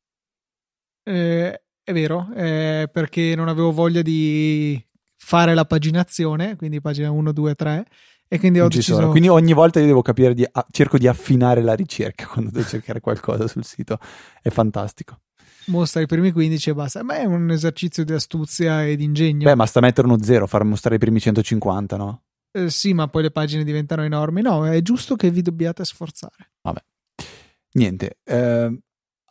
Eh, 1.03 1.61
è 1.83 1.91
vero, 1.91 2.29
eh, 2.35 2.87
perché 2.91 3.33
non 3.35 3.47
avevo 3.47 3.71
voglia 3.71 4.03
di 4.03 4.79
fare 5.23 5.53
la 5.53 5.65
paginazione, 5.65 6.55
quindi 6.55 6.81
pagina 6.81 7.11
1, 7.11 7.31
2, 7.31 7.55
3. 7.55 7.85
E 8.27 8.39
quindi 8.39 8.59
ho 8.59 8.67
deciso... 8.67 8.95
Sono. 8.95 9.11
Quindi 9.11 9.27
ogni 9.27 9.53
volta 9.53 9.79
io 9.79 9.85
devo 9.85 10.01
capire, 10.01 10.33
di, 10.33 10.47
cerco 10.71 10.97
di 10.97 11.07
affinare 11.07 11.61
la 11.61 11.73
ricerca 11.73 12.25
quando 12.31 12.49
devo 12.49 12.65
cercare 12.67 12.99
qualcosa 12.99 13.47
sul 13.47 13.63
sito. 13.63 13.99
È 14.41 14.49
fantastico. 14.49 15.19
Mostra 15.67 16.01
i 16.01 16.05
primi 16.05 16.31
15 16.31 16.69
e 16.69 16.73
basta. 16.73 17.03
Ma 17.03 17.17
è 17.17 17.25
un 17.25 17.51
esercizio 17.51 18.03
di 18.03 18.13
astuzia 18.13 18.85
e 18.85 18.95
di 18.95 19.03
ingegno. 19.03 19.43
Beh, 19.43 19.55
basta 19.55 19.79
mettere 19.79 20.07
uno 20.07 20.21
zero, 20.21 20.47
far 20.47 20.63
mostrare 20.63 20.95
i 20.95 20.99
primi 20.99 21.19
150, 21.19 21.97
no? 21.97 22.23
Eh, 22.51 22.69
sì, 22.69 22.93
ma 22.93 23.07
poi 23.07 23.23
le 23.23 23.31
pagine 23.31 23.63
diventano 23.63 24.03
enormi. 24.03 24.41
No, 24.41 24.65
è 24.65 24.81
giusto 24.81 25.15
che 25.15 25.29
vi 25.29 25.41
dobbiate 25.41 25.85
sforzare. 25.85 26.51
Vabbè. 26.61 26.81
Niente. 27.73 28.17
Eh, 28.23 28.79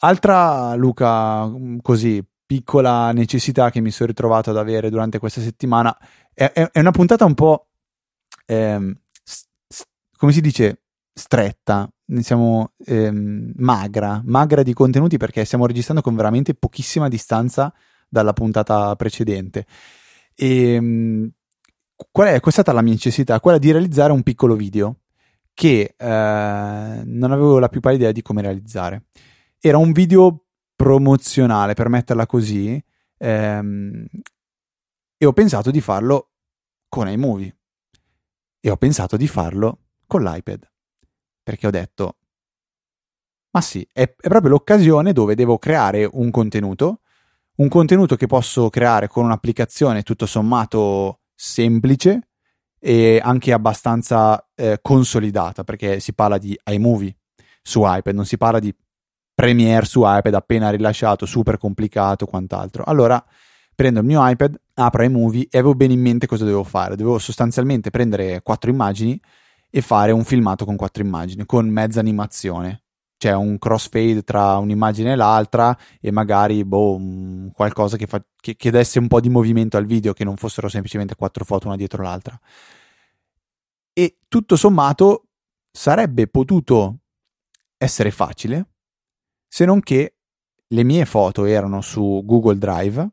altra, 0.01 0.75
Luca, 0.75 1.47
mm, 1.47 1.79
così, 1.83 2.23
piccola 2.51 3.13
necessità 3.13 3.71
che 3.71 3.79
mi 3.81 3.93
sono 3.93 4.09
ritrovato 4.09 4.51
ad 4.51 4.57
avere 4.57 4.91
durante 4.91 5.21
questa 5.21 5.41
settimana. 5.41 5.97
È, 6.35 6.51
è, 6.51 6.71
è 6.73 6.81
una 6.81 6.91
puntata 6.91 7.25
un 7.25 7.35
po', 7.35 7.69
ehm, 8.45 8.93
come 10.17 10.33
si 10.33 10.41
dice, 10.41 10.83
stretta, 11.13 11.89
siamo 12.19 12.73
ehm, 12.87 13.53
magra, 13.55 14.21
magra 14.25 14.65
di 14.65 14.73
contenuti 14.73 15.17
perché 15.17 15.45
stiamo 15.45 15.65
registrando 15.65 16.03
con 16.03 16.17
veramente 16.17 16.55
pochissima 16.55 17.07
distanza 17.07 17.73
dalla 18.09 18.33
puntata 18.33 18.97
precedente. 18.97 19.65
E 20.35 20.73
ehm, 20.75 21.31
qual 22.11 22.27
è, 22.27 22.41
qual 22.41 22.49
è 22.49 22.51
stata 22.51 22.73
la 22.73 22.83
mia 22.83 22.95
necessità? 22.95 23.39
Quella 23.39 23.59
di 23.59 23.71
realizzare 23.71 24.11
un 24.11 24.25
piccolo 24.25 24.57
video 24.57 25.03
che 25.55 25.95
eh, 25.97 26.05
non 27.05 27.31
avevo 27.31 27.61
la 27.61 27.69
più 27.69 27.79
pallida 27.79 28.03
idea 28.03 28.13
di 28.13 28.23
come 28.23 28.43
realizzare. 28.43 29.05
Era 29.61 29.79
un 29.79 29.93
video 29.93 30.47
promozionale, 30.81 31.75
per 31.75 31.91
metterla 31.91 32.25
così, 32.25 32.83
ehm, 33.19 34.07
e 35.19 35.27
ho 35.27 35.33
pensato 35.35 35.71
di 35.71 35.83
farlo 35.83 36.31
con 36.89 37.07
iMovie. 37.07 37.55
E 38.59 38.71
ho 38.71 38.79
pensato 38.79 39.19
di 39.19 39.29
farlo 39.29 39.81
con 40.07 40.23
l'iPad. 40.23 40.67
Perché 41.43 41.67
ho 41.67 41.71
detto, 41.71 42.17
ma 43.51 43.61
sì, 43.61 43.87
è, 43.93 44.05
è 44.05 44.29
proprio 44.29 44.53
l'occasione 44.53 45.13
dove 45.13 45.35
devo 45.35 45.59
creare 45.59 46.09
un 46.11 46.31
contenuto, 46.31 47.01
un 47.57 47.69
contenuto 47.69 48.17
che 48.17 48.27
posso 48.27 48.71
creare 48.71 49.07
con 49.07 49.27
un'applicazione 49.27 50.03
tutto 50.03 50.25
sommato 50.25 51.21
semplice 51.35 52.29
e 52.79 53.21
anche 53.23 53.53
abbastanza 53.53 54.49
eh, 54.55 54.79
consolidata, 54.81 55.63
perché 55.63 56.01
si 56.01 56.15
parla 56.15 56.39
di 56.39 56.59
iMovie 56.71 57.19
su 57.61 57.83
iPad, 57.85 58.15
non 58.15 58.25
si 58.25 58.39
parla 58.39 58.61
di 58.61 58.75
Premiere 59.41 59.87
su 59.87 60.03
iPad 60.05 60.35
appena 60.35 60.69
rilasciato, 60.69 61.25
super 61.25 61.57
complicato, 61.57 62.27
quant'altro. 62.27 62.85
Allora 62.85 63.25
prendo 63.75 64.01
il 64.01 64.05
mio 64.05 64.21
iPad, 64.29 64.55
apro 64.75 65.03
iMovie 65.03 65.47
e 65.51 65.57
avevo 65.57 65.75
bene 65.75 65.95
in 65.95 66.01
mente 66.03 66.27
cosa 66.27 66.45
dovevo 66.45 66.63
fare. 66.63 66.95
Dovevo 66.95 67.19
sostanzialmente 67.19 67.89
prendere 67.89 68.43
quattro 68.43 68.69
immagini 68.69 69.19
e 69.71 69.81
fare 69.81 70.13
un 70.13 70.25
filmato 70.25 70.67
con 70.67 70.77
quattro 70.77 71.03
immagini, 71.03 71.47
con 71.47 71.67
mezza 71.71 72.01
animazione. 72.01 72.83
Cioè 73.17 73.33
un 73.33 73.59
crossfade 73.59 74.25
tra 74.25 74.59
un'immagine 74.59 75.13
e 75.13 75.17
l'altra 75.17 75.75
e 76.03 76.11
magari 76.11 76.63
boh, 76.63 77.01
qualcosa 77.55 77.97
che, 77.97 78.07
fa, 78.07 78.23
che, 78.39 78.57
che 78.57 78.71
desse 78.71 78.99
un 78.99 79.09
po' 79.09 79.21
di 79.21 79.31
movimento 79.31 79.79
al 79.79 79.87
video, 79.87 80.13
che 80.13 80.25
non 80.25 80.37
fossero 80.37 80.69
semplicemente 80.69 81.15
quattro 81.15 81.47
foto 81.47 81.67
una 81.67 81.77
dietro 81.77 82.03
l'altra. 82.03 82.39
E 83.95 84.19
tutto 84.29 84.57
sommato 84.57 85.29
sarebbe 85.73 86.27
potuto 86.27 86.99
essere 87.79 88.11
facile 88.11 88.70
se 89.53 89.65
non 89.65 89.81
che 89.81 90.15
le 90.65 90.85
mie 90.85 91.05
foto 91.05 91.45
erano 91.45 91.81
su 91.81 92.23
Google 92.25 92.57
Drive 92.57 93.09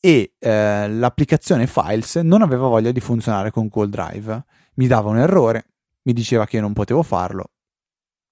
e 0.00 0.34
eh, 0.36 0.88
l'applicazione 0.88 1.68
Files 1.68 2.16
non 2.16 2.42
aveva 2.42 2.66
voglia 2.66 2.90
di 2.90 2.98
funzionare 2.98 3.52
con 3.52 3.68
Google 3.68 3.90
Drive. 3.90 4.44
Mi 4.74 4.88
dava 4.88 5.10
un 5.10 5.18
errore, 5.18 5.66
mi 6.02 6.12
diceva 6.12 6.46
che 6.46 6.58
non 6.58 6.72
potevo 6.72 7.04
farlo 7.04 7.52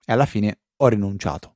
e 0.05 0.13
alla 0.13 0.27
fine 0.27 0.59
ho 0.79 0.89
rinunciato. 0.89 1.55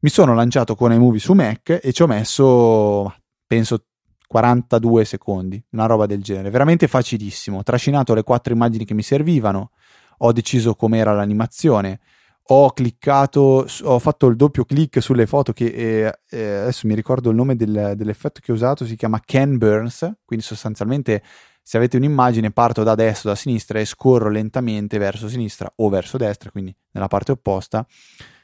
Mi 0.00 0.08
sono 0.08 0.34
lanciato 0.34 0.74
con 0.74 0.90
iMovie 0.90 1.20
su 1.20 1.34
Mac 1.34 1.78
e 1.82 1.92
ci 1.92 2.02
ho 2.02 2.06
messo, 2.06 3.14
penso, 3.46 3.84
42 4.26 5.04
secondi, 5.04 5.62
una 5.72 5.84
roba 5.84 6.06
del 6.06 6.22
genere. 6.22 6.48
Veramente 6.48 6.88
facilissimo. 6.88 7.58
Ho 7.58 7.62
trascinato 7.62 8.14
le 8.14 8.22
quattro 8.22 8.54
immagini 8.54 8.86
che 8.86 8.94
mi 8.94 9.02
servivano, 9.02 9.72
ho 10.16 10.32
deciso 10.32 10.74
com'era 10.74 11.12
l'animazione, 11.12 12.00
ho 12.44 12.70
cliccato, 12.72 13.66
ho 13.82 13.98
fatto 13.98 14.26
il 14.26 14.36
doppio 14.36 14.64
clic 14.64 15.00
sulle 15.00 15.26
foto 15.26 15.52
che 15.52 15.66
eh, 15.66 16.18
eh, 16.30 16.54
adesso 16.54 16.86
mi 16.86 16.94
ricordo 16.94 17.30
il 17.30 17.36
nome 17.36 17.56
del, 17.56 17.94
dell'effetto 17.96 18.40
che 18.42 18.52
ho 18.52 18.54
usato, 18.54 18.84
si 18.84 18.96
chiama 18.96 19.20
Ken 19.24 19.58
Burns, 19.58 20.10
quindi 20.24 20.44
sostanzialmente 20.44 21.22
se 21.62 21.76
avete 21.76 21.96
un'immagine 21.96 22.50
parto 22.50 22.82
da 22.82 22.96
destra 22.96 23.30
o 23.30 23.32
da 23.34 23.38
sinistra 23.38 23.78
e 23.78 23.84
scorro 23.84 24.28
lentamente 24.28 24.98
verso 24.98 25.28
sinistra 25.28 25.72
o 25.76 25.88
verso 25.88 26.16
destra, 26.16 26.50
quindi 26.50 26.74
nella 26.90 27.06
parte 27.06 27.32
opposta, 27.32 27.86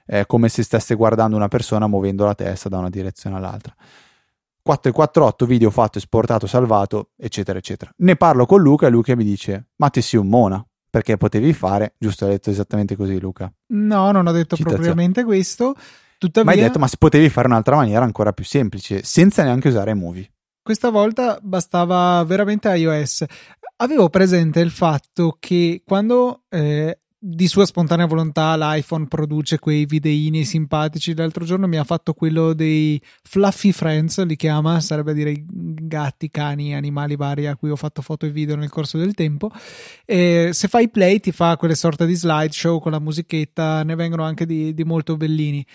eh, 0.06 0.24
come 0.26 0.48
se 0.48 0.62
stesse 0.62 0.94
guardando 0.94 1.36
una 1.36 1.48
persona 1.48 1.88
muovendo 1.88 2.24
la 2.24 2.34
testa 2.34 2.68
da 2.68 2.78
una 2.78 2.90
direzione 2.90 3.36
all'altra. 3.36 3.74
448 4.62 5.46
video 5.46 5.70
fatto, 5.70 5.98
esportato, 5.98 6.46
salvato, 6.46 7.10
eccetera, 7.16 7.58
eccetera. 7.58 7.90
Ne 7.98 8.16
parlo 8.16 8.44
con 8.44 8.60
Luca 8.60 8.86
e 8.86 8.90
Luca 8.90 9.16
mi 9.16 9.24
dice: 9.24 9.68
Ma 9.76 9.88
ti 9.88 10.02
sei 10.02 10.20
un 10.20 10.28
mona 10.28 10.67
perché 10.90 11.16
potevi 11.16 11.52
fare, 11.52 11.94
giusto, 11.98 12.24
hai 12.24 12.32
detto 12.32 12.50
esattamente 12.50 12.96
così 12.96 13.18
Luca. 13.20 13.52
No, 13.68 14.10
non 14.10 14.26
ho 14.26 14.32
detto 14.32 14.56
Citazione. 14.56 14.84
propriamente 14.84 15.24
questo. 15.24 15.74
Tuttavia, 16.18 16.50
ma 16.50 16.56
hai 16.56 16.64
detto, 16.64 16.78
ma 16.78 16.88
potevi 16.98 17.28
fare 17.28 17.46
un'altra 17.46 17.76
maniera 17.76 18.04
ancora 18.04 18.32
più 18.32 18.44
semplice, 18.44 19.02
senza 19.04 19.42
neanche 19.44 19.68
usare 19.68 19.94
Movie. 19.94 20.28
Questa 20.62 20.90
volta 20.90 21.38
bastava 21.40 22.22
veramente 22.24 22.68
iOS. 22.68 23.24
Avevo 23.76 24.10
presente 24.10 24.60
il 24.60 24.70
fatto 24.70 25.36
che 25.38 25.82
quando 25.84 26.42
eh, 26.48 26.98
di 27.20 27.48
sua 27.48 27.66
spontanea 27.66 28.06
volontà 28.06 28.56
l'iPhone 28.56 29.06
produce 29.06 29.58
quei 29.58 29.86
videini 29.86 30.44
simpatici. 30.44 31.16
L'altro 31.16 31.44
giorno 31.44 31.66
mi 31.66 31.76
ha 31.76 31.82
fatto 31.82 32.14
quello 32.14 32.52
dei 32.52 33.00
Fluffy 33.22 33.72
Friends, 33.72 34.24
li 34.24 34.36
chiama, 34.36 34.78
sarebbe 34.80 35.10
a 35.10 35.14
dire 35.14 35.34
gatti, 35.44 36.30
cani, 36.30 36.74
animali 36.74 37.16
vari 37.16 37.46
a 37.46 37.56
cui 37.56 37.70
ho 37.70 37.76
fatto 37.76 38.02
foto 38.02 38.26
e 38.26 38.30
video 38.30 38.54
nel 38.54 38.70
corso 38.70 38.98
del 38.98 39.14
tempo. 39.14 39.50
E 40.04 40.50
se 40.52 40.68
fai 40.68 40.88
play 40.88 41.18
ti 41.18 41.32
fa 41.32 41.56
quelle 41.56 41.74
sorte 41.74 42.06
di 42.06 42.14
slideshow 42.14 42.80
con 42.80 42.92
la 42.92 43.00
musichetta, 43.00 43.82
ne 43.82 43.96
vengono 43.96 44.22
anche 44.22 44.46
di, 44.46 44.72
di 44.72 44.84
molto 44.84 45.16
bellini. 45.16 45.66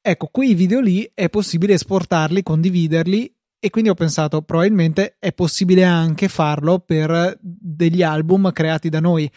Ecco, 0.00 0.28
quei 0.32 0.54
video 0.54 0.80
lì 0.80 1.08
è 1.14 1.28
possibile 1.28 1.74
esportarli, 1.74 2.42
condividerli 2.42 3.32
e 3.58 3.70
quindi 3.70 3.90
ho 3.90 3.94
pensato 3.94 4.42
probabilmente 4.42 5.16
è 5.18 5.32
possibile 5.32 5.82
anche 5.84 6.28
farlo 6.28 6.78
per 6.80 7.36
degli 7.40 8.02
album 8.02 8.52
creati 8.52 8.88
da 8.88 9.00
noi 9.00 9.30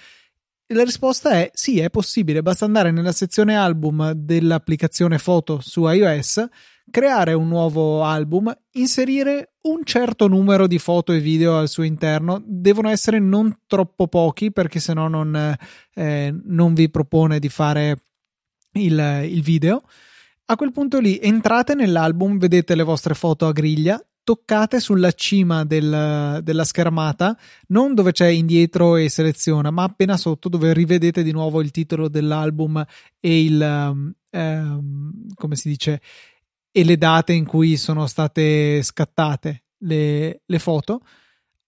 la 0.73 0.84
risposta 0.84 1.32
è 1.32 1.49
sì, 1.53 1.79
è 1.79 1.89
possibile, 1.89 2.41
basta 2.41 2.65
andare 2.65 2.91
nella 2.91 3.12
sezione 3.12 3.55
album 3.55 4.12
dell'applicazione 4.12 5.17
foto 5.17 5.60
su 5.62 5.88
iOS, 5.88 6.47
creare 6.91 7.34
un 7.34 7.47
nuovo 7.47 8.03
album, 8.03 8.55
inserire 8.73 9.53
un 9.62 9.84
certo 9.84 10.27
numero 10.27 10.67
di 10.67 10.77
foto 10.77 11.12
e 11.12 11.19
video 11.19 11.58
al 11.58 11.69
suo 11.69 11.84
interno, 11.84 12.41
devono 12.45 12.89
essere 12.89 13.19
non 13.19 13.62
troppo 13.65 14.08
pochi 14.08 14.51
perché 14.51 14.79
sennò 14.79 15.08
non, 15.08 15.55
eh, 15.95 16.36
non 16.45 16.73
vi 16.73 16.89
propone 16.89 17.39
di 17.39 17.49
fare 17.49 18.03
il, 18.73 19.23
il 19.27 19.41
video. 19.41 19.82
A 20.45 20.55
quel 20.55 20.71
punto 20.71 20.99
lì 20.99 21.19
entrate 21.19 21.75
nell'album, 21.75 22.38
vedete 22.38 22.75
le 22.75 22.84
vostre 22.84 23.13
foto 23.13 23.47
a 23.47 23.51
griglia, 23.51 23.99
toccate 24.29 24.79
sulla 24.79 25.11
cima 25.13 25.65
del, 25.65 26.41
della 26.43 26.63
schermata, 26.63 27.35
non 27.69 27.95
dove 27.95 28.11
c'è 28.11 28.27
indietro 28.27 28.95
e 28.95 29.09
seleziona, 29.09 29.71
ma 29.71 29.81
appena 29.81 30.17
sotto 30.17 30.49
dove 30.49 30.71
rivedete 30.71 31.23
di 31.23 31.31
nuovo 31.31 31.61
il 31.61 31.71
titolo 31.71 32.09
dell'album 32.09 32.85
e 33.19 33.43
il 33.43 33.59
um, 33.59 34.13
um, 34.29 35.11
come 35.33 35.55
si 35.55 35.69
dice 35.69 35.99
e 36.71 36.83
le 36.83 36.97
date 36.97 37.33
in 37.33 37.43
cui 37.43 37.75
sono 37.75 38.05
state 38.05 38.83
scattate 38.83 39.63
le, 39.79 40.41
le 40.45 40.59
foto. 40.59 41.01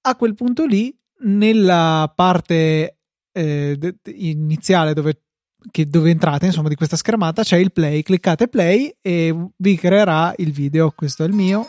A 0.01 0.15
quel 0.15 0.35
punto 0.35 0.67
lì, 0.67 0.95
nella 1.21 2.13
parte 2.15 2.99
eh, 3.31 3.95
iniziale 4.05 4.93
dove 4.93 5.23
che 5.71 5.87
dove 5.87 6.09
entrate 6.09 6.47
insomma 6.47 6.69
di 6.69 6.75
questa 6.75 6.95
schermata 6.95 7.43
c'è 7.43 7.55
il 7.57 7.71
play 7.71 8.01
cliccate 8.01 8.47
play 8.47 8.95
e 8.99 9.49
vi 9.55 9.75
creerà 9.75 10.33
il 10.37 10.51
video 10.51 10.89
questo 10.89 11.23
è 11.23 11.27
il 11.27 11.33
mio 11.33 11.67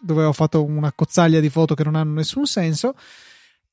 dove 0.00 0.24
ho 0.24 0.32
fatto 0.32 0.64
una 0.64 0.92
cozzaglia 0.92 1.40
di 1.40 1.50
foto 1.50 1.74
che 1.74 1.84
non 1.84 1.94
hanno 1.94 2.14
nessun 2.14 2.46
senso. 2.46 2.94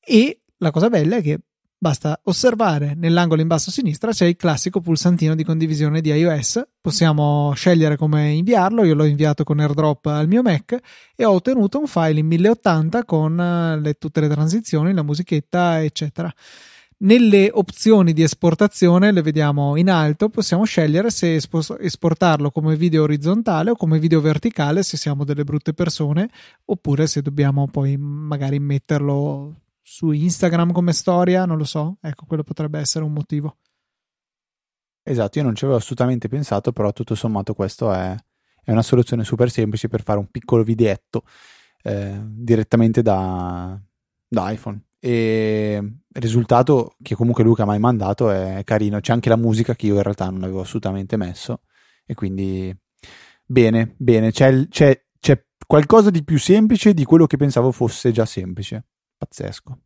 E 0.00 0.40
la 0.58 0.70
cosa 0.70 0.88
bella 0.88 1.16
è 1.16 1.22
che 1.22 1.40
basta 1.78 2.18
osservare 2.24 2.94
nell'angolo 2.96 3.42
in 3.42 3.48
basso 3.48 3.68
a 3.68 3.72
sinistra 3.72 4.10
c'è 4.10 4.24
il 4.24 4.36
classico 4.36 4.80
pulsantino 4.80 5.34
di 5.34 5.44
condivisione 5.44 6.00
di 6.00 6.10
iOS. 6.10 6.62
Possiamo 6.80 7.52
scegliere 7.54 7.96
come 7.96 8.30
inviarlo. 8.30 8.84
Io 8.84 8.94
l'ho 8.94 9.04
inviato 9.04 9.44
con 9.44 9.60
airdrop 9.60 10.06
al 10.06 10.28
mio 10.28 10.42
Mac 10.42 10.78
e 11.14 11.24
ho 11.24 11.32
ottenuto 11.32 11.78
un 11.78 11.86
file 11.86 12.20
in 12.20 12.26
1080 12.26 13.04
con 13.04 13.38
eh, 13.38 13.80
le, 13.80 13.94
tutte 13.94 14.20
le 14.20 14.28
transizioni 14.28 14.92
la 14.92 15.02
musichetta 15.02 15.82
eccetera 15.82 16.32
nelle 16.98 17.50
opzioni 17.52 18.12
di 18.12 18.22
esportazione, 18.22 19.12
le 19.12 19.20
vediamo 19.20 19.76
in 19.76 19.90
alto, 19.90 20.30
possiamo 20.30 20.64
scegliere 20.64 21.10
se 21.10 21.34
esportarlo 21.34 22.50
come 22.50 22.76
video 22.76 23.02
orizzontale 23.02 23.70
o 23.70 23.76
come 23.76 23.98
video 23.98 24.20
verticale 24.20 24.82
se 24.82 24.96
siamo 24.96 25.24
delle 25.24 25.44
brutte 25.44 25.74
persone, 25.74 26.30
oppure 26.64 27.06
se 27.06 27.20
dobbiamo 27.20 27.68
poi 27.68 27.96
magari 27.98 28.58
metterlo 28.58 29.60
su 29.82 30.10
Instagram 30.10 30.72
come 30.72 30.92
storia, 30.92 31.44
non 31.44 31.58
lo 31.58 31.64
so, 31.64 31.98
ecco, 32.00 32.24
quello 32.26 32.42
potrebbe 32.42 32.78
essere 32.78 33.04
un 33.04 33.12
motivo. 33.12 33.58
Esatto, 35.02 35.38
io 35.38 35.44
non 35.44 35.54
ci 35.54 35.64
avevo 35.64 35.78
assolutamente 35.78 36.28
pensato, 36.28 36.72
però 36.72 36.92
tutto 36.92 37.14
sommato 37.14 37.54
questo 37.54 37.92
è, 37.92 38.16
è 38.64 38.72
una 38.72 38.82
soluzione 38.82 39.22
super 39.22 39.50
semplice 39.50 39.88
per 39.88 40.02
fare 40.02 40.18
un 40.18 40.28
piccolo 40.28 40.64
videetto 40.64 41.22
eh, 41.82 42.18
direttamente 42.24 43.02
da, 43.02 43.78
da 44.26 44.50
iPhone 44.50 44.85
e 44.98 45.76
il 45.82 46.22
risultato 46.22 46.96
che 47.02 47.14
comunque 47.14 47.44
Luca 47.44 47.66
mi 47.66 47.74
ha 47.74 47.78
mandato 47.78 48.30
è 48.30 48.62
carino. 48.64 49.00
C'è 49.00 49.12
anche 49.12 49.28
la 49.28 49.36
musica 49.36 49.74
che 49.74 49.86
io 49.86 49.96
in 49.96 50.02
realtà 50.02 50.28
non 50.30 50.42
avevo 50.42 50.60
assolutamente 50.60 51.16
messo. 51.16 51.62
E 52.04 52.14
quindi 52.14 52.74
bene 53.44 53.94
bene. 53.96 54.32
C'è, 54.32 54.68
c'è, 54.68 55.04
c'è 55.18 55.44
qualcosa 55.66 56.10
di 56.10 56.24
più 56.24 56.38
semplice 56.38 56.94
di 56.94 57.04
quello 57.04 57.26
che 57.26 57.36
pensavo 57.36 57.72
fosse 57.72 58.12
già 58.12 58.24
semplice. 58.24 58.86
Pazzesco. 59.16 59.78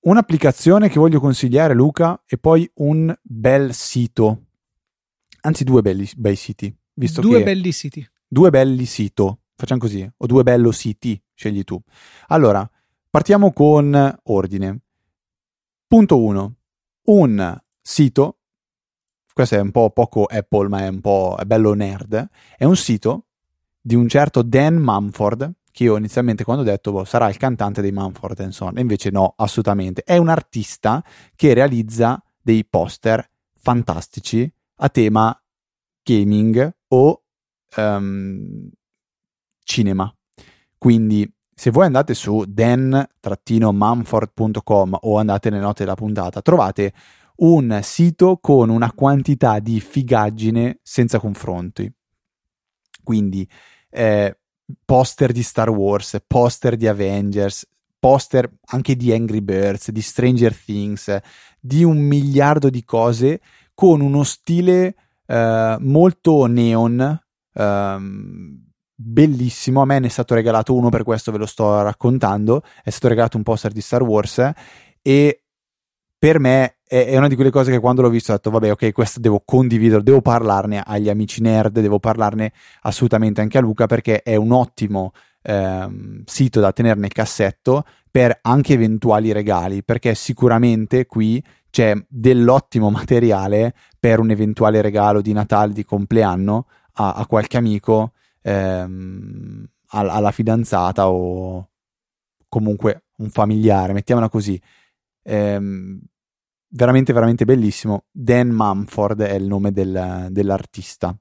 Un'applicazione 0.00 0.88
che 0.88 0.98
voglio 0.98 1.20
consigliare 1.20 1.74
Luca 1.74 2.22
e 2.26 2.38
poi 2.38 2.70
un 2.76 3.14
bel 3.22 3.74
sito. 3.74 4.46
Anzi 5.42 5.64
due 5.64 5.82
belli, 5.82 6.08
bei 6.16 6.36
siti 6.36 6.74
visto 6.94 7.20
due 7.20 7.38
che 7.38 7.44
belli 7.44 7.72
siti. 7.72 8.06
Due 8.26 8.50
belli 8.50 8.84
sito. 8.84 9.40
Facciamo 9.56 9.80
così. 9.80 10.08
O 10.18 10.26
due 10.26 10.42
bello 10.42 10.70
siti 10.70 11.20
scegli 11.34 11.64
tu. 11.64 11.80
Allora 12.28 12.68
Partiamo 13.10 13.52
con 13.52 14.18
ordine. 14.22 14.82
Punto 15.88 16.22
1. 16.22 16.54
Un 17.06 17.60
sito, 17.82 18.38
questo 19.32 19.56
è 19.56 19.58
un 19.60 19.72
po' 19.72 19.90
poco 19.90 20.26
Apple, 20.26 20.68
ma 20.68 20.84
è 20.84 20.86
un 20.86 21.00
po' 21.00 21.36
è 21.36 21.44
bello 21.44 21.74
nerd, 21.74 22.28
è 22.56 22.62
un 22.62 22.76
sito 22.76 23.26
di 23.80 23.96
un 23.96 24.06
certo 24.06 24.42
Dan 24.42 24.76
Mumford, 24.76 25.54
che 25.72 25.82
io 25.82 25.96
inizialmente 25.96 26.44
quando 26.44 26.62
ho 26.62 26.66
detto 26.66 26.92
boh, 26.92 27.04
sarà 27.04 27.28
il 27.28 27.36
cantante 27.36 27.82
dei 27.82 27.90
Mumford 27.90 28.46
Son, 28.50 28.78
e 28.78 28.80
invece 28.80 29.10
no, 29.10 29.34
assolutamente. 29.36 30.04
È 30.04 30.16
un 30.16 30.28
artista 30.28 31.04
che 31.34 31.52
realizza 31.52 32.22
dei 32.40 32.64
poster 32.64 33.28
fantastici 33.58 34.48
a 34.76 34.88
tema 34.88 35.36
gaming 36.04 36.76
o 36.86 37.22
um, 37.74 38.70
cinema. 39.64 40.14
Quindi 40.78 41.28
se 41.60 41.70
voi 41.70 41.84
andate 41.84 42.14
su 42.14 42.42
dan-mumford.com 42.46 44.96
o 44.98 45.18
andate 45.18 45.50
nelle 45.50 45.62
note 45.62 45.84
della 45.84 45.94
puntata, 45.94 46.40
trovate 46.40 46.94
un 47.40 47.80
sito 47.82 48.38
con 48.38 48.70
una 48.70 48.90
quantità 48.94 49.58
di 49.58 49.78
figaggine 49.78 50.78
senza 50.82 51.18
confronti. 51.18 51.92
Quindi 53.04 53.46
eh, 53.90 54.38
poster 54.82 55.32
di 55.32 55.42
Star 55.42 55.68
Wars, 55.68 56.16
poster 56.26 56.76
di 56.76 56.86
Avengers, 56.86 57.68
poster 57.98 58.50
anche 58.68 58.96
di 58.96 59.12
Angry 59.12 59.42
Birds, 59.42 59.90
di 59.90 60.00
Stranger 60.00 60.56
Things, 60.56 61.14
di 61.60 61.84
un 61.84 61.98
miliardo 61.98 62.70
di 62.70 62.82
cose 62.84 63.42
con 63.74 64.00
uno 64.00 64.22
stile 64.22 64.94
eh, 65.26 65.76
molto 65.78 66.46
neon. 66.46 67.22
Ehm, 67.52 68.69
bellissimo. 69.02 69.80
A 69.80 69.86
me 69.86 69.98
ne 69.98 70.06
è 70.06 70.10
stato 70.10 70.34
regalato 70.34 70.74
uno, 70.74 70.90
per 70.90 71.04
questo 71.04 71.32
ve 71.32 71.38
lo 71.38 71.46
sto 71.46 71.82
raccontando. 71.82 72.62
È 72.82 72.90
stato 72.90 73.08
regalato 73.08 73.36
un 73.36 73.42
poster 73.42 73.72
di 73.72 73.80
Star 73.80 74.02
Wars 74.02 74.52
e 75.02 75.42
per 76.18 76.38
me 76.38 76.76
è, 76.86 77.16
una 77.16 77.28
di 77.28 77.34
quelle 77.34 77.50
cose 77.50 77.70
che 77.70 77.78
quando 77.78 78.02
l'ho 78.02 78.10
visto 78.10 78.32
ho 78.32 78.34
detto 78.34 78.50
vabbè 78.50 78.72
ok 78.72 78.92
questo 78.92 79.20
devo 79.20 79.40
condividerlo, 79.42 80.02
devo 80.02 80.20
parlarne 80.20 80.82
agli 80.84 81.08
amici 81.08 81.40
nerd, 81.40 81.80
devo 81.80 81.98
parlarne 81.98 82.52
assolutamente 82.82 83.40
anche 83.40 83.56
a 83.56 83.62
Luca 83.62 83.86
perché 83.86 84.22
è 84.22 84.36
un 84.36 84.52
ottimo 84.52 85.12
ehm, 85.42 86.22
sito 86.26 86.60
da 86.60 86.72
tenere 86.72 87.00
nel 87.00 87.12
cassetto 87.12 87.84
per 88.10 88.38
anche 88.42 88.74
eventuali 88.74 89.32
regali 89.32 89.82
perché 89.82 90.14
sicuramente 90.14 91.06
qui 91.06 91.42
c'è 91.70 91.94
dell'ottimo 92.08 92.90
materiale 92.90 93.72
per 93.98 94.18
un 94.18 94.30
eventuale 94.30 94.82
regalo 94.82 95.22
di 95.22 95.32
Natale, 95.32 95.72
di 95.72 95.84
compleanno 95.84 96.66
a, 96.94 97.14
a 97.14 97.26
qualche 97.26 97.56
amico 97.56 98.12
ehm, 98.42 99.66
alla 99.92 100.30
fidanzata 100.30 101.08
o 101.08 101.68
comunque 102.48 103.04
un 103.18 103.30
familiare, 103.30 103.92
mettiamola 103.92 104.28
così. 104.28 104.60
Ehm, 105.22 106.00
veramente, 106.68 107.12
veramente 107.12 107.44
bellissimo. 107.44 108.04
Dan 108.10 108.48
Mumford 108.48 109.22
è 109.22 109.34
il 109.34 109.46
nome 109.46 109.72
del, 109.72 110.28
dell'artista. 110.30 111.16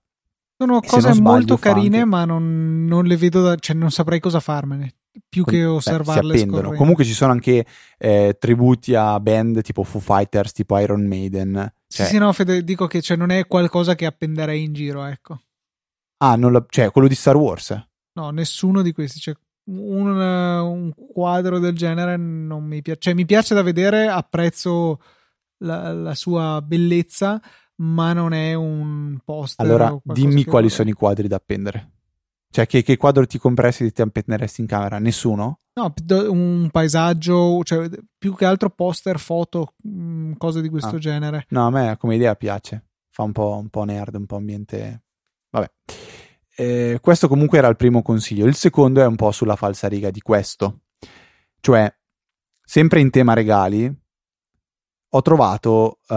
Sono 0.58 0.82
cose 0.82 1.14
sbaglio, 1.14 1.22
molto 1.22 1.58
carine, 1.58 2.04
ma 2.04 2.26
non, 2.26 2.86
non, 2.86 3.06
le 3.06 3.16
vedo, 3.16 3.42
da, 3.42 3.56
cioè 3.56 3.76
non 3.76 3.92
saprei 3.92 4.20
cosa 4.20 4.42
farmene. 4.42 4.96
Più 5.28 5.44
che 5.44 5.66
osservarle. 5.66 6.32
Beh, 6.32 6.38
si 6.38 6.44
appendono. 6.44 6.76
Comunque 6.76 7.06
ci 7.06 7.14
sono 7.14 7.32
anche 7.32 7.66
eh, 7.98 8.36
tributi 8.38 8.94
a 8.94 9.20
band 9.20 9.62
tipo 9.62 9.84
Foo 9.84 10.02
Fighters, 10.02 10.52
tipo 10.52 10.78
Iron 10.78 11.06
Maiden. 11.06 11.72
Cioè... 11.88 12.06
Sì, 12.06 12.12
sì, 12.14 12.18
no, 12.18 12.32
Fede, 12.34 12.64
dico 12.64 12.88
che 12.88 13.02
cioè, 13.02 13.16
non 13.16 13.30
è 13.30 13.48
qualcosa 13.48 13.96
che 13.96 14.06
appenderei 14.06 14.64
in 14.64 14.74
giro, 14.74 15.06
ecco. 15.06 15.40
Ah, 16.22 16.36
non 16.36 16.52
la, 16.52 16.66
cioè 16.68 16.92
quello 16.92 17.08
di 17.08 17.16
Star 17.16 17.36
Wars? 17.36 17.88
No, 18.14 18.30
nessuno 18.32 18.82
di 18.82 18.92
questi. 18.92 19.20
Cioè, 19.20 19.36
un, 19.66 20.18
un 20.18 20.94
quadro 21.14 21.60
del 21.60 21.76
genere 21.76 22.18
non 22.18 22.66
mi 22.66 22.82
piace. 22.82 23.00
Cioè, 23.00 23.14
mi 23.14 23.26
piace 23.26 23.54
da 23.54 23.62
vedere, 23.62 24.08
apprezzo 24.08 25.00
la, 25.60 25.94
la 25.94 26.16
sua 26.16 26.62
bellezza, 26.62 27.42
ma 27.78 28.14
non 28.14 28.34
è 28.34 28.54
un 28.54 29.18
poster. 29.24 29.66
Allora, 29.66 29.98
dimmi 30.04 30.44
quali 30.44 30.68
vorrei. 30.68 30.70
sono 30.70 30.90
i 30.90 30.94
quadri 30.94 31.28
da 31.28 31.38
appendere. 31.38 31.92
Cioè, 32.52 32.66
che, 32.66 32.82
che 32.82 32.98
quadro 32.98 33.26
ti 33.26 33.38
compressi 33.38 33.86
e 33.86 33.92
ti 33.92 34.02
appenderesti 34.02 34.62
in 34.62 34.68
camera? 34.68 34.98
Nessuno? 34.98 35.60
No, 35.74 35.94
un 36.30 36.68
paesaggio, 36.72 37.64
cioè 37.64 37.90
più 38.18 38.36
che 38.36 38.46
altro 38.46 38.70
poster, 38.72 39.20
foto, 39.20 39.76
mm, 39.88 40.34
cose 40.34 40.62
di 40.62 40.68
questo 40.68 40.96
ah. 40.96 41.00
genere. 41.00 41.46
No, 41.50 41.68
a 41.68 41.70
me 41.70 41.96
come 41.98 42.16
idea 42.16 42.36
piace. 42.36 42.88
Fa 43.10 43.24
un 43.24 43.32
po', 43.32 43.56
un 43.58 43.70
po' 43.70 43.84
nerd, 43.84 44.16
un 44.16 44.26
po' 44.26 44.36
ambiente 44.36 45.04
Vabbè. 45.50 45.72
Eh, 46.56 47.00
questo 47.02 47.28
comunque 47.28 47.58
era 47.58 47.68
il 47.68 47.76
primo 47.76 48.02
consiglio. 48.02 48.46
Il 48.46 48.56
secondo 48.56 49.02
è 49.02 49.06
un 49.06 49.16
po' 49.16 49.32
sulla 49.32 49.56
falsariga 49.56 50.12
di 50.12 50.22
questo. 50.22 50.82
Cioè, 51.62 51.94
sempre 52.62 53.00
in 53.00 53.10
tema 53.10 53.34
regali, 53.34 53.94
ho 55.12 55.22
trovato 55.22 56.00
uh, 56.08 56.16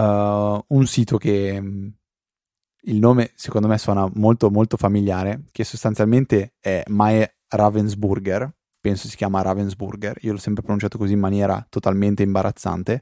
un 0.67 0.85
sito 0.85 1.17
che 1.17 1.59
mm, 1.59 1.87
il 2.85 2.99
nome 2.99 3.31
secondo 3.35 3.67
me 3.67 3.77
suona 3.77 4.09
molto 4.15 4.49
molto 4.51 4.77
familiare, 4.77 5.45
che 5.51 5.63
sostanzialmente 5.63 6.55
è 6.59 6.83
My 6.87 7.25
Ravensburger, 7.47 8.53
penso 8.79 9.07
si 9.07 9.15
chiama 9.15 9.41
Ravensburger, 9.41 10.17
io 10.21 10.33
l'ho 10.33 10.37
sempre 10.37 10.63
pronunciato 10.63 10.97
così 10.97 11.13
in 11.13 11.19
maniera 11.19 11.65
totalmente 11.69 12.23
imbarazzante, 12.23 13.01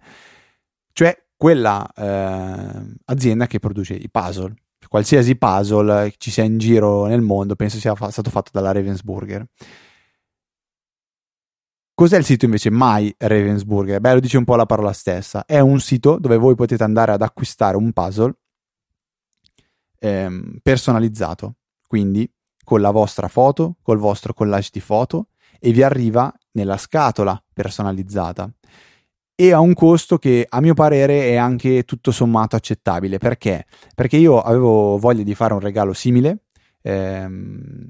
cioè 0.93 1.17
quella 1.35 1.91
eh, 1.93 2.95
azienda 3.05 3.47
che 3.47 3.59
produce 3.59 3.95
i 3.95 4.09
puzzle 4.09 4.53
qualsiasi 4.91 5.37
puzzle 5.37 6.13
ci 6.17 6.29
sia 6.29 6.43
in 6.43 6.57
giro 6.57 7.05
nel 7.05 7.21
mondo, 7.21 7.55
penso 7.55 7.77
sia 7.77 7.95
fa- 7.95 8.11
stato 8.11 8.29
fatto 8.29 8.49
dalla 8.51 8.73
Ravensburger. 8.73 9.45
Cos'è 11.93 12.17
il 12.17 12.25
sito 12.25 12.43
invece 12.43 12.67
My 12.69 13.15
Ravensburger? 13.17 14.01
Beh, 14.01 14.15
lo 14.15 14.19
dice 14.19 14.35
un 14.35 14.43
po' 14.43 14.57
la 14.57 14.65
parola 14.65 14.91
stessa. 14.91 15.45
È 15.45 15.59
un 15.59 15.79
sito 15.79 16.17
dove 16.19 16.35
voi 16.35 16.55
potete 16.55 16.83
andare 16.83 17.13
ad 17.13 17.21
acquistare 17.21 17.77
un 17.77 17.93
puzzle 17.93 18.33
ehm, 19.97 20.57
personalizzato, 20.61 21.55
quindi 21.87 22.29
con 22.61 22.81
la 22.81 22.91
vostra 22.91 23.29
foto, 23.29 23.77
col 23.81 23.97
vostro 23.97 24.33
collage 24.33 24.71
di 24.73 24.81
foto 24.81 25.29
e 25.57 25.71
vi 25.71 25.83
arriva 25.83 26.33
nella 26.51 26.75
scatola 26.75 27.41
personalizzata 27.53 28.51
e 29.41 29.53
a 29.53 29.59
un 29.59 29.73
costo 29.73 30.19
che 30.19 30.45
a 30.47 30.61
mio 30.61 30.75
parere 30.75 31.29
è 31.29 31.35
anche 31.35 31.83
tutto 31.83 32.11
sommato 32.11 32.55
accettabile. 32.55 33.17
Perché? 33.17 33.65
Perché 33.95 34.17
io 34.17 34.39
avevo 34.39 34.99
voglia 34.99 35.23
di 35.23 35.33
fare 35.33 35.55
un 35.55 35.59
regalo 35.59 35.93
simile 35.93 36.43
ehm, 36.83 37.89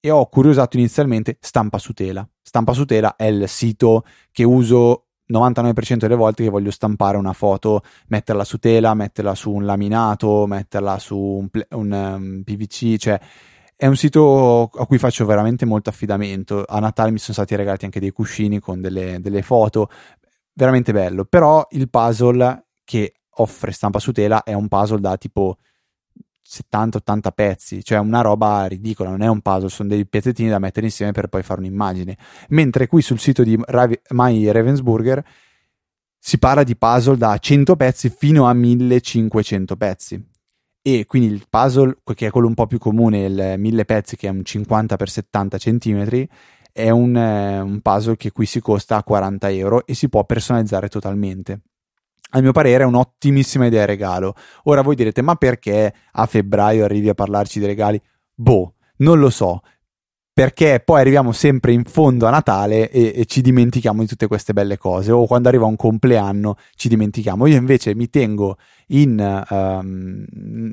e 0.00 0.10
ho 0.10 0.26
curiosato 0.30 0.78
inizialmente 0.78 1.36
Stampa 1.38 1.76
su 1.76 1.92
tela. 1.92 2.26
Stampa 2.40 2.72
su 2.72 2.86
tela 2.86 3.14
è 3.16 3.26
il 3.26 3.46
sito 3.46 4.06
che 4.32 4.42
uso 4.42 5.08
99% 5.30 5.96
delle 5.98 6.14
volte 6.14 6.44
che 6.44 6.48
voglio 6.48 6.70
stampare 6.70 7.18
una 7.18 7.34
foto, 7.34 7.82
metterla 8.06 8.44
su 8.44 8.56
tela, 8.56 8.94
metterla 8.94 9.34
su 9.34 9.52
un 9.52 9.66
laminato, 9.66 10.46
metterla 10.46 10.98
su 10.98 11.18
un, 11.18 11.48
un 11.72 11.92
um, 11.92 12.42
PVC, 12.42 12.96
cioè 12.96 13.20
è 13.76 13.86
un 13.86 13.96
sito 13.96 14.70
a 14.74 14.86
cui 14.86 14.98
faccio 14.98 15.26
veramente 15.26 15.66
molto 15.66 15.90
affidamento. 15.90 16.64
A 16.66 16.80
Natale 16.80 17.10
mi 17.10 17.18
sono 17.18 17.34
stati 17.34 17.54
regalati 17.54 17.84
anche 17.84 18.00
dei 18.00 18.10
cuscini 18.10 18.58
con 18.60 18.80
delle, 18.80 19.20
delle 19.20 19.42
foto 19.42 19.90
veramente 20.58 20.92
bello, 20.92 21.24
però 21.24 21.64
il 21.70 21.88
puzzle 21.88 22.66
che 22.82 23.14
offre 23.36 23.70
stampa 23.70 24.00
su 24.00 24.10
tela 24.10 24.42
è 24.42 24.54
un 24.54 24.66
puzzle 24.66 24.98
da 24.98 25.16
tipo 25.16 25.58
70-80 26.44 27.30
pezzi, 27.32 27.84
cioè 27.84 27.98
una 27.98 28.22
roba 28.22 28.66
ridicola, 28.66 29.10
non 29.10 29.22
è 29.22 29.28
un 29.28 29.40
puzzle, 29.40 29.68
sono 29.68 29.88
dei 29.88 30.04
pezzettini 30.04 30.48
da 30.48 30.58
mettere 30.58 30.86
insieme 30.86 31.12
per 31.12 31.28
poi 31.28 31.44
fare 31.44 31.60
un'immagine. 31.60 32.18
Mentre 32.48 32.88
qui 32.88 33.02
sul 33.02 33.20
sito 33.20 33.44
di 33.44 33.56
Rav- 33.66 34.00
My 34.10 34.50
Ravensburger 34.50 35.24
si 36.18 36.38
parla 36.38 36.64
di 36.64 36.76
puzzle 36.76 37.16
da 37.16 37.38
100 37.38 37.76
pezzi 37.76 38.10
fino 38.10 38.48
a 38.48 38.52
1500 38.52 39.76
pezzi. 39.76 40.26
E 40.82 41.04
quindi 41.06 41.32
il 41.32 41.46
puzzle, 41.48 41.98
che 42.14 42.26
è 42.26 42.30
quello 42.30 42.48
un 42.48 42.54
po' 42.54 42.66
più 42.66 42.78
comune, 42.78 43.24
il 43.24 43.54
1000 43.58 43.84
pezzi 43.84 44.16
che 44.16 44.26
è 44.26 44.30
un 44.30 44.44
50 44.44 44.96
x 44.96 45.04
70 45.04 45.58
cm, 45.58 46.26
è 46.78 46.90
un, 46.90 47.16
eh, 47.16 47.58
un 47.58 47.80
puzzle 47.80 48.16
che 48.16 48.30
qui 48.30 48.46
si 48.46 48.60
costa 48.60 49.02
40 49.02 49.50
euro 49.50 49.84
e 49.84 49.94
si 49.94 50.08
può 50.08 50.24
personalizzare 50.24 50.88
totalmente. 50.88 51.62
A 52.30 52.40
mio 52.40 52.52
parere 52.52 52.84
è 52.84 52.86
un'ottimissima 52.86 53.66
idea 53.66 53.84
regalo. 53.84 54.34
Ora 54.64 54.82
voi 54.82 54.94
direte, 54.94 55.20
ma 55.20 55.34
perché 55.34 55.92
a 56.12 56.26
febbraio 56.26 56.84
arrivi 56.84 57.08
a 57.08 57.14
parlarci 57.14 57.58
di 57.58 57.66
regali? 57.66 58.00
Boh, 58.32 58.74
non 58.98 59.18
lo 59.18 59.28
so 59.28 59.60
perché 60.38 60.80
poi 60.84 61.00
arriviamo 61.00 61.32
sempre 61.32 61.72
in 61.72 61.82
fondo 61.82 62.28
a 62.28 62.30
Natale 62.30 62.90
e, 62.90 63.12
e, 63.12 63.24
ci 63.24 63.40
dimentichiamo 63.40 64.02
di 64.02 64.06
tutte 64.06 64.28
queste 64.28 64.52
belle 64.52 64.78
cose 64.78 65.10
o 65.10 65.26
quando 65.26 65.48
arriva 65.48 65.64
un 65.64 65.74
compleanno 65.74 66.54
ci 66.76 66.88
dimentichiamo. 66.88 67.48
Io 67.48 67.56
invece 67.56 67.92
mi 67.96 68.08
tengo 68.08 68.56
in, 68.88 69.46
um, 69.50 70.24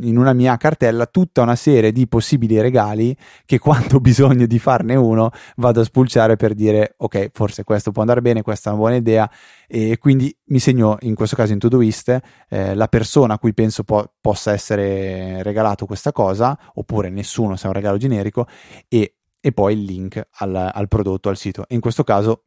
in 0.03 0.17
una 0.17 0.33
mia 0.33 0.55
cartella 0.57 1.07
tutta 1.07 1.41
una 1.41 1.55
serie 1.55 1.91
di 1.91 2.07
possibili 2.07 2.61
regali 2.61 3.17
che 3.43 3.57
quando 3.57 3.95
ho 3.97 3.99
bisogno 3.99 4.45
di 4.45 4.59
farne 4.59 4.95
uno 4.95 5.31
vado 5.55 5.81
a 5.81 5.83
spulciare 5.83 6.35
per 6.35 6.53
dire 6.53 6.93
ok 6.97 7.29
forse 7.33 7.63
questo 7.63 7.91
può 7.91 8.01
andare 8.01 8.21
bene, 8.21 8.43
questa 8.43 8.69
è 8.69 8.73
una 8.73 8.81
buona 8.81 8.97
idea 8.97 9.27
e 9.67 9.97
quindi 9.97 10.35
mi 10.49 10.59
segno 10.59 10.97
in 11.01 11.15
questo 11.15 11.35
caso 11.35 11.53
in 11.53 11.59
Todoist 11.59 12.19
eh, 12.49 12.75
la 12.75 12.87
persona 12.87 13.33
a 13.33 13.39
cui 13.39 13.55
penso 13.55 13.83
po- 13.83 14.13
possa 14.21 14.53
essere 14.53 15.41
regalato 15.41 15.87
questa 15.87 16.11
cosa 16.11 16.55
oppure 16.75 17.09
nessuno 17.09 17.55
se 17.55 17.63
è 17.63 17.67
un 17.67 17.73
regalo 17.73 17.97
generico 17.97 18.47
e 18.87 19.14
e 19.45 19.51
poi 19.51 19.73
il 19.73 19.83
link 19.83 20.27
al, 20.37 20.55
al 20.55 20.87
prodotto, 20.87 21.29
al 21.29 21.37
sito. 21.37 21.65
in 21.67 21.79
questo 21.79 22.03
caso 22.03 22.45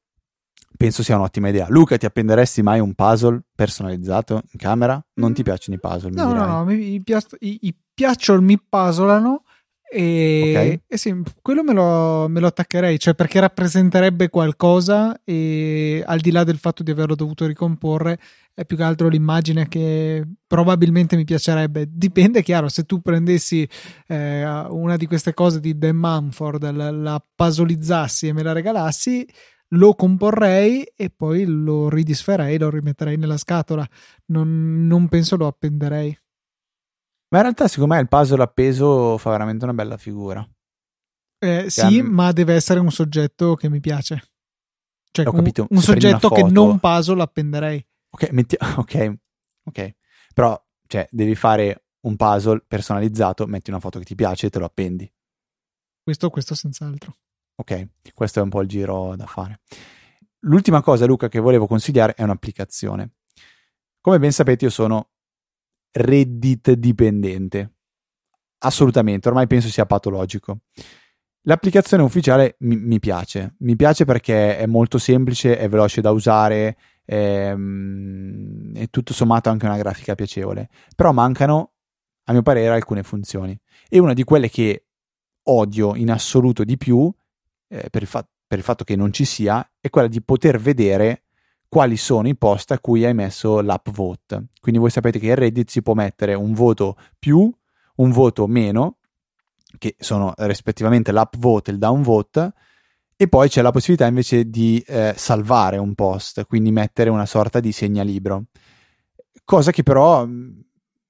penso 0.77 1.05
sia 1.05 1.15
un'ottima 1.15 1.49
idea. 1.49 1.67
Luca, 1.69 1.97
ti 1.97 2.07
appenderesti 2.07 2.61
mai 2.61 2.81
un 2.81 2.93
puzzle 2.95 3.41
personalizzato 3.55 4.43
in 4.51 4.59
camera? 4.59 5.01
Non 5.15 5.33
ti 5.33 5.45
piacciono 5.45 5.77
i 5.77 5.79
puzzle? 5.79 6.11
No, 6.11 6.33
no, 6.33 6.45
no, 6.45 6.65
mi, 6.65 7.01
piac- 7.01 7.37
i, 7.39 7.57
i 7.63 7.77
piacciono, 7.95 8.41
mi 8.41 8.61
puzzolano. 8.61 9.45
E, 9.91 10.51
okay. 10.51 10.81
e 10.87 10.97
sì, 10.99 11.15
quello 11.41 11.65
me 11.65 11.73
lo, 11.73 12.29
me 12.29 12.41
lo, 12.41 12.47
attaccherei, 12.47 12.99
cioè 12.99 13.15
perché 13.15 13.41
rappresenterebbe 13.41 14.29
qualcosa 14.29 15.19
e 15.25 16.03
al 16.07 16.21
di 16.21 16.31
là 16.31 16.45
del 16.45 16.59
fatto 16.59 16.83
di 16.83 16.91
averlo 16.91 17.15
dovuto 17.15 17.47
ricomporre, 17.47 18.19
è 18.53 18.67
più 18.67 18.77
che 18.77 18.83
altro 18.83 19.09
l'immagine 19.09 19.67
che 19.67 20.27
probabilmente 20.47 21.17
mi 21.17 21.25
piacerebbe. 21.25 21.89
Dipende, 21.91 22.43
chiaro, 22.43 22.69
se 22.69 22.85
tu 22.85 23.01
prendessi 23.01 23.67
eh, 24.09 24.45
una 24.45 24.97
di 24.97 25.07
queste 25.07 25.33
cose 25.33 25.61
di 25.61 25.79
Dan 25.79 25.97
Mumford, 25.97 26.71
la, 26.71 26.91
la 26.91 27.25
puzzleizzassi 27.35 28.29
e 28.29 28.33
me 28.35 28.43
la 28.43 28.53
regalassi, 28.53 29.27
lo 29.73 29.95
comporrei 29.95 30.83
e 30.97 31.11
poi 31.11 31.45
lo 31.45 31.89
ridisferei, 31.89 32.59
lo 32.59 32.69
rimetterei 32.69 33.17
nella 33.17 33.37
scatola. 33.37 33.87
Non, 34.27 34.87
non 34.87 35.09
penso 35.09 35.37
lo 35.37 35.47
appenderei. 35.47 36.17
Ma 37.31 37.39
in 37.39 37.43
realtà, 37.43 37.69
secondo 37.69 37.95
me, 37.95 38.01
il 38.01 38.09
puzzle 38.09 38.43
appeso 38.43 39.19
fa 39.19 39.31
veramente 39.31 39.65
una 39.65 39.75
bella 39.75 39.97
figura. 39.97 40.47
Eh, 41.39 41.71
sì, 41.71 42.01
um... 42.01 42.07
ma 42.07 42.33
deve 42.33 42.55
essere 42.55 42.81
un 42.81 42.91
soggetto 42.91 43.55
che 43.55 43.69
mi 43.69 43.81
piace. 43.81 44.31
Cioè, 45.11 45.27
Ho 45.27 45.33
capito. 45.33 45.67
un, 45.69 45.77
un 45.77 45.83
soggetto 45.83 46.31
che 46.31 46.43
non 46.43 46.79
puzzle 46.79 47.21
appenderei. 47.23 47.85
Ok, 48.11 48.31
metti... 48.31 48.57
ok, 48.77 49.15
ok. 49.65 49.95
Però, 50.33 50.67
cioè, 50.87 51.07
devi 51.11 51.35
fare 51.35 51.85
un 52.01 52.17
puzzle 52.17 52.65
personalizzato, 52.67 53.47
metti 53.47 53.71
una 53.71 53.81
foto 53.81 53.99
che 53.99 54.05
ti 54.05 54.15
piace 54.15 54.47
e 54.47 54.51
te 54.51 54.59
lo 54.59 54.65
appendi. 54.65 55.11
Questo, 56.03 56.31
questo 56.31 56.55
senz'altro. 56.55 57.17
Ok, 57.57 57.89
questo 58.15 58.39
è 58.39 58.43
un 58.43 58.49
po' 58.49 58.63
il 58.63 58.69
giro 58.69 59.15
da 59.17 59.27
fare. 59.27 59.61
L'ultima 60.43 60.81
cosa, 60.81 61.05
Luca, 61.07 61.29
che 61.29 61.41
volevo 61.41 61.67
consigliare 61.67 62.15
è 62.15 62.23
un'applicazione. 62.23 63.15
Come 64.01 64.19
ben 64.19 64.33
sapete, 64.33 64.67
io 64.67 64.71
sono 64.71 65.11
Reddit 66.01 66.73
dipendente. 66.73 67.73
Assolutamente, 68.59 69.27
ormai 69.27 69.49
penso 69.49 69.69
sia 69.69 69.85
patologico. 69.85 70.61
L'applicazione 71.43 72.03
ufficiale 72.03 72.57
mi, 72.61 72.77
mi, 72.77 72.99
piace, 73.01 73.55
mi 73.61 73.75
piace 73.75 74.05
perché 74.05 74.59
è 74.59 74.67
molto 74.67 74.99
semplice, 74.99 75.59
è 75.59 75.69
veloce 75.69 76.01
da 76.01 76.11
usare, 76.11 76.77
è, 77.05 77.51
ehm, 77.51 78.77
è 78.77 78.89
tutto 78.91 79.13
sommato 79.13 79.49
anche 79.49 79.67
una 79.67 79.77
grafica 79.77 80.15
piacevole, 80.15 80.69
però 80.95 81.13
mancano, 81.13 81.73
a 82.25 82.33
mio 82.33 82.43
parere, 82.43 82.75
alcune 82.75 83.03
funzioni. 83.03 83.59
E 83.89 83.99
una 83.99 84.13
di 84.13 84.23
quelle 84.23 84.49
che 84.49 84.85
odio 85.45 85.97
in 85.97 86.11
assoluto 86.11 86.63
di 86.63 86.77
più, 86.77 87.13
eh, 87.69 87.89
per, 87.91 88.03
il 88.03 88.09
fa- 88.09 88.29
per 88.47 88.59
il 88.59 88.65
fatto 88.65 88.85
che 88.85 88.95
non 88.95 89.13
ci 89.13 89.25
sia, 89.25 89.69
è 89.81 89.91
quella 89.91 90.09
di 90.09 90.23
poter 90.23 90.61
vedere 90.61 91.25
quali 91.69 91.97
sono 91.97 92.29
i 92.29 92.37
post 92.37 92.73
a 92.73 92.79
cui 92.79 93.05
hai 93.05 93.15
messo 93.15 93.61
l'upvote. 93.61 94.47
Quindi 94.61 94.81
voi 94.81 94.91
sapete 94.91 95.19
che 95.19 95.27
in 95.27 95.35
Reddit 95.35 95.69
si 95.69 95.83
può 95.83 95.95
mettere 95.95 96.35
un 96.35 96.53
voto 96.55 96.97
più, 97.19 97.53
un 97.97 98.11
voto 98.11 98.47
meno, 98.47 98.97
che 99.77 99.95
sono 99.99 100.33
rispettivamente 100.39 101.13
l'upvote 101.13 101.71
e 101.71 101.75
il 101.75 101.79
downvote, 101.79 102.53
e 103.17 103.29
poi 103.29 103.49
c'è 103.49 103.63
la 103.63 103.73
possibilità 103.73 104.07
invece 104.07 104.49
di 104.49 104.83
eh, 104.87 105.13
salvare 105.17 105.77
un 105.77 105.95
post, 105.95 106.47
quindi 106.47 106.71
mettere 106.71 107.11
una 107.11 107.27
sorta 107.27 107.61
di 107.61 107.73
segnalibro. 107.73 108.45
Cosa 109.45 109.73
che 109.73 109.83
però 109.83 110.25
mm, 110.25 110.61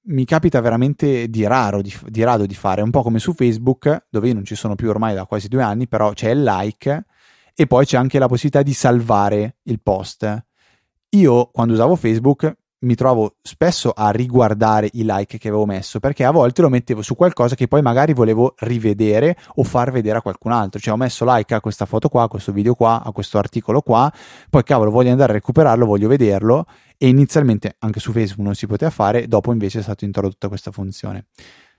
mi 0.09 0.25
capita 0.25 0.59
veramente 0.59 1.29
di 1.29 1.45
raro 1.45 1.81
di, 1.81 1.93
di 2.07 2.23
rado 2.23 2.45
di 2.45 2.55
fare, 2.55 2.81
un 2.81 2.89
po' 2.89 3.03
come 3.03 3.19
su 3.19 3.33
Facebook, 3.33 4.07
dove 4.09 4.27
io 4.27 4.33
non 4.33 4.43
ci 4.43 4.55
sono 4.55 4.75
più 4.75 4.89
ormai 4.89 5.13
da 5.13 5.25
quasi 5.25 5.47
due 5.47 5.61
anni, 5.61 5.87
però 5.87 6.11
c'è 6.13 6.31
il 6.31 6.43
like 6.43 7.05
e 7.53 7.67
poi 7.67 7.85
c'è 7.85 7.97
anche 7.97 8.19
la 8.19 8.27
possibilità 8.27 8.63
di 8.63 8.73
salvare 8.73 9.57
il 9.63 9.79
post. 9.81 10.47
Io 11.13 11.49
quando 11.51 11.73
usavo 11.73 11.95
Facebook 11.95 12.55
mi 12.81 12.93
trovo 12.93 13.35
spesso 13.41 13.91
a 13.91 14.11
riguardare 14.11 14.89
i 14.93 15.03
like 15.03 15.39
che 15.39 15.47
avevo 15.47 15.65
messo 15.65 15.99
perché 15.99 16.23
a 16.23 16.31
volte 16.31 16.61
lo 16.61 16.69
mettevo 16.69 17.01
su 17.01 17.15
qualcosa 17.15 17.55
che 17.55 17.67
poi 17.67 17.81
magari 17.81 18.13
volevo 18.13 18.53
rivedere 18.59 19.35
o 19.55 19.63
far 19.63 19.91
vedere 19.91 20.19
a 20.19 20.21
qualcun 20.21 20.51
altro. 20.51 20.79
Cioè 20.79 20.93
ho 20.93 20.97
messo 20.97 21.25
like 21.27 21.55
a 21.55 21.61
questa 21.61 21.87
foto 21.87 22.09
qua, 22.09 22.23
a 22.23 22.27
questo 22.27 22.51
video 22.51 22.75
qua, 22.75 23.01
a 23.03 23.11
questo 23.11 23.39
articolo 23.39 23.81
qua, 23.81 24.11
poi 24.51 24.63
cavolo 24.63 24.91
voglio 24.91 25.09
andare 25.09 25.31
a 25.31 25.35
recuperarlo, 25.35 25.85
voglio 25.85 26.07
vederlo 26.07 26.65
e 26.95 27.07
inizialmente 27.07 27.75
anche 27.79 27.99
su 27.99 28.11
Facebook 28.11 28.45
non 28.45 28.53
si 28.53 28.67
poteva 28.67 28.91
fare, 28.91 29.27
dopo 29.27 29.51
invece 29.51 29.79
è 29.79 29.81
stata 29.81 30.05
introdotta 30.05 30.47
questa 30.47 30.71
funzione. 30.71 31.25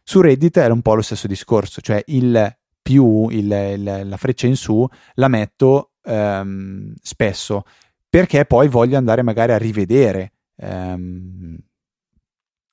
Su 0.02 0.20
Reddit 0.20 0.56
era 0.56 0.74
un 0.74 0.82
po' 0.82 0.94
lo 0.94 1.02
stesso 1.02 1.28
discorso, 1.28 1.80
cioè 1.80 2.02
il 2.06 2.56
più, 2.82 3.28
il, 3.28 3.50
il, 3.52 4.08
la 4.08 4.16
freccia 4.16 4.48
in 4.48 4.56
su 4.56 4.84
la 5.14 5.28
metto 5.28 5.92
ehm, 6.02 6.94
spesso 7.00 7.62
perché 8.11 8.44
poi 8.44 8.69
voglio 8.69 8.98
andare 8.98 9.23
magari 9.23 9.52
a 9.52 9.58
rivedere 9.58 10.33
ehm, 10.56 11.56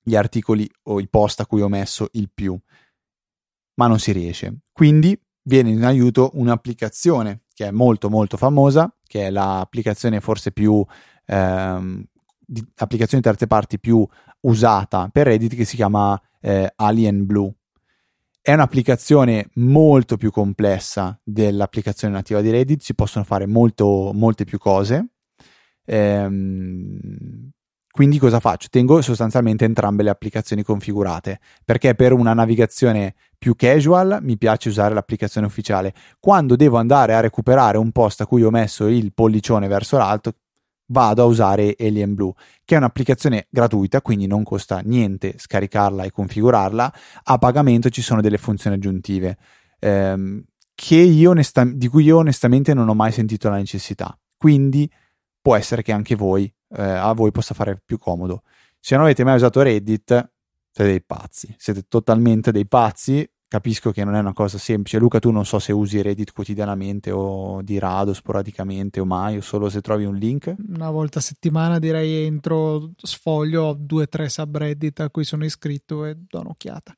gli 0.02 0.16
articoli 0.16 0.70
o 0.84 1.00
i 1.00 1.08
post 1.08 1.40
a 1.40 1.46
cui 1.46 1.62
ho 1.62 1.70
messo 1.70 2.10
il 2.14 2.32
più, 2.34 2.60
ma 3.76 3.88
non 3.88 4.00
si 4.00 4.12
riesce. 4.12 4.62
Quindi 4.74 5.18
viene 5.44 5.70
in 5.70 5.86
aiuto 5.86 6.32
un'applicazione 6.34 7.44
che 7.54 7.68
è 7.68 7.72
molto 7.72 8.10
molto 8.10 8.36
famosa, 8.36 8.94
che 9.06 9.28
è 9.28 9.30
l'applicazione 9.30 10.20
forse 10.20 10.52
più 10.52 10.84
ehm, 11.26 12.04
di 12.46 12.66
applicazione 12.78 13.22
terze 13.22 13.46
parti 13.46 13.80
più 13.80 14.08
usata 14.42 15.10
per 15.10 15.28
Reddit 15.28 15.56
che 15.56 15.66
si 15.66 15.76
chiama 15.76 16.20
eh, 16.42 16.72
Alien 16.76 17.26
Blue. 17.26 17.54
È 18.42 18.54
un'applicazione 18.54 19.50
molto 19.56 20.16
più 20.16 20.32
complessa 20.32 21.20
dell'applicazione 21.22 22.14
nativa 22.14 22.40
di 22.42 22.50
Reddit, 22.50 22.82
si 22.82 22.96
possono 22.96 23.26
fare 23.26 23.46
molto, 23.46 24.12
molte 24.14 24.46
più 24.46 24.58
cose. 24.58 25.16
Ehm, 25.90 27.52
Quindi 27.98 28.20
cosa 28.20 28.40
faccio? 28.40 28.68
Tengo 28.70 29.02
sostanzialmente 29.02 29.66
entrambe 29.66 30.04
le 30.04 30.12
applicazioni 30.12 30.62
configurate, 30.62 31.40
perché 31.66 31.96
per 31.96 32.14
una 32.14 32.34
navigazione 32.34 33.16
più 33.40 33.56
casual 33.56 34.20
mi 34.22 34.38
piace 34.38 34.70
usare 34.70 34.94
l'applicazione 34.94 35.48
ufficiale. 35.48 35.94
Quando 36.20 36.56
devo 36.56 36.78
andare 36.78 37.16
a 37.16 37.22
recuperare 37.22 37.80
un 37.80 37.92
post 37.92 38.22
a 38.22 38.28
cui 38.28 38.44
ho 38.44 38.52
messo 38.52 38.86
il 38.86 39.14
pollicione 39.14 39.68
verso 39.68 39.98
l'alto, 39.98 40.34
vado 40.90 41.24
a 41.24 41.26
usare 41.26 41.76
Alien 41.80 42.14
Blue, 42.14 42.34
che 42.64 42.76
è 42.76 42.78
un'applicazione 42.78 43.48
gratuita, 43.50 44.02
quindi 44.04 44.28
non 44.28 44.44
costa 44.44 44.80
niente 44.84 45.34
scaricarla 45.36 46.04
e 46.04 46.12
configurarla. 46.12 46.94
A 47.24 47.38
pagamento 47.40 47.90
ci 47.90 48.04
sono 48.04 48.22
delle 48.22 48.38
funzioni 48.38 48.76
aggiuntive 48.76 49.38
ehm, 49.80 50.44
onesta- 51.26 51.66
di 51.66 51.88
cui 51.88 52.04
io 52.04 52.18
onestamente 52.18 52.74
non 52.74 52.88
ho 52.90 52.94
mai 52.94 53.12
sentito 53.12 53.50
la 53.50 53.58
necessità. 53.58 54.18
Quindi 54.38 54.90
può 55.48 55.56
essere 55.56 55.82
che 55.82 55.93
anche 55.93 56.16
voi 56.16 56.54
eh, 56.76 56.84
a 56.84 57.14
voi 57.14 57.32
possa 57.32 57.54
fare 57.54 57.82
più 57.84 57.98
comodo. 57.98 58.41
Se 58.82 58.95
non 58.95 59.06
avete 59.06 59.24
mai 59.24 59.36
usato 59.36 59.62
Reddit, 59.62 60.32
siete 60.70 60.89
dei 60.89 61.02
pazzi, 61.02 61.56
siete 61.58 61.84
totalmente 61.88 62.52
dei 62.52 62.68
pazzi. 62.68 63.26
Capisco 63.48 63.91
che 63.91 64.04
non 64.04 64.16
è 64.16 64.20
una 64.20 64.34
cosa 64.34 64.58
semplice. 64.58 65.00
Luca, 65.00 65.20
tu 65.20 65.32
non 65.32 65.45
so 65.45 65.58
se 65.60 65.72
usi 65.72 66.02
Reddit 66.02 66.34
quotidianamente 66.34 67.12
o 67.12 67.62
di 67.62 67.80
rado, 67.80 68.14
sporadicamente 68.14 69.00
o 69.00 69.06
mai, 69.06 69.38
o 69.38 69.41
solo 69.41 69.70
se 69.70 69.80
trovi 69.80 70.04
un 70.04 70.16
link. 70.16 70.54
Una 70.68 70.91
volta 70.91 71.20
a 71.20 71.22
settimana 71.22 71.80
direi 71.80 72.26
entro, 72.26 72.91
sfoglio 72.98 73.74
due 73.80 74.04
o 74.04 74.08
tre 74.10 74.28
subreddit 74.28 75.00
a 75.00 75.10
cui 75.10 75.24
sono 75.24 75.45
iscritto 75.45 76.04
e 76.04 76.18
do 76.28 76.41
un'occhiata. 76.41 76.93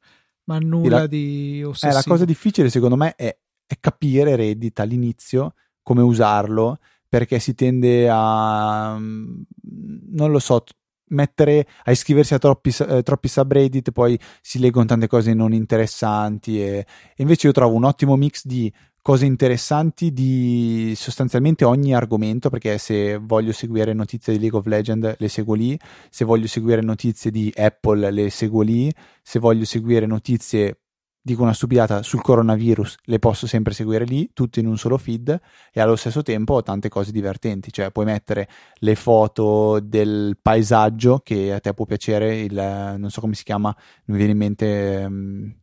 Ma 0.46 0.58
nulla 0.58 1.02
la, 1.02 1.08
di 1.08 1.64
ossessivo. 1.64 1.92
Eh, 1.92 1.96
la 1.96 2.04
cosa 2.04 2.26
difficile 2.26 2.72
secondo 2.72 2.96
me 2.96 3.14
è, 3.14 3.38
è 3.68 3.76
capire 3.80 4.36
Reddit 4.36 4.80
all'inizio, 4.80 5.54
come 5.84 6.02
usarlo 6.02 6.80
perché 7.10 7.40
si 7.40 7.56
tende 7.56 8.08
a, 8.10 8.98
non 8.98 10.32
lo 10.32 10.40
so, 10.40 10.64
mettere, 11.10 11.68
a 11.84 11.92
iscriversi 11.92 12.34
a 12.34 12.38
troppi, 12.38 12.74
eh, 12.88 13.02
troppi 13.04 13.28
subreddit, 13.28 13.92
poi 13.92 14.18
si 14.42 14.60
leggono 14.60 14.86
tante 14.86 15.08
cose 15.08 15.34
non 15.34 15.54
interessanti 15.54 16.62
e, 16.62 16.78
e 16.78 16.86
invece 17.18 17.48
io 17.48 17.54
trovo 17.54 17.76
un 17.76 17.84
ottimo 17.84 18.16
mix 18.16 18.46
di 18.46 18.72
cose 19.02 19.26
interessanti 19.26 20.12
di 20.12 20.94
sostanzialmente 20.96 21.66
ogni 21.66 21.96
argomento 21.96 22.50
perché 22.50 22.78
se 22.78 23.18
voglio 23.18 23.54
seguire 23.54 23.94
notizie 23.94 24.34
di 24.34 24.40
League 24.40 24.60
of 24.60 24.66
Legends 24.66 25.16
le 25.18 25.28
seguo 25.30 25.56
lì, 25.56 25.80
se 26.10 26.26
voglio 26.26 26.48
seguire 26.48 26.82
notizie 26.82 27.32
di 27.32 27.52
Apple 27.56 28.12
le 28.12 28.30
seguo 28.30 28.62
lì, 28.62 28.94
se 29.24 29.40
voglio 29.40 29.66
seguire 29.66 30.06
notizie 30.06 30.80
dico 31.22 31.44
una 31.44 31.54
stupidata 31.54 32.02
sul 32.02 32.22
coronavirus, 32.22 32.98
le 33.04 33.20
posso 33.20 33.46
sempre 33.46 33.74
seguire 33.74 34.06
lì, 34.06 34.32
tutte 34.34 34.60
in 34.60 34.68
un 34.68 34.78
solo 34.78 34.98
feed 34.98 35.40
e 35.72 35.82
allo 35.82 35.96
stesso 35.96 36.22
tempo 36.22 36.56
ho 36.56 36.64
tante 36.64 36.90
cose 36.90 37.12
divertenti, 37.12 37.72
cioè 37.72 37.92
puoi 37.92 38.06
mettere 38.06 38.48
le 38.76 38.96
foto 38.96 39.80
del 39.80 40.38
paesaggio 40.42 41.20
che 41.24 41.54
a 41.54 41.60
te 41.60 41.74
può 41.74 41.86
piacere, 41.86 42.40
il, 42.40 42.96
non 42.98 43.10
so 43.10 43.22
come 43.22 43.36
si 43.36 43.44
chiama, 43.44 43.76
mi 44.06 44.18
viene 44.18 44.32
in 44.32 44.38
mente... 44.38 45.06
Um, 45.08 45.56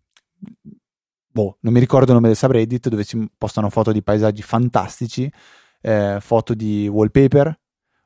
boh, 1.36 1.58
non 1.60 1.72
mi 1.72 1.80
ricordo 1.80 2.06
il 2.06 2.14
nome 2.14 2.28
del 2.28 2.36
subreddit 2.36 2.88
dove 2.88 3.04
si 3.04 3.28
postano 3.36 3.68
foto 3.68 3.92
di 3.92 4.02
paesaggi 4.02 4.42
fantastici, 4.42 5.30
eh, 5.82 6.18
foto 6.20 6.54
di 6.54 6.88
wallpaper 6.88 7.58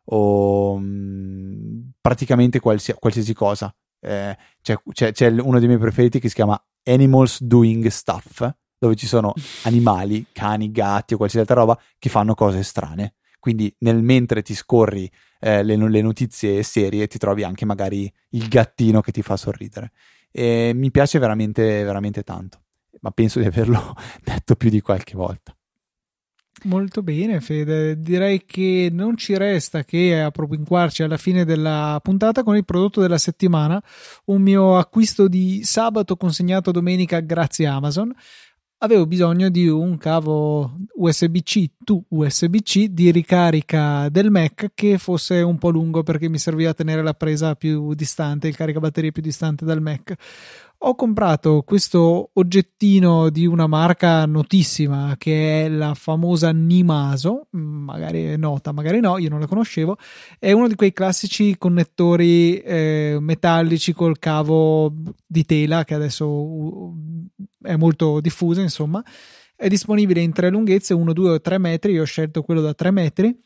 o 0.05 0.73
um, 0.73 1.93
praticamente 2.01 2.59
qualsiasi, 2.61 2.99
qualsiasi 2.99 3.35
cosa. 3.35 3.75
Eh, 4.01 4.37
c'è, 4.63 4.77
c'è, 4.93 5.13
c'è, 5.13 5.29
uno 5.29 5.59
dei 5.59 5.69
miei 5.69 5.79
preferiti 5.79 6.19
che 6.19 6.29
si 6.29 6.35
chiama 6.35 6.61
Animals 6.91 7.43
Doing 7.43 7.87
Stuff, 7.89 8.49
dove 8.79 8.97
ci 8.97 9.07
sono 9.07 9.33
animali, 9.65 10.27
cani, 10.33 10.71
gatti 10.71 11.15
o 11.15 11.17
qualsiasi 11.17 11.47
altra 11.47 11.61
roba 11.63 11.81
che 11.99 12.09
fanno 12.09 12.35
cose 12.35 12.63
strane. 12.63 13.15
Quindi 13.39 13.75
nel 13.79 14.03
mentre 14.03 14.43
ti 14.43 14.55
scorri 14.55 15.11
eh, 15.39 15.63
le, 15.63 15.77
le, 15.77 16.03
notizie 16.03 16.63
serie 16.63 17.07
ti 17.07 17.17
trovi 17.17 17.43
anche 17.43 17.65
magari 17.65 18.13
il 18.31 18.49
gattino 18.49 19.01
che 19.01 19.13
ti 19.13 19.23
fa 19.23 19.37
sorridere. 19.37 19.93
E 20.31 20.73
mi 20.75 20.91
piace 20.91 21.19
veramente, 21.19 21.83
veramente 21.83 22.23
tanto, 22.23 22.65
ma 23.01 23.11
penso 23.11 23.39
di 23.39 23.47
averlo 23.47 23.95
detto 24.23 24.57
più 24.57 24.69
di 24.69 24.81
qualche 24.81 25.15
volta. 25.15 25.55
Molto 26.65 27.03
bene, 27.03 27.41
Fede. 27.41 27.99
Direi 28.01 28.45
che 28.45 28.91
non 28.93 29.17
ci 29.17 29.37
resta 29.37 29.83
che 29.83 30.21
appropinquarci 30.21 31.03
alla 31.03 31.17
fine 31.17 31.47
della 31.47 31.99
puntata 32.03 32.43
con 32.43 32.55
il 32.57 32.67
prodotto 32.67 33.01
della 33.01 33.17
settimana, 33.17 33.83
un 34.27 34.43
mio 34.43 34.77
acquisto 34.77 35.27
di 35.27 35.63
sabato 35.65 36.17
consegnato 36.17 36.71
domenica 36.71 37.21
grazie 37.21 37.67
a 37.67 37.77
Amazon. 37.77 38.13
Avevo 38.83 39.07
bisogno 39.07 39.51
di 39.51 39.69
un 39.69 39.99
cavo 39.99 40.77
USB-C 40.95 41.71
to 41.85 42.05
USB-C 42.09 42.87
di 42.87 43.11
ricarica 43.11 44.09
del 44.09 44.31
Mac 44.31 44.71
che 44.75 44.97
fosse 44.97 45.43
un 45.43 45.59
po' 45.59 45.69
lungo 45.69 46.03
perché 46.03 46.31
mi 46.31 46.39
serviva 46.39 46.71
a 46.71 46.75
tenere 46.75 47.03
la 47.03 47.13
presa 47.13 47.55
più 47.57 47.93
distante, 47.93 48.49
il 48.49 48.57
caricabatterie 48.57 49.13
più 49.13 49.21
distante 49.21 49.67
dal 49.67 49.83
Mac 49.83 50.15
ho 50.83 50.95
comprato 50.95 51.63
questo 51.63 52.31
oggettino 52.33 53.29
di 53.29 53.45
una 53.47 53.67
marca 53.67 54.25
notissima 54.25 55.15
che 55.19 55.65
è 55.65 55.69
la 55.69 55.95
famosa 55.95 56.53
Nimaso, 56.53 57.49
magari 57.51 58.25
è 58.25 58.37
nota, 58.39 58.73
magari 58.73 59.01
no, 59.01 59.19
io 59.19 59.29
non 59.29 59.41
la 59.41 59.47
conoscevo, 59.47 59.99
è 60.39 60.53
uno 60.53 60.69
di 60.69 60.75
quei 60.77 60.95
classici 60.95 61.59
connettori 61.59 62.59
eh, 62.61 63.19
metallici 63.21 63.93
col 63.93 64.19
cavo 64.19 64.95
di 65.27 65.45
tela 65.45 65.85
che 65.85 65.95
adesso 65.95 66.95
è 67.63 67.77
molto 67.77 68.21
diffuso, 68.21 68.63
insomma, 68.63 69.05
è 69.55 69.69
disponibile 69.69 70.23
in 70.23 70.33
tre 70.33 70.49
lunghezze, 70.49 70.95
1, 70.95 71.13
2 71.13 71.31
o 71.31 71.41
3 71.43 71.59
metri, 71.59 71.93
io 71.93 72.03
ho 72.03 72.07
scelto 72.07 72.43
quello 72.43 72.63
da 72.63 72.73
3 72.73 72.91
metri 72.91 73.39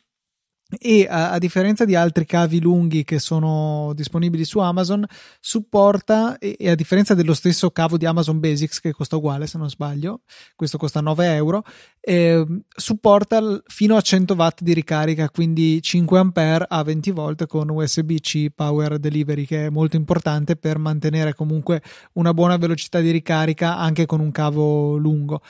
e 0.78 1.06
a, 1.08 1.32
a, 1.32 1.38
differenza 1.38 1.84
di 1.84 1.94
altri 1.94 2.24
cavi 2.24 2.60
lunghi 2.60 3.04
che 3.04 3.18
sono 3.18 3.92
disponibili 3.94 4.44
su 4.44 4.58
Amazon 4.60 5.04
supporta 5.38 6.38
e, 6.38 6.56
e, 6.58 6.70
a 6.70 6.74
differenza 6.74 7.14
dello 7.14 7.34
stesso 7.34 7.70
cavo 7.70 7.98
di 7.98 8.06
Amazon 8.06 8.40
Basics 8.40 8.80
che 8.80 8.92
costa 8.92 9.16
uguale 9.16 9.46
se 9.46 9.58
non 9.58 9.68
sbaglio 9.68 10.22
questo 10.56 10.78
costa 10.78 11.00
9 11.00 11.34
euro 11.34 11.64
eh, 12.00 12.44
supporta 12.74 13.62
fino 13.66 13.96
a 13.96 14.00
100 14.00 14.34
watt 14.34 14.62
di 14.62 14.72
ricarica 14.72 15.28
quindi 15.28 15.82
5 15.82 16.18
ampere 16.18 16.64
a 16.66 16.82
20 16.82 17.10
volt 17.10 17.46
con 17.46 17.68
USB-C 17.68 18.46
power 18.54 18.98
delivery 18.98 19.44
che 19.44 19.66
è 19.66 19.70
molto 19.70 19.96
importante 19.96 20.56
per 20.56 20.78
mantenere 20.78 21.34
comunque 21.34 21.82
una 22.14 22.32
buona 22.32 22.56
velocità 22.56 23.00
di 23.00 23.10
ricarica 23.10 23.76
anche 23.76 24.06
con 24.06 24.20
un 24.20 24.30
cavo 24.30 24.96
lungo 24.96 25.42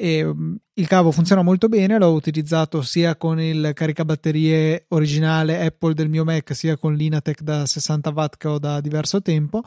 e, 0.00 0.22
um, 0.22 0.56
il 0.74 0.86
cavo 0.86 1.10
funziona 1.10 1.42
molto 1.42 1.68
bene, 1.68 1.98
l'ho 1.98 2.12
utilizzato 2.12 2.82
sia 2.82 3.16
con 3.16 3.40
il 3.40 3.72
caricabatterie 3.74 4.84
originale 4.90 5.60
Apple 5.66 5.92
del 5.92 6.08
mio 6.08 6.22
Mac, 6.22 6.54
sia 6.54 6.76
con 6.76 6.94
l'Inatec 6.94 7.42
da 7.42 7.66
60 7.66 8.10
watt 8.10 8.36
che 8.36 8.46
ho 8.46 8.60
da 8.60 8.80
diverso 8.80 9.20
tempo 9.20 9.62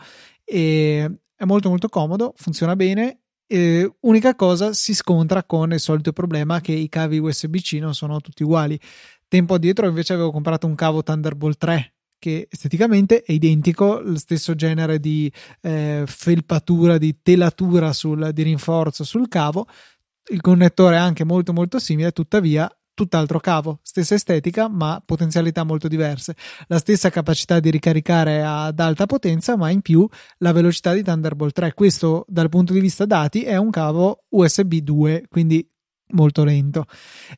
e 0.45 1.19
è 1.35 1.43
molto 1.43 1.67
molto 1.67 1.89
comodo, 1.89 2.33
funziona 2.37 2.77
bene. 2.77 3.19
E 3.45 3.91
unica 3.99 4.33
cosa, 4.35 4.71
si 4.71 4.93
scontra 4.93 5.43
con 5.43 5.73
il 5.73 5.81
solito 5.81 6.13
problema 6.13 6.61
che 6.61 6.71
i 6.71 6.87
cavi 6.87 7.19
USB-C 7.19 7.73
non 7.81 7.93
sono 7.93 8.21
tutti 8.21 8.43
uguali. 8.43 8.79
Tempo 9.27 9.55
addietro 9.55 9.85
invece 9.85 10.13
avevo 10.13 10.31
comprato 10.31 10.65
un 10.65 10.75
cavo 10.75 11.03
Thunderbolt 11.03 11.57
3 11.57 11.93
che 12.17 12.47
esteticamente 12.49 13.23
è 13.23 13.33
identico, 13.33 13.99
lo 13.99 14.17
stesso 14.17 14.55
genere 14.55 14.99
di 14.99 15.29
eh, 15.61 16.03
felpatura, 16.05 16.99
di 16.99 17.17
telatura 17.21 17.91
sul, 17.91 18.29
di 18.31 18.43
rinforzo 18.43 19.03
sul 19.03 19.27
cavo, 19.27 19.65
il 20.31 20.41
connettore 20.41 20.95
è 20.95 20.99
anche 20.99 21.23
molto 21.23 21.53
molto 21.53 21.79
simile, 21.79 22.11
tuttavia 22.11 22.69
tutt'altro 22.93 23.39
cavo, 23.39 23.79
stessa 23.81 24.15
estetica 24.15 24.67
ma 24.67 25.01
potenzialità 25.03 25.63
molto 25.63 25.87
diverse, 25.87 26.35
la 26.67 26.77
stessa 26.77 27.09
capacità 27.09 27.59
di 27.59 27.71
ricaricare 27.71 28.43
ad 28.43 28.79
alta 28.79 29.05
potenza 29.05 29.55
ma 29.55 29.69
in 29.69 29.81
più 29.81 30.07
la 30.37 30.51
velocità 30.51 30.93
di 30.93 31.03
Thunderbolt 31.03 31.53
3. 31.53 31.73
Questo 31.73 32.25
dal 32.27 32.49
punto 32.49 32.73
di 32.73 32.79
vista 32.79 33.05
dati 33.05 33.43
è 33.43 33.57
un 33.57 33.69
cavo 33.69 34.25
USB 34.29 34.75
2, 34.75 35.25
quindi 35.29 35.67
molto 36.11 36.43
lento. 36.43 36.85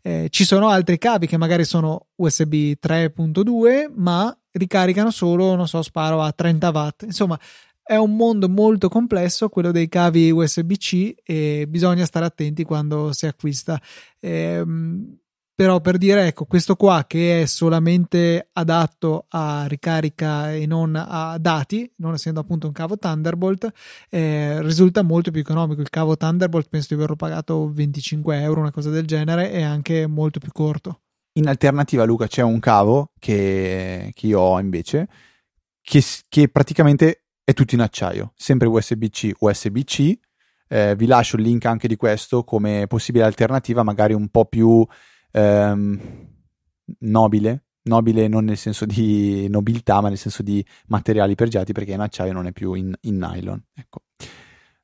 Eh, 0.01 0.27
ci 0.29 0.45
sono 0.45 0.69
altri 0.69 0.97
cavi 0.97 1.27
che 1.27 1.37
magari 1.37 1.63
sono 1.63 2.07
USB 2.15 2.53
3.2 2.81 3.91
ma 3.95 4.35
ricaricano 4.51 5.11
solo, 5.11 5.55
non 5.55 5.67
so, 5.67 5.81
sparo 5.81 6.21
a 6.21 6.31
30 6.31 6.69
watt. 6.69 7.03
Insomma, 7.03 7.39
è 7.83 7.95
un 7.95 8.15
mondo 8.15 8.47
molto 8.47 8.87
complesso 8.89 9.49
quello 9.49 9.71
dei 9.71 9.89
cavi 9.89 10.31
USB-C 10.31 11.15
e 11.23 11.65
bisogna 11.67 12.05
stare 12.05 12.25
attenti 12.25 12.63
quando 12.63 13.11
si 13.11 13.27
acquista. 13.27 13.79
Ehm, 14.19 15.17
però 15.55 15.81
per 15.81 15.97
dire, 15.97 16.25
ecco, 16.25 16.45
questo 16.45 16.75
qua 16.75 17.05
che 17.05 17.43
è 17.43 17.45
solamente 17.45 18.49
adatto 18.53 19.25
a 19.29 19.65
ricarica 19.67 20.51
e 20.51 20.65
non 20.65 20.95
a 20.95 21.37
dati, 21.37 21.91
non 21.97 22.13
essendo 22.15 22.39
appunto 22.39 22.65
un 22.65 22.73
cavo 22.73 22.97
Thunderbolt, 22.97 23.71
eh, 24.09 24.63
risulta 24.63 25.03
molto 25.03 25.29
più 25.29 25.41
economico. 25.41 25.81
Il 25.81 25.89
cavo 25.89 26.17
Thunderbolt 26.17 26.69
penso 26.69 26.87
di 26.89 26.95
averlo 26.95 27.15
pagato 27.15 27.71
25 27.71 28.41
euro, 28.41 28.61
una 28.61 28.71
cosa 28.71 28.89
del 28.89 29.05
genere, 29.05 29.51
e 29.51 29.61
anche 29.61 30.07
molto 30.07 30.39
più 30.39 30.51
corto. 30.51 31.01
In 31.33 31.47
alternativa, 31.47 32.03
Luca, 32.03 32.25
c'è 32.25 32.41
un 32.41 32.59
cavo 32.59 33.11
che, 33.19 34.11
che 34.15 34.27
io 34.27 34.39
ho 34.39 34.59
invece, 34.59 35.07
che, 35.81 36.03
che 36.29 36.49
praticamente 36.49 37.22
è 37.43 37.53
tutto 37.53 37.75
in 37.75 37.81
acciaio, 37.81 38.33
sempre 38.35 38.67
USB-C, 38.67 39.31
USB-C. 39.39 40.19
Eh, 40.67 40.95
vi 40.95 41.05
lascio 41.05 41.35
il 41.35 41.43
link 41.43 41.65
anche 41.65 41.87
di 41.87 41.95
questo 41.95 42.43
come 42.43 42.85
possibile 42.87 43.25
alternativa, 43.25 43.83
magari 43.83 44.13
un 44.13 44.29
po' 44.29 44.45
più 44.45 44.85
ehm, 45.31 45.99
nobile, 46.99 47.63
nobile 47.83 48.27
non 48.27 48.45
nel 48.45 48.57
senso 48.57 48.85
di 48.85 49.47
nobiltà, 49.49 50.01
ma 50.01 50.09
nel 50.09 50.17
senso 50.17 50.41
di 50.41 50.65
materiali 50.87 51.35
pregiati, 51.35 51.73
perché 51.73 51.91
in 51.91 51.99
acciaio 51.99 52.33
non 52.33 52.47
è 52.47 52.51
più 52.51 52.73
in, 52.73 52.93
in 53.01 53.17
nylon. 53.17 53.61
Ecco. 53.73 54.03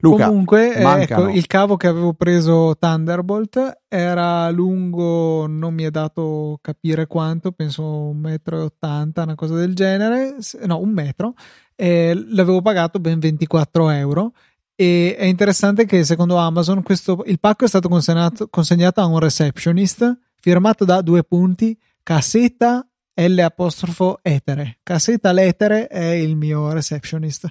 Luca, 0.01 0.27
Comunque, 0.27 0.75
eh, 0.75 1.01
ecco, 1.01 1.27
il 1.27 1.45
cavo 1.45 1.75
che 1.75 1.87
avevo 1.87 2.13
preso 2.13 2.77
Thunderbolt 2.79 3.81
era 3.89 4.49
lungo, 4.49 5.45
non 5.45 5.73
mi 5.73 5.83
è 5.83 5.91
dato 5.91 6.57
capire 6.61 7.05
quanto, 7.05 7.51
penso 7.51 7.83
un 7.83 8.17
metro 8.17 8.59
e 8.59 8.61
ottanta, 8.61 9.23
una 9.23 9.35
cosa 9.35 9.55
del 9.55 9.75
genere, 9.75 10.37
no, 10.65 10.79
un 10.79 10.91
metro, 10.91 11.33
e 11.75 12.13
l'avevo 12.29 12.61
pagato 12.61 12.99
ben 12.99 13.19
24 13.19 13.89
euro. 13.89 14.31
E 14.73 15.17
è 15.17 15.25
interessante 15.25 15.85
che 15.85 16.05
secondo 16.05 16.37
Amazon 16.37 16.81
questo, 16.81 17.21
il 17.25 17.37
pacco 17.37 17.65
è 17.65 17.67
stato 17.67 17.89
consegnato, 17.89 18.47
consegnato 18.47 19.01
a 19.01 19.05
un 19.05 19.19
receptionist 19.19 20.17
firmato 20.39 20.85
da 20.85 21.01
due 21.01 21.25
punti, 21.25 21.77
cassetta 22.01 22.87
L 23.15 23.39
apostrofo 23.39 24.19
etere. 24.21 24.77
Cassetta 24.81 25.33
l'etere 25.33 25.87
è 25.87 26.11
il 26.11 26.37
mio 26.37 26.71
receptionist. 26.71 27.49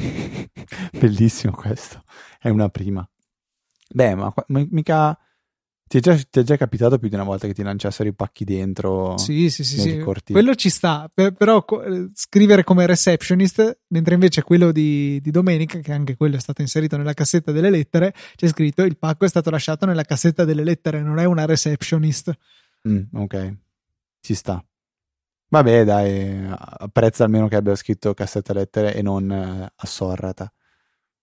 Bellissimo 0.98 1.52
questo, 1.52 2.02
è 2.38 2.48
una 2.48 2.68
prima. 2.68 3.08
Beh, 3.88 4.14
ma, 4.14 4.32
ma 4.48 4.66
mica... 4.70 5.18
Ti 5.90 5.98
è, 5.98 6.00
già, 6.00 6.14
ti 6.14 6.38
è, 6.38 6.42
già, 6.44 6.56
capitato 6.56 7.00
più 7.00 7.08
di 7.08 7.16
una 7.16 7.24
volta 7.24 7.48
che 7.48 7.52
ti 7.52 7.64
lanciassero 7.64 8.08
i 8.08 8.14
pacchi 8.14 8.44
dentro? 8.44 9.18
Sì, 9.18 9.50
sì, 9.50 9.64
sì, 9.64 9.80
sì. 9.80 10.04
quello 10.30 10.54
ci 10.54 10.70
sta, 10.70 11.10
per, 11.12 11.32
però 11.32 11.64
eh, 11.84 12.06
scrivere 12.14 12.62
come 12.62 12.86
receptionist, 12.86 13.80
mentre 13.88 14.14
invece 14.14 14.44
quello 14.44 14.70
di, 14.70 15.20
di, 15.20 15.32
domenica, 15.32 15.80
che 15.80 15.92
anche 15.92 16.14
quello 16.14 16.36
è 16.36 16.38
stato 16.38 16.60
inserito 16.60 16.96
nella 16.96 17.12
cassetta 17.12 17.50
delle 17.50 17.70
lettere, 17.70 18.14
c'è 18.36 18.46
scritto 18.46 18.84
il 18.84 18.98
pacco 18.98 19.24
è 19.24 19.28
stato 19.28 19.50
lasciato 19.50 19.84
nella 19.84 20.04
cassetta 20.04 20.44
delle 20.44 20.62
lettere, 20.62 21.02
non 21.02 21.18
è 21.18 21.24
una 21.24 21.44
receptionist. 21.44 22.38
Mm, 22.88 23.02
ok, 23.12 23.54
ci 24.20 24.34
sta. 24.34 24.64
Vabbè, 25.52 25.84
dai, 25.84 26.46
apprezza 26.48 27.24
almeno 27.24 27.48
che 27.48 27.56
abbia 27.56 27.74
scritto 27.74 28.14
cassetta 28.14 28.52
lettere 28.52 28.94
e 28.94 29.02
non 29.02 29.28
eh, 29.32 29.72
assorrata. 29.76 30.50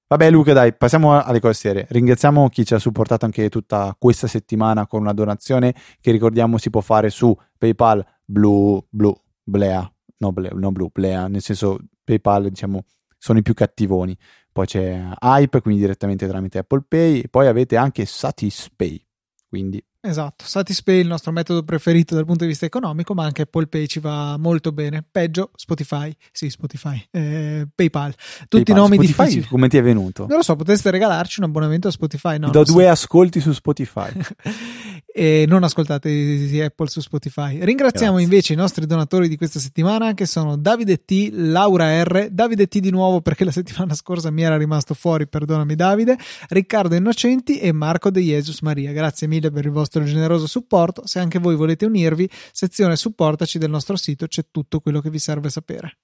Vabbè, 0.05 0.29
Luca, 0.29 0.51
dai, 0.51 0.75
passiamo 0.75 1.21
alle 1.21 1.39
cose 1.39 1.53
serie. 1.53 1.87
Ringraziamo 1.89 2.49
chi 2.49 2.65
ci 2.65 2.73
ha 2.73 2.79
supportato 2.79 3.23
anche 3.23 3.47
tutta 3.49 3.95
questa 3.97 4.27
settimana 4.27 4.85
con 4.85 4.99
una 4.99 5.13
donazione 5.13 5.73
che 6.01 6.11
ricordiamo 6.11 6.57
si 6.57 6.69
può 6.69 6.81
fare 6.81 7.09
su 7.09 7.33
PayPal 7.57 8.05
Blue, 8.25 8.85
Blue, 8.89 9.15
Blea, 9.43 9.89
no, 10.17 10.31
Blea, 10.33 10.51
no 10.55 10.71
Blue, 10.73 10.89
Blea, 10.91 11.29
nel 11.29 11.41
senso 11.41 11.79
PayPal, 12.03 12.49
diciamo, 12.49 12.83
sono 13.17 13.39
i 13.39 13.41
più 13.41 13.53
cattivoni. 13.53 14.17
Poi 14.51 14.65
c'è 14.65 15.09
Hype, 15.21 15.61
quindi 15.61 15.79
direttamente 15.79 16.27
tramite 16.27 16.57
Apple 16.57 16.83
Pay, 16.85 17.21
e 17.21 17.27
poi 17.29 17.47
avete 17.47 17.77
anche 17.77 18.05
Satispay, 18.05 19.01
quindi 19.47 19.81
Esatto, 20.07 20.45
Satispay 20.45 20.95
è 20.95 21.01
il 21.01 21.07
nostro 21.07 21.33
metodo 21.33 21.63
preferito 21.63 22.15
dal 22.15 22.23
punto 22.23 22.45
di 22.45 22.49
vista 22.49 22.65
economico, 22.65 23.13
ma 23.13 23.25
anche 23.25 23.41
Apple 23.41 23.67
Pay 23.67 23.87
ci 23.87 23.99
va 23.99 24.37
molto 24.37 24.71
bene. 24.71 25.03
Peggio 25.09 25.51
Spotify, 25.55 26.15
sì, 26.31 26.49
Spotify, 26.49 27.05
eh, 27.11 27.67
PayPal, 27.75 28.13
tutti 28.47 28.63
PayPal. 28.63 28.75
i 28.75 28.79
nomi 28.79 28.95
Spotify, 28.95 29.23
difficili. 29.23 29.47
Come 29.47 29.67
ti 29.67 29.75
è 29.75 29.83
venuto? 29.83 30.25
Non 30.27 30.37
lo 30.37 30.43
so, 30.43 30.55
potreste 30.55 30.91
regalarci 30.91 31.41
un 31.41 31.47
abbonamento 31.47 31.89
a 31.89 31.91
Spotify. 31.91 32.39
No, 32.39 32.51
do 32.51 32.63
due 32.63 32.85
so. 32.85 32.89
ascolti 32.91 33.41
su 33.41 33.51
Spotify. 33.51 34.09
e 35.17 35.45
non 35.47 35.63
ascoltate 35.63 36.63
Apple 36.63 36.89
su 36.89 37.01
Spotify. 37.01 37.57
Ringraziamo 37.63 38.17
Grazie. 38.17 38.23
invece 38.23 38.53
i 38.53 38.55
nostri 38.55 38.85
donatori 38.85 39.27
di 39.27 39.35
questa 39.35 39.57
settimana 39.57 40.13
che 40.13 40.27
sono 40.27 40.57
Davide 40.57 41.05
T, 41.05 41.29
Laura 41.31 42.03
R, 42.03 42.27
Davide 42.29 42.67
T 42.67 42.77
di 42.77 42.91
nuovo 42.91 43.21
perché 43.21 43.43
la 43.43 43.49
settimana 43.49 43.95
scorsa 43.95 44.29
mi 44.29 44.43
era 44.43 44.57
rimasto 44.57 44.93
fuori, 44.93 45.27
perdonami 45.27 45.73
Davide, 45.73 46.19
Riccardo 46.49 46.93
Innocenti 46.93 47.57
e 47.57 47.71
Marco 47.71 48.11
De 48.11 48.21
Jesus 48.21 48.61
Maria. 48.61 48.91
Grazie 48.91 49.25
mille 49.25 49.49
per 49.49 49.65
il 49.65 49.71
vostro 49.71 50.03
generoso 50.03 50.45
supporto. 50.45 51.07
Se 51.07 51.17
anche 51.17 51.39
voi 51.39 51.55
volete 51.55 51.87
unirvi, 51.87 52.29
sezione 52.51 52.95
supportaci 52.95 53.57
del 53.57 53.71
nostro 53.71 53.95
sito, 53.95 54.27
c'è 54.27 54.45
tutto 54.51 54.79
quello 54.81 55.01
che 55.01 55.09
vi 55.09 55.17
serve 55.17 55.49
sapere. 55.49 55.97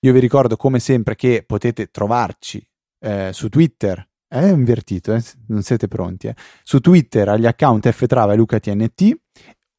Io 0.00 0.12
vi 0.12 0.20
ricordo 0.20 0.56
come 0.56 0.78
sempre 0.78 1.14
che 1.14 1.42
potete 1.46 1.90
trovarci 1.90 2.62
eh, 2.98 3.30
su 3.32 3.48
Twitter, 3.48 4.06
è 4.38 4.48
invertito, 4.48 5.12
eh? 5.12 5.20
non 5.48 5.62
siete 5.62 5.88
pronti, 5.88 6.28
eh? 6.28 6.36
su 6.62 6.78
Twitter 6.78 7.28
agli 7.28 7.46
account 7.46 7.90
ftrava 7.90 8.32
e 8.32 8.36
lucatnt 8.36 9.18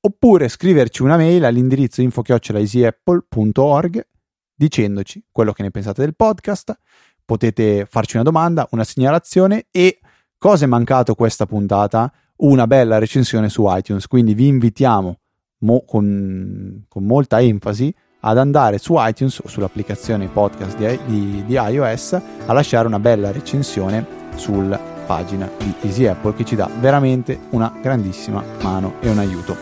oppure 0.02 0.50
scriverci 0.50 1.04
una 1.04 1.16
mail 1.16 1.46
all'indirizzo 1.46 2.02
info-easyapple.org 2.02 4.06
dicendoci 4.54 5.24
quello 5.32 5.54
che 5.54 5.64
ne 5.64 5.72
pensate 5.72 6.02
del 6.02 6.16
podcast, 6.16 6.78
potete 7.26 7.88
farci 7.90 8.18
una 8.18 8.26
domanda, 8.26 8.68
una 8.72 8.84
segnalazione 8.84 9.68
e 9.72 10.00
cosa 10.38 10.66
è 10.66 10.68
mancato 10.68 11.16
questa 11.16 11.46
puntata 11.46 12.12
una 12.38 12.68
bella 12.68 13.00
recensione 13.00 13.50
su 13.50 13.66
iTunes. 13.68 14.08
Quindi 14.08 14.34
vi 14.34 14.48
invitiamo 14.48 15.20
mo- 15.60 15.84
con, 15.86 16.84
con, 16.88 17.06
molta 17.06 17.42
enfasi 17.42 17.94
ad 18.22 18.38
andare 18.38 18.78
su 18.78 18.96
iTunes 18.98 19.40
o 19.40 19.48
sull'applicazione 19.48 20.28
podcast 20.28 20.78
di, 20.78 21.00
di, 21.06 21.44
di, 21.46 21.54
iOS 21.54 22.22
a 22.46 22.54
lasciare 22.54 22.86
una 22.86 23.00
bella 23.00 23.32
recensione 23.32 24.21
sulla 24.36 24.80
pagina 25.06 25.50
di 25.58 25.74
Easy 25.82 26.06
Apple 26.06 26.34
che 26.34 26.46
ci 26.46 26.56
dà 26.56 26.70
veramente 26.80 27.40
una 27.50 27.72
grandissima 27.82 28.44
mano 28.62 28.96
e 29.00 29.10
un 29.10 29.20
aiuto. 29.20 29.56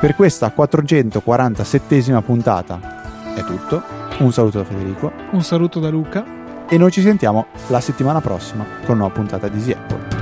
Per 0.00 0.14
questa 0.14 0.52
447esima 0.56 2.22
puntata 2.22 2.80
è 3.34 3.44
tutto. 3.44 3.82
Un 4.18 4.32
saluto 4.32 4.58
da 4.58 4.64
Federico. 4.64 5.12
Un 5.30 5.42
saluto 5.42 5.80
da 5.80 5.90
Luca. 5.90 6.24
E 6.68 6.78
noi 6.78 6.90
ci 6.90 7.02
sentiamo 7.02 7.46
la 7.68 7.80
settimana 7.80 8.20
prossima 8.20 8.64
con 8.64 8.94
una 8.94 8.98
nuova 8.98 9.14
puntata 9.14 9.48
di 9.48 9.58
Easy 9.58 9.72
Apple. 9.72 10.21